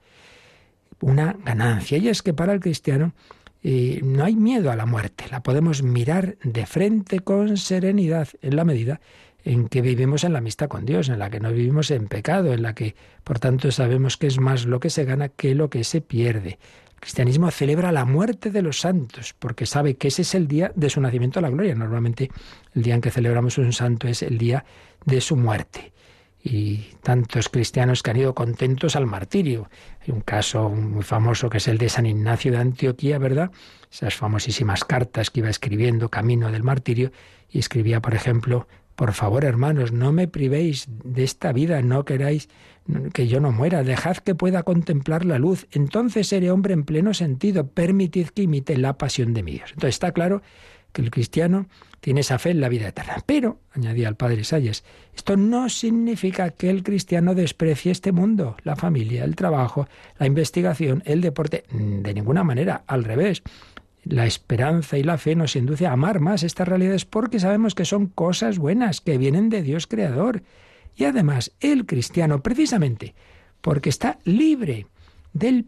Una 1.01 1.36
ganancia. 1.45 1.99
Y 1.99 2.09
es 2.09 2.22
que 2.22 2.34
para 2.34 2.53
el 2.53 2.61
cristiano 2.61 3.14
no 3.63 4.25
hay 4.25 4.37
miedo 4.37 4.71
a 4.71 4.77
la 4.77 4.87
muerte, 4.87 5.25
la 5.31 5.43
podemos 5.43 5.83
mirar 5.83 6.37
de 6.43 6.67
frente 6.67 7.21
con 7.21 7.57
serenidad 7.57 8.29
en 8.41 8.57
la 8.57 8.65
medida 8.65 9.01
en 9.45 9.69
que 9.69 9.83
vivimos 9.83 10.25
en 10.25 10.33
la 10.33 10.39
amistad 10.39 10.69
con 10.69 10.85
Dios, 10.85 11.09
en 11.09 11.19
la 11.19 11.31
que 11.31 11.41
no 11.41 11.53
vivimos 11.53 11.91
en 11.91 12.09
pecado, 12.09 12.53
en 12.53 12.63
la 12.63 12.75
que 12.75 12.95
por 13.25 13.39
tanto 13.39 13.71
sabemos 13.71 14.17
que 14.17 14.27
es 14.27 14.39
más 14.39 14.67
lo 14.67 14.81
que 14.81 14.91
se 14.91 15.05
gana 15.05 15.29
que 15.29 15.55
lo 15.55 15.71
que 15.71 15.85
se 15.85 16.01
pierde. 16.01 16.59
El 16.95 17.01
cristianismo 17.01 17.51
celebra 17.51 17.93
la 17.93 18.05
muerte 18.05 18.51
de 18.51 18.63
los 18.63 18.81
santos 18.81 19.35
porque 19.39 19.67
sabe 19.67 19.95
que 19.95 20.09
ese 20.09 20.23
es 20.23 20.35
el 20.35 20.49
día 20.49 20.73
de 20.75 20.91
su 20.91 21.01
nacimiento 21.01 21.39
a 21.39 21.43
la 21.43 21.51
gloria. 21.51 21.75
Normalmente 21.75 22.31
el 22.75 22.83
día 22.83 22.95
en 22.95 23.01
que 23.01 23.11
celebramos 23.11 23.57
un 23.59 23.73
santo 23.73 24.09
es 24.09 24.23
el 24.23 24.37
día 24.37 24.65
de 25.05 25.21
su 25.21 25.37
muerte 25.37 25.93
y 26.43 26.89
tantos 27.03 27.49
cristianos 27.49 28.03
que 28.03 28.11
han 28.11 28.16
ido 28.18 28.34
contentos 28.34 28.97
al 28.97 29.07
martirio. 29.07 29.68
Hay 30.01 30.12
un 30.12 30.20
caso 30.20 30.68
muy 30.68 31.03
famoso 31.03 31.51
que 31.51 31.59
es 31.59 31.68
el 31.68 31.78
de 31.78 31.89
San 31.89 32.07
Ignacio 32.07 32.53
de 32.53 32.59
Antioquía, 32.59 33.18
¿verdad? 33.18 33.51
Esas 33.91 34.14
famosísimas 34.14 34.84
cartas 34.84 35.30
que 35.30 35.41
iba 35.41 35.51
escribiendo 35.51 36.09
camino 36.09 36.51
del 36.51 36.62
martirio 36.62 37.12
y 37.51 37.59
escribía, 37.59 38.01
por 38.01 38.14
ejemplo, 38.14 38.68
por 38.95 39.12
favor, 39.12 39.45
hermanos, 39.45 39.93
no 39.93 40.12
me 40.12 40.26
privéis 40.26 40.86
de 40.89 41.22
esta 41.22 41.53
vida, 41.53 41.82
no 41.82 42.05
queráis 42.05 42.49
que 43.12 43.28
yo 43.28 43.41
no 43.41 43.53
muera, 43.53 43.84
dejad 43.84 44.16
que 44.16 44.34
pueda 44.34 44.62
contemplar 44.62 45.24
la 45.24 45.39
luz, 45.39 45.66
entonces 45.70 46.28
seré 46.28 46.51
hombre 46.51 46.74
en 46.74 46.84
pleno 46.84 47.14
sentido, 47.14 47.68
permitid 47.68 48.28
que 48.28 48.43
imite 48.43 48.76
la 48.76 48.99
pasión 48.99 49.34
de 49.34 49.43
mi 49.43 49.53
Dios. 49.53 49.70
Entonces 49.70 49.95
está 49.95 50.12
claro 50.12 50.43
que 50.93 51.03
el 51.03 51.11
cristiano 51.11 51.68
tiene 52.01 52.21
esa 52.21 52.39
fe 52.39 52.51
en 52.51 52.61
la 52.61 52.69
vida 52.69 52.89
eterna. 52.89 53.23
Pero, 53.27 53.61
añadía 53.73 54.09
el 54.09 54.17
padre 54.17 54.45
Salles, 54.45 54.85
esto 55.15 55.37
no 55.37 55.69
significa 55.69 56.51
que 56.51 56.71
el 56.71 56.83
cristiano 56.83 57.35
desprecie 57.35 57.93
este 57.93 58.13
mundo, 58.13 58.57
la 58.63 58.77
familia, 58.77 59.25
el 59.25 59.37
trabajo, 59.37 59.89
la 60.19 60.27
investigación, 60.27 61.03
el 61.07 61.21
deporte, 61.21 61.65
de 61.71 62.15
ninguna 62.15 62.45
manera, 62.45 62.85
al 62.87 63.05
revés. 63.05 63.43
La 64.05 64.27
esperanza 64.27 64.97
y 64.97 65.03
la 65.03 65.19
fe 65.19 65.35
nos 65.35 65.57
induce 65.57 65.87
a 65.87 65.93
amar 65.93 66.21
más 66.21 66.43
estas 66.43 66.69
realidades 66.69 67.05
porque 67.05 67.41
sabemos 67.41 67.75
que 67.75 67.85
son 67.85 68.07
cosas 68.07 68.59
buenas, 68.59 69.01
que 69.01 69.19
vienen 69.19 69.49
de 69.49 69.63
Dios 69.63 69.87
Creador. 69.87 70.43
Y 70.95 71.05
además, 71.05 71.53
el 71.61 71.85
cristiano, 71.85 72.43
precisamente, 72.43 73.15
porque 73.61 73.91
está 73.91 74.19
libre 74.25 74.87
del, 75.33 75.67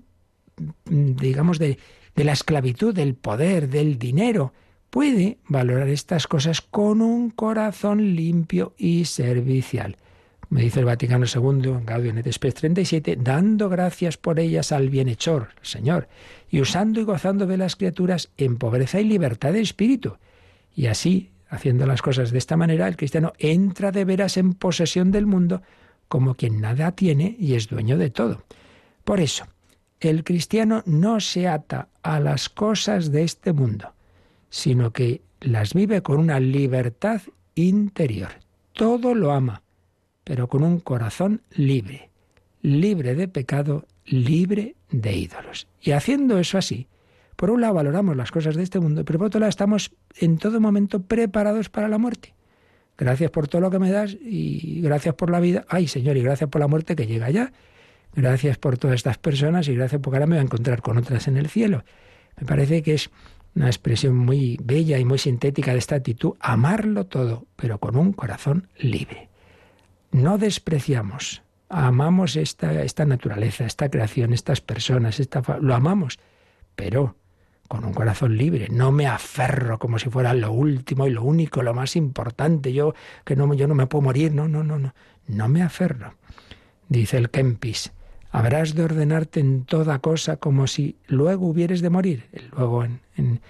digamos, 0.87 1.59
de, 1.59 1.79
de 2.15 2.25
la 2.25 2.33
esclavitud, 2.33 2.95
del 2.95 3.15
poder, 3.15 3.69
del 3.69 3.99
dinero, 3.99 4.53
puede 4.91 5.39
valorar 5.47 5.89
estas 5.89 6.27
cosas 6.27 6.61
con 6.61 7.01
un 7.01 7.31
corazón 7.31 8.15
limpio 8.15 8.75
y 8.77 9.05
servicial. 9.07 9.97
Me 10.51 10.63
dice 10.63 10.81
el 10.81 10.87
Vaticano 10.87 11.27
II 11.27 11.85
Gaudium 11.85 12.19
et 12.19 12.33
Spes 12.33 12.55
37, 12.55 13.17
dando 13.21 13.69
gracias 13.69 14.17
por 14.17 14.41
ellas 14.41 14.73
al 14.73 14.91
bienhechor, 14.91 15.51
Señor, 15.63 16.09
y 16.51 16.61
usando 16.61 17.01
y 17.01 17.05
gozando 17.05 17.47
de 17.47 17.57
las 17.57 17.77
criaturas 17.77 18.31
en 18.37 18.57
pobreza 18.57 19.01
y 19.01 19.05
libertad 19.05 19.53
de 19.53 19.61
espíritu. 19.61 20.17
Y 20.75 20.87
así, 20.87 21.31
haciendo 21.49 21.87
las 21.87 22.03
cosas 22.03 22.33
de 22.33 22.39
esta 22.39 22.57
manera, 22.57 22.89
el 22.89 22.97
cristiano 22.97 23.33
entra 23.39 23.93
de 23.93 24.05
veras 24.05 24.37
en 24.37 24.55
posesión 24.55 25.13
del 25.13 25.27
mundo 25.27 25.63
como 26.09 26.35
quien 26.35 26.61
nada 26.61 26.91
tiene 26.91 27.37
y 27.39 27.55
es 27.55 27.69
dueño 27.69 27.97
de 27.97 28.11
todo. 28.11 28.43
Por 29.05 29.21
eso, 29.21 29.47
el 30.01 30.25
cristiano 30.25 30.83
no 30.85 31.21
se 31.21 31.47
ata 31.47 31.89
a 32.03 32.19
las 32.19 32.49
cosas 32.49 33.13
de 33.13 33.23
este 33.23 33.53
mundo, 33.53 33.93
sino 34.51 34.93
que 34.93 35.23
las 35.41 35.73
vive 35.73 36.03
con 36.03 36.19
una 36.19 36.39
libertad 36.39 37.23
interior. 37.55 38.31
Todo 38.73 39.15
lo 39.15 39.33
ama, 39.33 39.63
pero 40.25 40.49
con 40.49 40.63
un 40.63 40.81
corazón 40.81 41.43
libre, 41.51 42.11
libre 42.63 43.15
de 43.15 43.29
pecado, 43.29 43.87
libre 44.05 44.75
de 44.91 45.17
ídolos. 45.17 45.67
Y 45.81 45.93
haciendo 45.93 46.39
eso 46.39 46.59
así, 46.59 46.89
por 47.37 47.51
un 47.51 47.63
lado 47.63 47.75
valoramos 47.75 48.17
las 48.17 48.31
cosas 48.31 48.57
de 48.57 48.63
este 48.63 48.81
mundo, 48.81 49.05
pero 49.05 49.19
por 49.19 49.29
otro 49.29 49.41
lado 49.41 49.49
estamos 49.51 49.93
en 50.19 50.37
todo 50.37 50.61
momento 50.61 51.03
preparados 51.03 51.71
para 51.71 51.89
la 51.89 51.99
muerte. 51.99 52.35
Gracias 52.99 53.31
por 53.31 53.49
todo 53.49 53.63
lo 53.63 53.71
que 53.71 53.79
me 53.79 53.91
das 53.91 54.15
y 54.21 54.83
gracias 54.83 55.15
por 55.15 55.31
la 55.31 55.41
vida. 55.41 55.65
Ay, 55.69 55.89
Señor, 55.89 56.19
y 56.19 56.23
gracias 56.23 56.51
por 56.51 56.61
la 56.61 56.69
muerte 56.69 56.95
que 56.95 57.07
llega 57.07 57.31
ya. 57.31 57.51
Gracias 58.15 58.59
por 58.59 58.77
todas 58.77 58.97
estas 58.97 59.17
personas 59.17 59.69
y 59.69 59.75
gracias 59.75 60.03
porque 60.03 60.17
ahora 60.17 60.27
me 60.27 60.35
voy 60.35 60.41
a 60.41 60.45
encontrar 60.45 60.83
con 60.83 60.99
otras 60.99 61.29
en 61.29 61.39
el 61.39 61.49
cielo. 61.49 61.83
Me 62.39 62.47
parece 62.47 62.83
que 62.83 62.95
es 62.95 63.11
una 63.55 63.67
expresión 63.67 64.17
muy 64.17 64.59
bella 64.63 64.99
y 64.99 65.05
muy 65.05 65.19
sintética 65.19 65.73
de 65.73 65.79
esta 65.79 65.97
actitud, 65.97 66.35
amarlo 66.41 67.07
todo, 67.07 67.47
pero 67.57 67.79
con 67.79 67.97
un 67.97 68.13
corazón 68.13 68.69
libre. 68.79 69.29
No 70.13 70.39
despreciamos, 70.39 71.43
amamos 71.69 72.37
esta, 72.37 72.83
esta 72.83 73.05
naturaleza, 73.05 73.65
esta 73.65 73.89
creación, 73.89 74.33
estas 74.33 74.61
personas, 74.61 75.21
esta, 75.21 75.43
lo 75.61 75.75
amamos, 75.75 76.19
pero 76.75 77.17
con 77.71 77.85
un 77.85 77.95
corazón 77.95 78.37
libre. 78.37 78.67
No 78.69 78.91
me 78.91 79.07
aferro 79.07 79.79
como 79.79 80.01
si 80.01 80.11
fuera 80.11 80.35
lo 80.35 80.51
último 80.51 81.07
y 81.07 81.11
lo 81.11 81.23
único, 81.23 81.63
lo 81.63 81.73
más 81.73 81.95
importante. 81.95 82.73
Yo 82.73 82.95
que 83.25 83.37
no, 83.37 83.55
yo 83.55 83.69
no 83.69 83.77
me 83.77 83.87
puedo 83.87 84.03
morir. 84.03 84.35
No, 84.35 84.49
no, 84.49 84.65
no, 84.65 84.81
no. 84.81 84.93
No 85.29 85.49
me 85.49 85.63
aferro. 85.63 86.15
Dice 86.89 87.17
el 87.17 87.31
Kempis. 87.31 87.93
Habrás 88.31 88.75
de 88.75 88.85
ordenarte 88.85 89.41
en 89.41 89.65
toda 89.65 89.99
cosa 89.99 90.37
como 90.37 90.67
si 90.67 90.97
luego 91.07 91.47
hubieres 91.47 91.81
de 91.81 91.91
morir. 91.91 92.27
Luego 92.57 92.85
en, 92.85 93.01
en, 93.17 93.41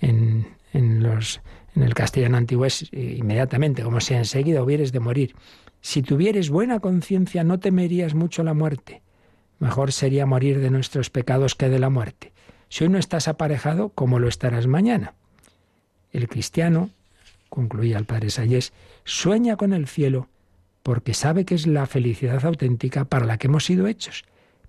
en, 0.00 0.46
en 0.72 1.02
los, 1.02 1.40
en 1.74 1.82
el 1.82 1.94
castellano 1.94 2.36
antiguo 2.36 2.66
es 2.66 2.92
inmediatamente, 2.92 3.82
como 3.82 4.00
si 4.00 4.14
enseguida 4.14 4.62
hubieres 4.62 4.92
de 4.92 5.00
morir. 5.00 5.34
Si 5.80 6.02
tuvieres 6.02 6.50
buena 6.50 6.80
conciencia 6.80 7.44
no 7.44 7.60
temerías 7.60 8.14
mucho 8.14 8.42
la 8.42 8.54
muerte. 8.54 9.02
Mejor 9.58 9.92
sería 9.92 10.26
morir 10.26 10.60
de 10.60 10.70
nuestros 10.70 11.08
pecados 11.08 11.54
que 11.54 11.68
de 11.68 11.78
la 11.78 11.88
muerte. 11.88 12.32
Si 12.68 12.84
hoy 12.84 12.90
no 12.90 12.98
estás 12.98 13.28
aparejado, 13.28 13.90
¿cómo 13.90 14.18
lo 14.18 14.28
estarás 14.28 14.66
mañana? 14.66 15.14
El 16.12 16.28
cristiano, 16.28 16.90
concluía 17.48 17.96
el 17.96 18.04
padre 18.04 18.30
Sayés, 18.30 18.72
sueña 19.04 19.56
con 19.56 19.72
el 19.72 19.86
cielo 19.86 20.28
porque 20.86 21.14
sabe 21.14 21.44
que 21.44 21.56
es 21.56 21.66
la 21.66 21.84
felicidad 21.86 22.44
auténtica 22.44 23.06
para 23.06 23.26
la 23.26 23.38
que 23.38 23.48
hemos 23.48 23.64
sido 23.64 23.88
hechos. 23.88 24.22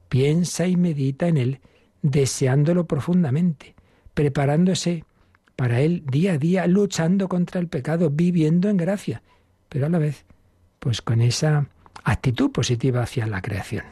Piensa 0.10 0.66
y 0.66 0.76
medita 0.76 1.28
en 1.28 1.38
él, 1.38 1.60
deseándolo 2.02 2.88
profundamente, 2.88 3.76
preparándose 4.16 5.04
para 5.56 5.80
él 5.80 6.04
día 6.08 6.32
a 6.32 6.38
día, 6.40 6.66
luchando 6.66 7.30
contra 7.30 7.62
el 7.62 7.68
pecado, 7.68 8.10
viviendo 8.10 8.68
en 8.68 8.78
gracia, 8.78 9.22
pero 9.70 9.86
a 9.86 9.90
la 9.90 10.00
vez, 10.00 10.26
pues 10.80 11.04
con 11.04 11.22
esa 11.22 11.68
actitud 12.04 12.52
positiva 12.52 13.04
hacia 13.04 13.28
la 13.28 13.44
creación. 13.44 13.86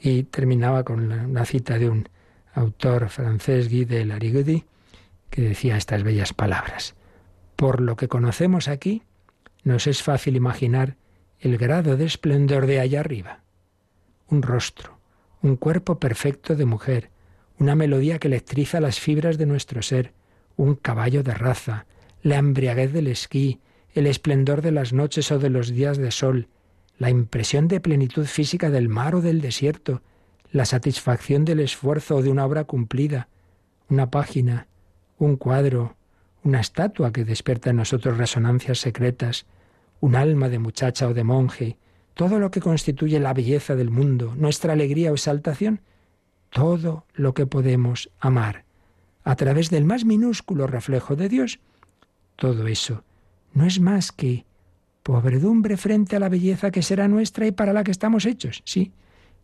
Y 0.00 0.24
terminaba 0.24 0.82
con 0.82 1.12
una 1.12 1.44
cita 1.44 1.78
de 1.78 1.88
un 1.88 2.08
autor 2.52 3.10
francés 3.10 3.68
Guy 3.68 3.84
de 3.84 4.04
Larigaudy, 4.04 4.64
que 5.30 5.42
decía 5.42 5.76
estas 5.76 6.02
bellas 6.02 6.32
palabras. 6.32 6.96
Por 7.54 7.80
lo 7.80 7.94
que 7.94 8.08
conocemos 8.08 8.66
aquí, 8.66 9.04
nos 9.62 9.86
es 9.86 10.02
fácil 10.02 10.34
imaginar 10.34 10.96
el 11.44 11.58
grado 11.58 11.98
de 11.98 12.06
esplendor 12.06 12.66
de 12.66 12.80
allá 12.80 13.00
arriba. 13.00 13.40
Un 14.28 14.40
rostro, 14.40 14.98
un 15.42 15.56
cuerpo 15.56 16.00
perfecto 16.00 16.56
de 16.56 16.64
mujer, 16.64 17.10
una 17.58 17.74
melodía 17.74 18.18
que 18.18 18.28
electriza 18.28 18.80
las 18.80 18.98
fibras 18.98 19.36
de 19.36 19.44
nuestro 19.44 19.82
ser, 19.82 20.14
un 20.56 20.74
caballo 20.74 21.22
de 21.22 21.34
raza, 21.34 21.84
la 22.22 22.36
embriaguez 22.38 22.94
del 22.94 23.08
esquí, 23.08 23.60
el 23.92 24.06
esplendor 24.06 24.62
de 24.62 24.72
las 24.72 24.94
noches 24.94 25.30
o 25.32 25.38
de 25.38 25.50
los 25.50 25.68
días 25.68 25.98
de 25.98 26.12
sol, 26.12 26.48
la 26.96 27.10
impresión 27.10 27.68
de 27.68 27.78
plenitud 27.78 28.24
física 28.24 28.70
del 28.70 28.88
mar 28.88 29.14
o 29.14 29.20
del 29.20 29.42
desierto, 29.42 30.00
la 30.50 30.64
satisfacción 30.64 31.44
del 31.44 31.60
esfuerzo 31.60 32.16
o 32.16 32.22
de 32.22 32.30
una 32.30 32.46
obra 32.46 32.64
cumplida, 32.64 33.28
una 33.90 34.10
página, 34.10 34.66
un 35.18 35.36
cuadro, 35.36 35.94
una 36.42 36.60
estatua 36.60 37.12
que 37.12 37.26
despierta 37.26 37.68
en 37.68 37.76
nosotros 37.76 38.16
resonancias 38.16 38.78
secretas, 38.78 39.44
un 40.00 40.16
alma 40.16 40.48
de 40.48 40.58
muchacha 40.58 41.08
o 41.08 41.14
de 41.14 41.24
monje, 41.24 41.76
todo 42.14 42.38
lo 42.38 42.50
que 42.50 42.60
constituye 42.60 43.18
la 43.20 43.34
belleza 43.34 43.74
del 43.74 43.90
mundo, 43.90 44.34
nuestra 44.36 44.72
alegría 44.72 45.10
o 45.10 45.14
exaltación, 45.14 45.80
todo 46.50 47.06
lo 47.14 47.34
que 47.34 47.46
podemos 47.46 48.10
amar. 48.20 48.64
A 49.24 49.36
través 49.36 49.70
del 49.70 49.84
más 49.84 50.04
minúsculo 50.04 50.66
reflejo 50.66 51.16
de 51.16 51.28
Dios, 51.28 51.58
todo 52.36 52.66
eso 52.66 53.02
no 53.52 53.64
es 53.64 53.80
más 53.80 54.12
que 54.12 54.44
pobredumbre 55.02 55.76
frente 55.76 56.16
a 56.16 56.20
la 56.20 56.28
belleza 56.28 56.70
que 56.70 56.82
será 56.82 57.08
nuestra 57.08 57.46
y 57.46 57.52
para 57.52 57.72
la 57.72 57.84
que 57.84 57.90
estamos 57.90 58.26
hechos, 58.26 58.62
sí, 58.64 58.92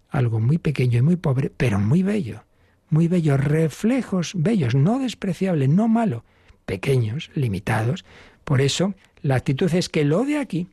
algo 0.08 0.40
muy 0.40 0.58
pequeño 0.58 0.98
y 0.98 1.02
muy 1.02 1.16
pobre, 1.16 1.50
pero 1.56 1.78
muy 1.78 2.02
bello, 2.02 2.44
muy 2.88 3.08
bello, 3.08 3.36
reflejos 3.36 4.32
bellos, 4.34 4.74
no 4.74 4.98
despreciable, 4.98 5.68
no 5.68 5.86
malo, 5.88 6.24
pequeños, 6.66 7.30
limitados. 7.34 8.04
Por 8.44 8.60
eso, 8.60 8.94
la 9.22 9.36
actitud 9.36 9.72
es 9.74 9.88
que 9.88 10.04
lo 10.04 10.24
de 10.24 10.38
aquí 10.38 10.68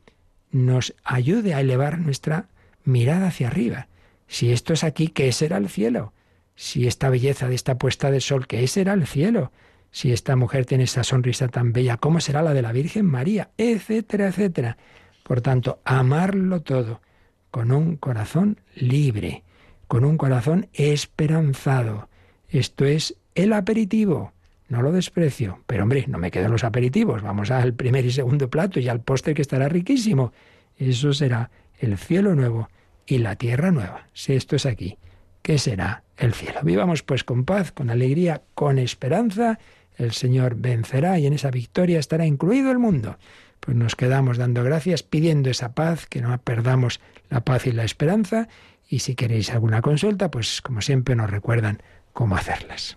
nos 0.50 0.94
ayude 1.04 1.54
a 1.54 1.60
elevar 1.60 1.98
nuestra 1.98 2.48
mirada 2.84 3.28
hacia 3.28 3.48
arriba. 3.48 3.88
Si 4.26 4.52
esto 4.52 4.72
es 4.72 4.84
aquí, 4.84 5.08
¿qué 5.08 5.30
será 5.32 5.56
el 5.56 5.68
cielo? 5.68 6.12
Si 6.54 6.86
esta 6.86 7.08
belleza 7.08 7.48
de 7.48 7.54
esta 7.54 7.78
puesta 7.78 8.10
de 8.10 8.20
sol, 8.20 8.46
¿qué 8.46 8.66
será 8.66 8.94
el 8.94 9.06
cielo? 9.06 9.52
Si 9.90 10.12
esta 10.12 10.36
mujer 10.36 10.66
tiene 10.66 10.84
esa 10.84 11.04
sonrisa 11.04 11.48
tan 11.48 11.72
bella, 11.72 11.96
¿cómo 11.96 12.20
será 12.20 12.42
la 12.42 12.52
de 12.52 12.62
la 12.62 12.72
Virgen 12.72 13.06
María? 13.06 13.50
Etcétera, 13.56 14.28
etcétera. 14.28 14.76
Por 15.22 15.40
tanto, 15.40 15.80
amarlo 15.84 16.62
todo 16.62 17.00
con 17.50 17.72
un 17.72 17.96
corazón 17.96 18.60
libre, 18.74 19.44
con 19.86 20.04
un 20.04 20.18
corazón 20.18 20.68
esperanzado. 20.72 22.08
Esto 22.48 22.84
es 22.84 23.16
el 23.34 23.52
aperitivo. 23.52 24.32
No 24.68 24.82
lo 24.82 24.92
desprecio, 24.92 25.62
pero 25.66 25.82
hombre, 25.82 26.04
no 26.08 26.18
me 26.18 26.30
quedo 26.30 26.48
los 26.48 26.64
aperitivos. 26.64 27.22
Vamos 27.22 27.50
al 27.50 27.74
primer 27.74 28.04
y 28.04 28.12
segundo 28.12 28.50
plato 28.50 28.80
y 28.80 28.88
al 28.88 29.00
postre 29.00 29.34
que 29.34 29.42
estará 29.42 29.68
riquísimo. 29.68 30.32
Eso 30.76 31.12
será 31.12 31.50
el 31.78 31.96
cielo 31.96 32.34
nuevo 32.34 32.68
y 33.06 33.18
la 33.18 33.36
tierra 33.36 33.70
nueva. 33.70 34.06
Si 34.12 34.34
esto 34.34 34.56
es 34.56 34.66
aquí, 34.66 34.98
¿qué 35.42 35.58
será 35.58 36.02
el 36.16 36.34
cielo? 36.34 36.60
Vivamos 36.62 37.02
pues 37.02 37.24
con 37.24 37.44
paz, 37.44 37.72
con 37.72 37.90
alegría, 37.90 38.42
con 38.54 38.78
esperanza. 38.78 39.58
El 39.96 40.12
Señor 40.12 40.56
vencerá 40.56 41.18
y 41.18 41.26
en 41.26 41.32
esa 41.32 41.50
victoria 41.50 41.98
estará 41.98 42.26
incluido 42.26 42.70
el 42.70 42.78
mundo 42.78 43.16
pues 43.60 43.76
nos 43.76 43.96
quedamos 43.96 44.38
dando 44.38 44.62
gracias, 44.64 45.02
pidiendo 45.02 45.50
esa 45.50 45.74
paz, 45.74 46.06
que 46.06 46.20
no 46.20 46.36
perdamos 46.38 47.00
la 47.28 47.42
paz 47.42 47.66
y 47.66 47.72
la 47.72 47.84
esperanza. 47.84 48.48
Y 48.88 49.00
si 49.00 49.14
queréis 49.14 49.50
alguna 49.50 49.82
consulta, 49.82 50.30
pues 50.30 50.62
como 50.62 50.80
siempre 50.80 51.14
nos 51.14 51.30
recuerdan 51.30 51.82
cómo 52.12 52.36
hacerlas. 52.36 52.96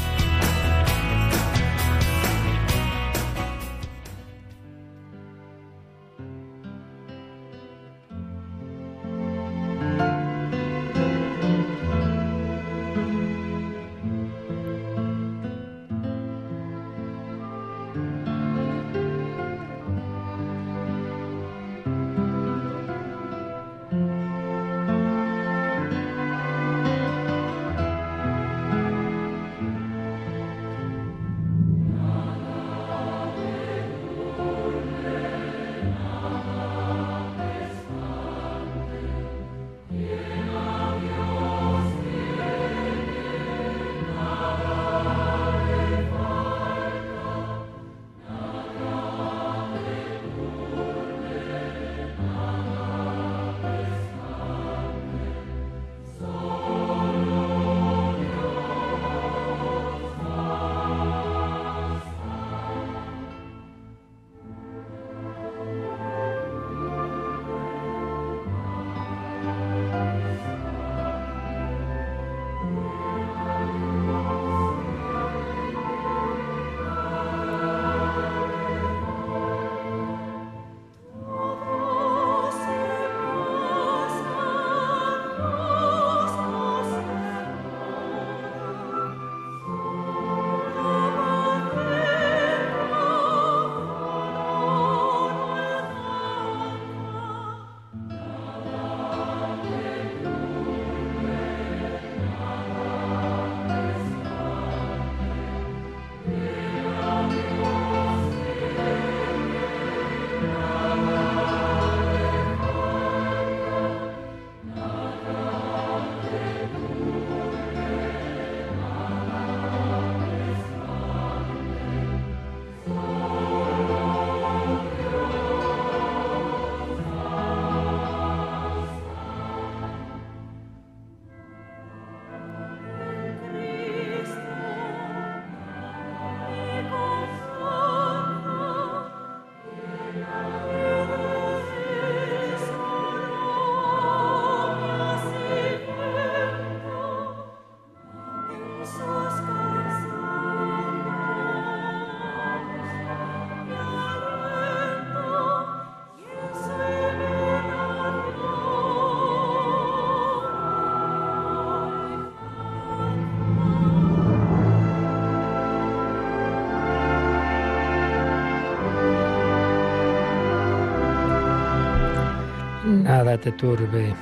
Nada 173.03 173.35
te 173.35 173.51
turbe, 173.51 174.13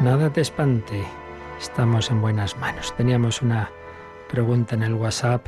nada 0.00 0.32
te 0.32 0.40
espante. 0.40 1.04
Estamos 1.60 2.10
en 2.10 2.22
buenas 2.22 2.56
manos. 2.56 2.94
Teníamos 2.96 3.42
una 3.42 3.70
pregunta 4.30 4.74
en 4.76 4.82
el 4.82 4.94
WhatsApp. 4.94 5.46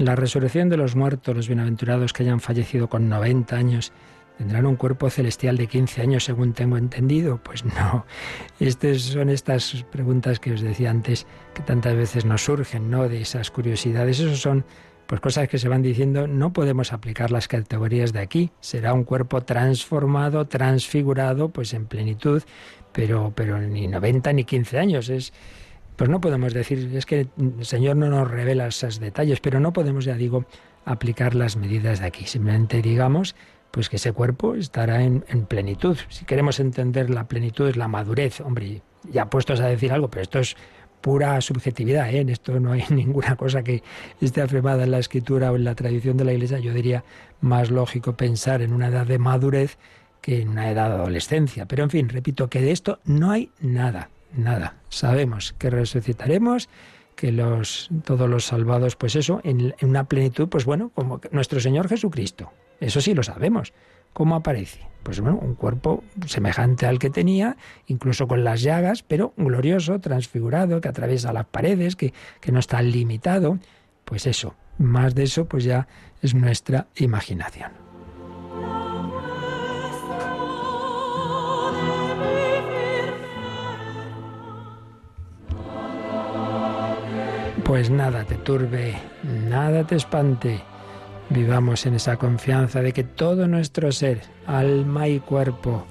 En 0.00 0.06
la 0.06 0.16
resurrección 0.16 0.68
de 0.68 0.76
los 0.76 0.96
muertos, 0.96 1.36
los 1.36 1.46
bienaventurados 1.46 2.12
que 2.12 2.24
hayan 2.24 2.40
fallecido 2.40 2.88
con 2.88 3.08
90 3.08 3.54
años, 3.54 3.92
¿tendrán 4.36 4.66
un 4.66 4.74
cuerpo 4.74 5.10
celestial 5.10 5.56
de 5.56 5.68
15 5.68 6.02
años 6.02 6.24
según 6.24 6.54
tengo 6.54 6.76
entendido? 6.76 7.38
Pues 7.40 7.64
no. 7.64 8.04
Estas 8.58 9.02
son 9.02 9.28
estas 9.28 9.86
preguntas 9.92 10.40
que 10.40 10.54
os 10.54 10.60
decía 10.60 10.90
antes 10.90 11.24
que 11.54 11.62
tantas 11.62 11.94
veces 11.94 12.24
nos 12.24 12.42
surgen, 12.42 12.90
¿no? 12.90 13.08
De 13.08 13.20
esas 13.20 13.52
curiosidades. 13.52 14.18
Esos 14.18 14.40
son 14.40 14.64
pues 15.12 15.20
cosas 15.20 15.46
que 15.46 15.58
se 15.58 15.68
van 15.68 15.82
diciendo, 15.82 16.26
no 16.26 16.54
podemos 16.54 16.94
aplicar 16.94 17.30
las 17.30 17.46
categorías 17.46 18.14
de 18.14 18.20
aquí. 18.20 18.50
Será 18.60 18.94
un 18.94 19.04
cuerpo 19.04 19.42
transformado, 19.42 20.46
transfigurado, 20.46 21.50
pues 21.50 21.74
en 21.74 21.84
plenitud, 21.84 22.42
pero, 22.92 23.30
pero 23.36 23.60
ni 23.60 23.88
90 23.88 24.32
ni 24.32 24.44
15 24.44 24.78
años. 24.78 25.10
Es, 25.10 25.34
pues 25.96 26.08
no 26.08 26.22
podemos 26.22 26.54
decir, 26.54 26.90
es 26.96 27.04
que 27.04 27.28
el 27.36 27.66
Señor 27.66 27.96
no 27.96 28.08
nos 28.08 28.30
revela 28.30 28.68
esos 28.68 29.00
detalles, 29.00 29.40
pero 29.40 29.60
no 29.60 29.74
podemos, 29.74 30.06
ya 30.06 30.14
digo, 30.14 30.46
aplicar 30.86 31.34
las 31.34 31.58
medidas 31.58 32.00
de 32.00 32.06
aquí. 32.06 32.24
Simplemente 32.24 32.80
digamos 32.80 33.36
pues 33.70 33.90
que 33.90 33.96
ese 33.96 34.12
cuerpo 34.12 34.54
estará 34.54 35.02
en, 35.02 35.26
en, 35.28 35.44
plenitud. 35.44 35.98
Si 36.08 36.24
queremos 36.24 36.58
entender 36.58 37.10
la 37.10 37.28
plenitud 37.28 37.68
es 37.68 37.76
la 37.76 37.86
madurez, 37.86 38.40
hombre, 38.40 38.80
ya 39.10 39.28
puestos 39.28 39.60
a 39.60 39.66
decir 39.66 39.92
algo, 39.92 40.08
pero 40.08 40.22
esto 40.22 40.38
es 40.38 40.56
pura 41.02 41.38
subjetividad. 41.42 42.08
¿eh? 42.08 42.20
En 42.20 42.30
esto 42.30 42.58
no 42.58 42.72
hay 42.72 42.84
ninguna 42.90 43.36
cosa 43.36 43.62
que 43.62 43.82
esté 44.20 44.40
afirmada 44.40 44.84
en 44.84 44.92
la 44.92 44.98
escritura 44.98 45.52
o 45.52 45.56
en 45.56 45.64
la 45.64 45.74
tradición 45.74 46.16
de 46.16 46.24
la 46.24 46.32
Iglesia. 46.32 46.58
Yo 46.58 46.72
diría 46.72 47.04
más 47.42 47.70
lógico 47.70 48.16
pensar 48.16 48.62
en 48.62 48.72
una 48.72 48.88
edad 48.88 49.06
de 49.06 49.18
madurez 49.18 49.76
que 50.22 50.40
en 50.40 50.48
una 50.48 50.70
edad 50.70 50.88
de 50.88 50.94
adolescencia. 50.94 51.66
Pero 51.66 51.82
en 51.82 51.90
fin, 51.90 52.08
repito 52.08 52.48
que 52.48 52.62
de 52.62 52.70
esto 52.70 53.00
no 53.04 53.30
hay 53.30 53.50
nada, 53.60 54.08
nada. 54.34 54.76
Sabemos 54.88 55.54
que 55.58 55.68
resucitaremos, 55.68 56.70
que 57.16 57.32
los, 57.32 57.90
todos 58.04 58.30
los 58.30 58.46
salvados, 58.46 58.96
pues 58.96 59.16
eso, 59.16 59.40
en, 59.44 59.74
en 59.78 59.88
una 59.88 60.04
plenitud, 60.04 60.48
pues 60.48 60.64
bueno, 60.64 60.90
como 60.94 61.20
nuestro 61.32 61.60
Señor 61.60 61.88
Jesucristo. 61.88 62.52
Eso 62.80 63.00
sí 63.00 63.12
lo 63.14 63.22
sabemos. 63.22 63.74
¿Cómo 64.12 64.34
aparece? 64.36 64.80
Pues 65.02 65.20
bueno, 65.20 65.38
un 65.42 65.54
cuerpo 65.54 66.04
semejante 66.26 66.86
al 66.86 66.98
que 66.98 67.10
tenía, 67.10 67.56
incluso 67.86 68.28
con 68.28 68.44
las 68.44 68.62
llagas, 68.62 69.02
pero 69.02 69.32
glorioso, 69.36 69.98
transfigurado, 70.00 70.80
que 70.80 70.88
atraviesa 70.88 71.32
las 71.32 71.46
paredes, 71.46 71.96
que, 71.96 72.12
que 72.40 72.52
no 72.52 72.60
está 72.60 72.80
limitado. 72.82 73.58
Pues 74.04 74.26
eso, 74.26 74.54
más 74.78 75.14
de 75.14 75.24
eso, 75.24 75.46
pues 75.46 75.64
ya 75.64 75.88
es 76.20 76.34
nuestra 76.34 76.86
imaginación. 76.96 77.72
Pues 87.64 87.90
nada 87.90 88.24
te 88.24 88.36
turbe, 88.36 88.94
nada 89.48 89.84
te 89.84 89.96
espante 89.96 90.62
Vivamos 91.30 91.86
en 91.86 91.94
esa 91.94 92.16
confianza 92.16 92.82
de 92.82 92.92
que 92.92 93.04
todo 93.04 93.48
nuestro 93.48 93.90
ser, 93.92 94.20
alma 94.46 95.08
y 95.08 95.20
cuerpo, 95.20 95.86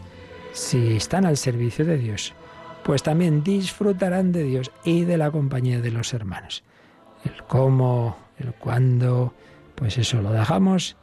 si 0.53 0.95
están 0.95 1.25
al 1.25 1.37
servicio 1.37 1.85
de 1.85 1.97
Dios, 1.97 2.33
pues 2.83 3.03
también 3.03 3.43
disfrutarán 3.43 4.31
de 4.31 4.43
Dios 4.43 4.71
y 4.83 5.03
de 5.03 5.17
la 5.17 5.31
compañía 5.31 5.81
de 5.81 5.91
los 5.91 6.13
hermanos. 6.13 6.63
El 7.23 7.43
cómo, 7.43 8.17
el 8.37 8.53
cuándo, 8.53 9.33
pues 9.75 9.97
eso 9.97 10.21
lo 10.21 10.31
dejamos 10.31 10.97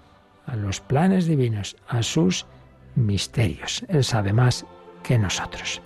a 0.46 0.56
los 0.56 0.80
planes 0.80 1.26
divinos, 1.26 1.76
a 1.88 2.02
sus 2.02 2.46
misterios. 2.94 3.84
Él 3.88 4.04
sabe 4.04 4.32
más 4.32 4.66
que 5.02 5.18
nosotros. 5.18 5.82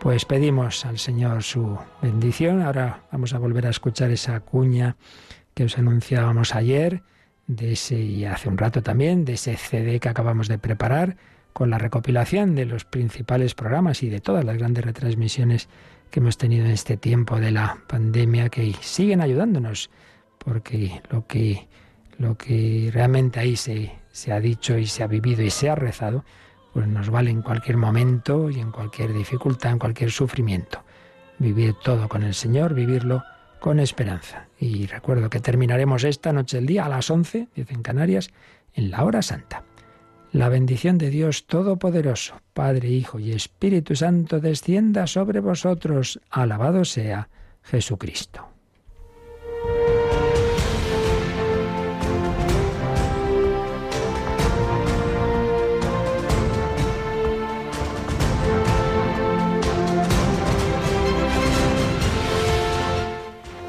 Pues 0.00 0.24
pedimos 0.24 0.84
al 0.84 0.98
Señor 0.98 1.42
su 1.42 1.78
bendición. 2.02 2.62
Ahora 2.62 3.04
vamos 3.10 3.32
a 3.32 3.38
volver 3.38 3.66
a 3.66 3.70
escuchar 3.70 4.10
esa 4.10 4.40
cuña 4.40 4.96
que 5.54 5.64
os 5.64 5.78
anunciábamos 5.78 6.54
ayer, 6.54 7.02
de 7.46 7.72
ese 7.72 7.96
y 7.96 8.24
hace 8.24 8.48
un 8.48 8.58
rato 8.58 8.82
también, 8.82 9.24
de 9.24 9.34
ese 9.34 9.56
CD 9.56 10.00
que 10.00 10.08
acabamos 10.08 10.48
de 10.48 10.58
preparar 10.58 11.16
con 11.52 11.70
la 11.70 11.78
recopilación 11.78 12.54
de 12.54 12.66
los 12.66 12.84
principales 12.84 13.54
programas 13.54 14.02
y 14.02 14.08
de 14.08 14.20
todas 14.20 14.44
las 14.44 14.58
grandes 14.58 14.84
retransmisiones 14.84 15.68
que 16.10 16.20
hemos 16.20 16.36
tenido 16.36 16.64
en 16.64 16.72
este 16.72 16.96
tiempo 16.96 17.38
de 17.38 17.50
la 17.50 17.78
pandemia 17.86 18.48
que 18.48 18.74
siguen 18.80 19.20
ayudándonos, 19.20 19.90
porque 20.38 21.00
lo 21.10 21.26
que, 21.26 21.68
lo 22.18 22.36
que 22.36 22.90
realmente 22.92 23.40
ahí 23.40 23.56
se, 23.56 23.92
se 24.10 24.32
ha 24.32 24.40
dicho 24.40 24.78
y 24.78 24.86
se 24.86 25.02
ha 25.02 25.06
vivido 25.06 25.42
y 25.42 25.50
se 25.50 25.70
ha 25.70 25.74
rezado, 25.74 26.24
pues 26.72 26.88
nos 26.88 27.10
vale 27.10 27.30
en 27.30 27.42
cualquier 27.42 27.76
momento 27.76 28.50
y 28.50 28.58
en 28.58 28.72
cualquier 28.72 29.12
dificultad, 29.12 29.72
en 29.72 29.78
cualquier 29.78 30.10
sufrimiento. 30.10 30.82
Vivir 31.38 31.74
todo 31.82 32.08
con 32.08 32.22
el 32.22 32.34
Señor, 32.34 32.74
vivirlo 32.74 33.22
con 33.64 33.80
esperanza. 33.80 34.48
Y 34.60 34.84
recuerdo 34.84 35.30
que 35.30 35.40
terminaremos 35.40 36.04
esta 36.04 36.34
noche 36.34 36.58
el 36.58 36.66
día 36.66 36.84
a 36.84 36.88
las 36.90 37.10
11, 37.10 37.48
10 37.54 37.70
en 37.70 37.82
Canarias, 37.82 38.28
en 38.74 38.90
la 38.90 39.04
hora 39.04 39.22
santa. 39.22 39.64
La 40.32 40.50
bendición 40.50 40.98
de 40.98 41.08
Dios 41.08 41.46
Todopoderoso, 41.46 42.42
Padre, 42.52 42.90
Hijo 42.90 43.18
y 43.18 43.32
Espíritu 43.32 43.96
Santo, 43.96 44.38
descienda 44.38 45.06
sobre 45.06 45.40
vosotros. 45.40 46.20
Alabado 46.28 46.84
sea 46.84 47.30
Jesucristo. 47.62 48.53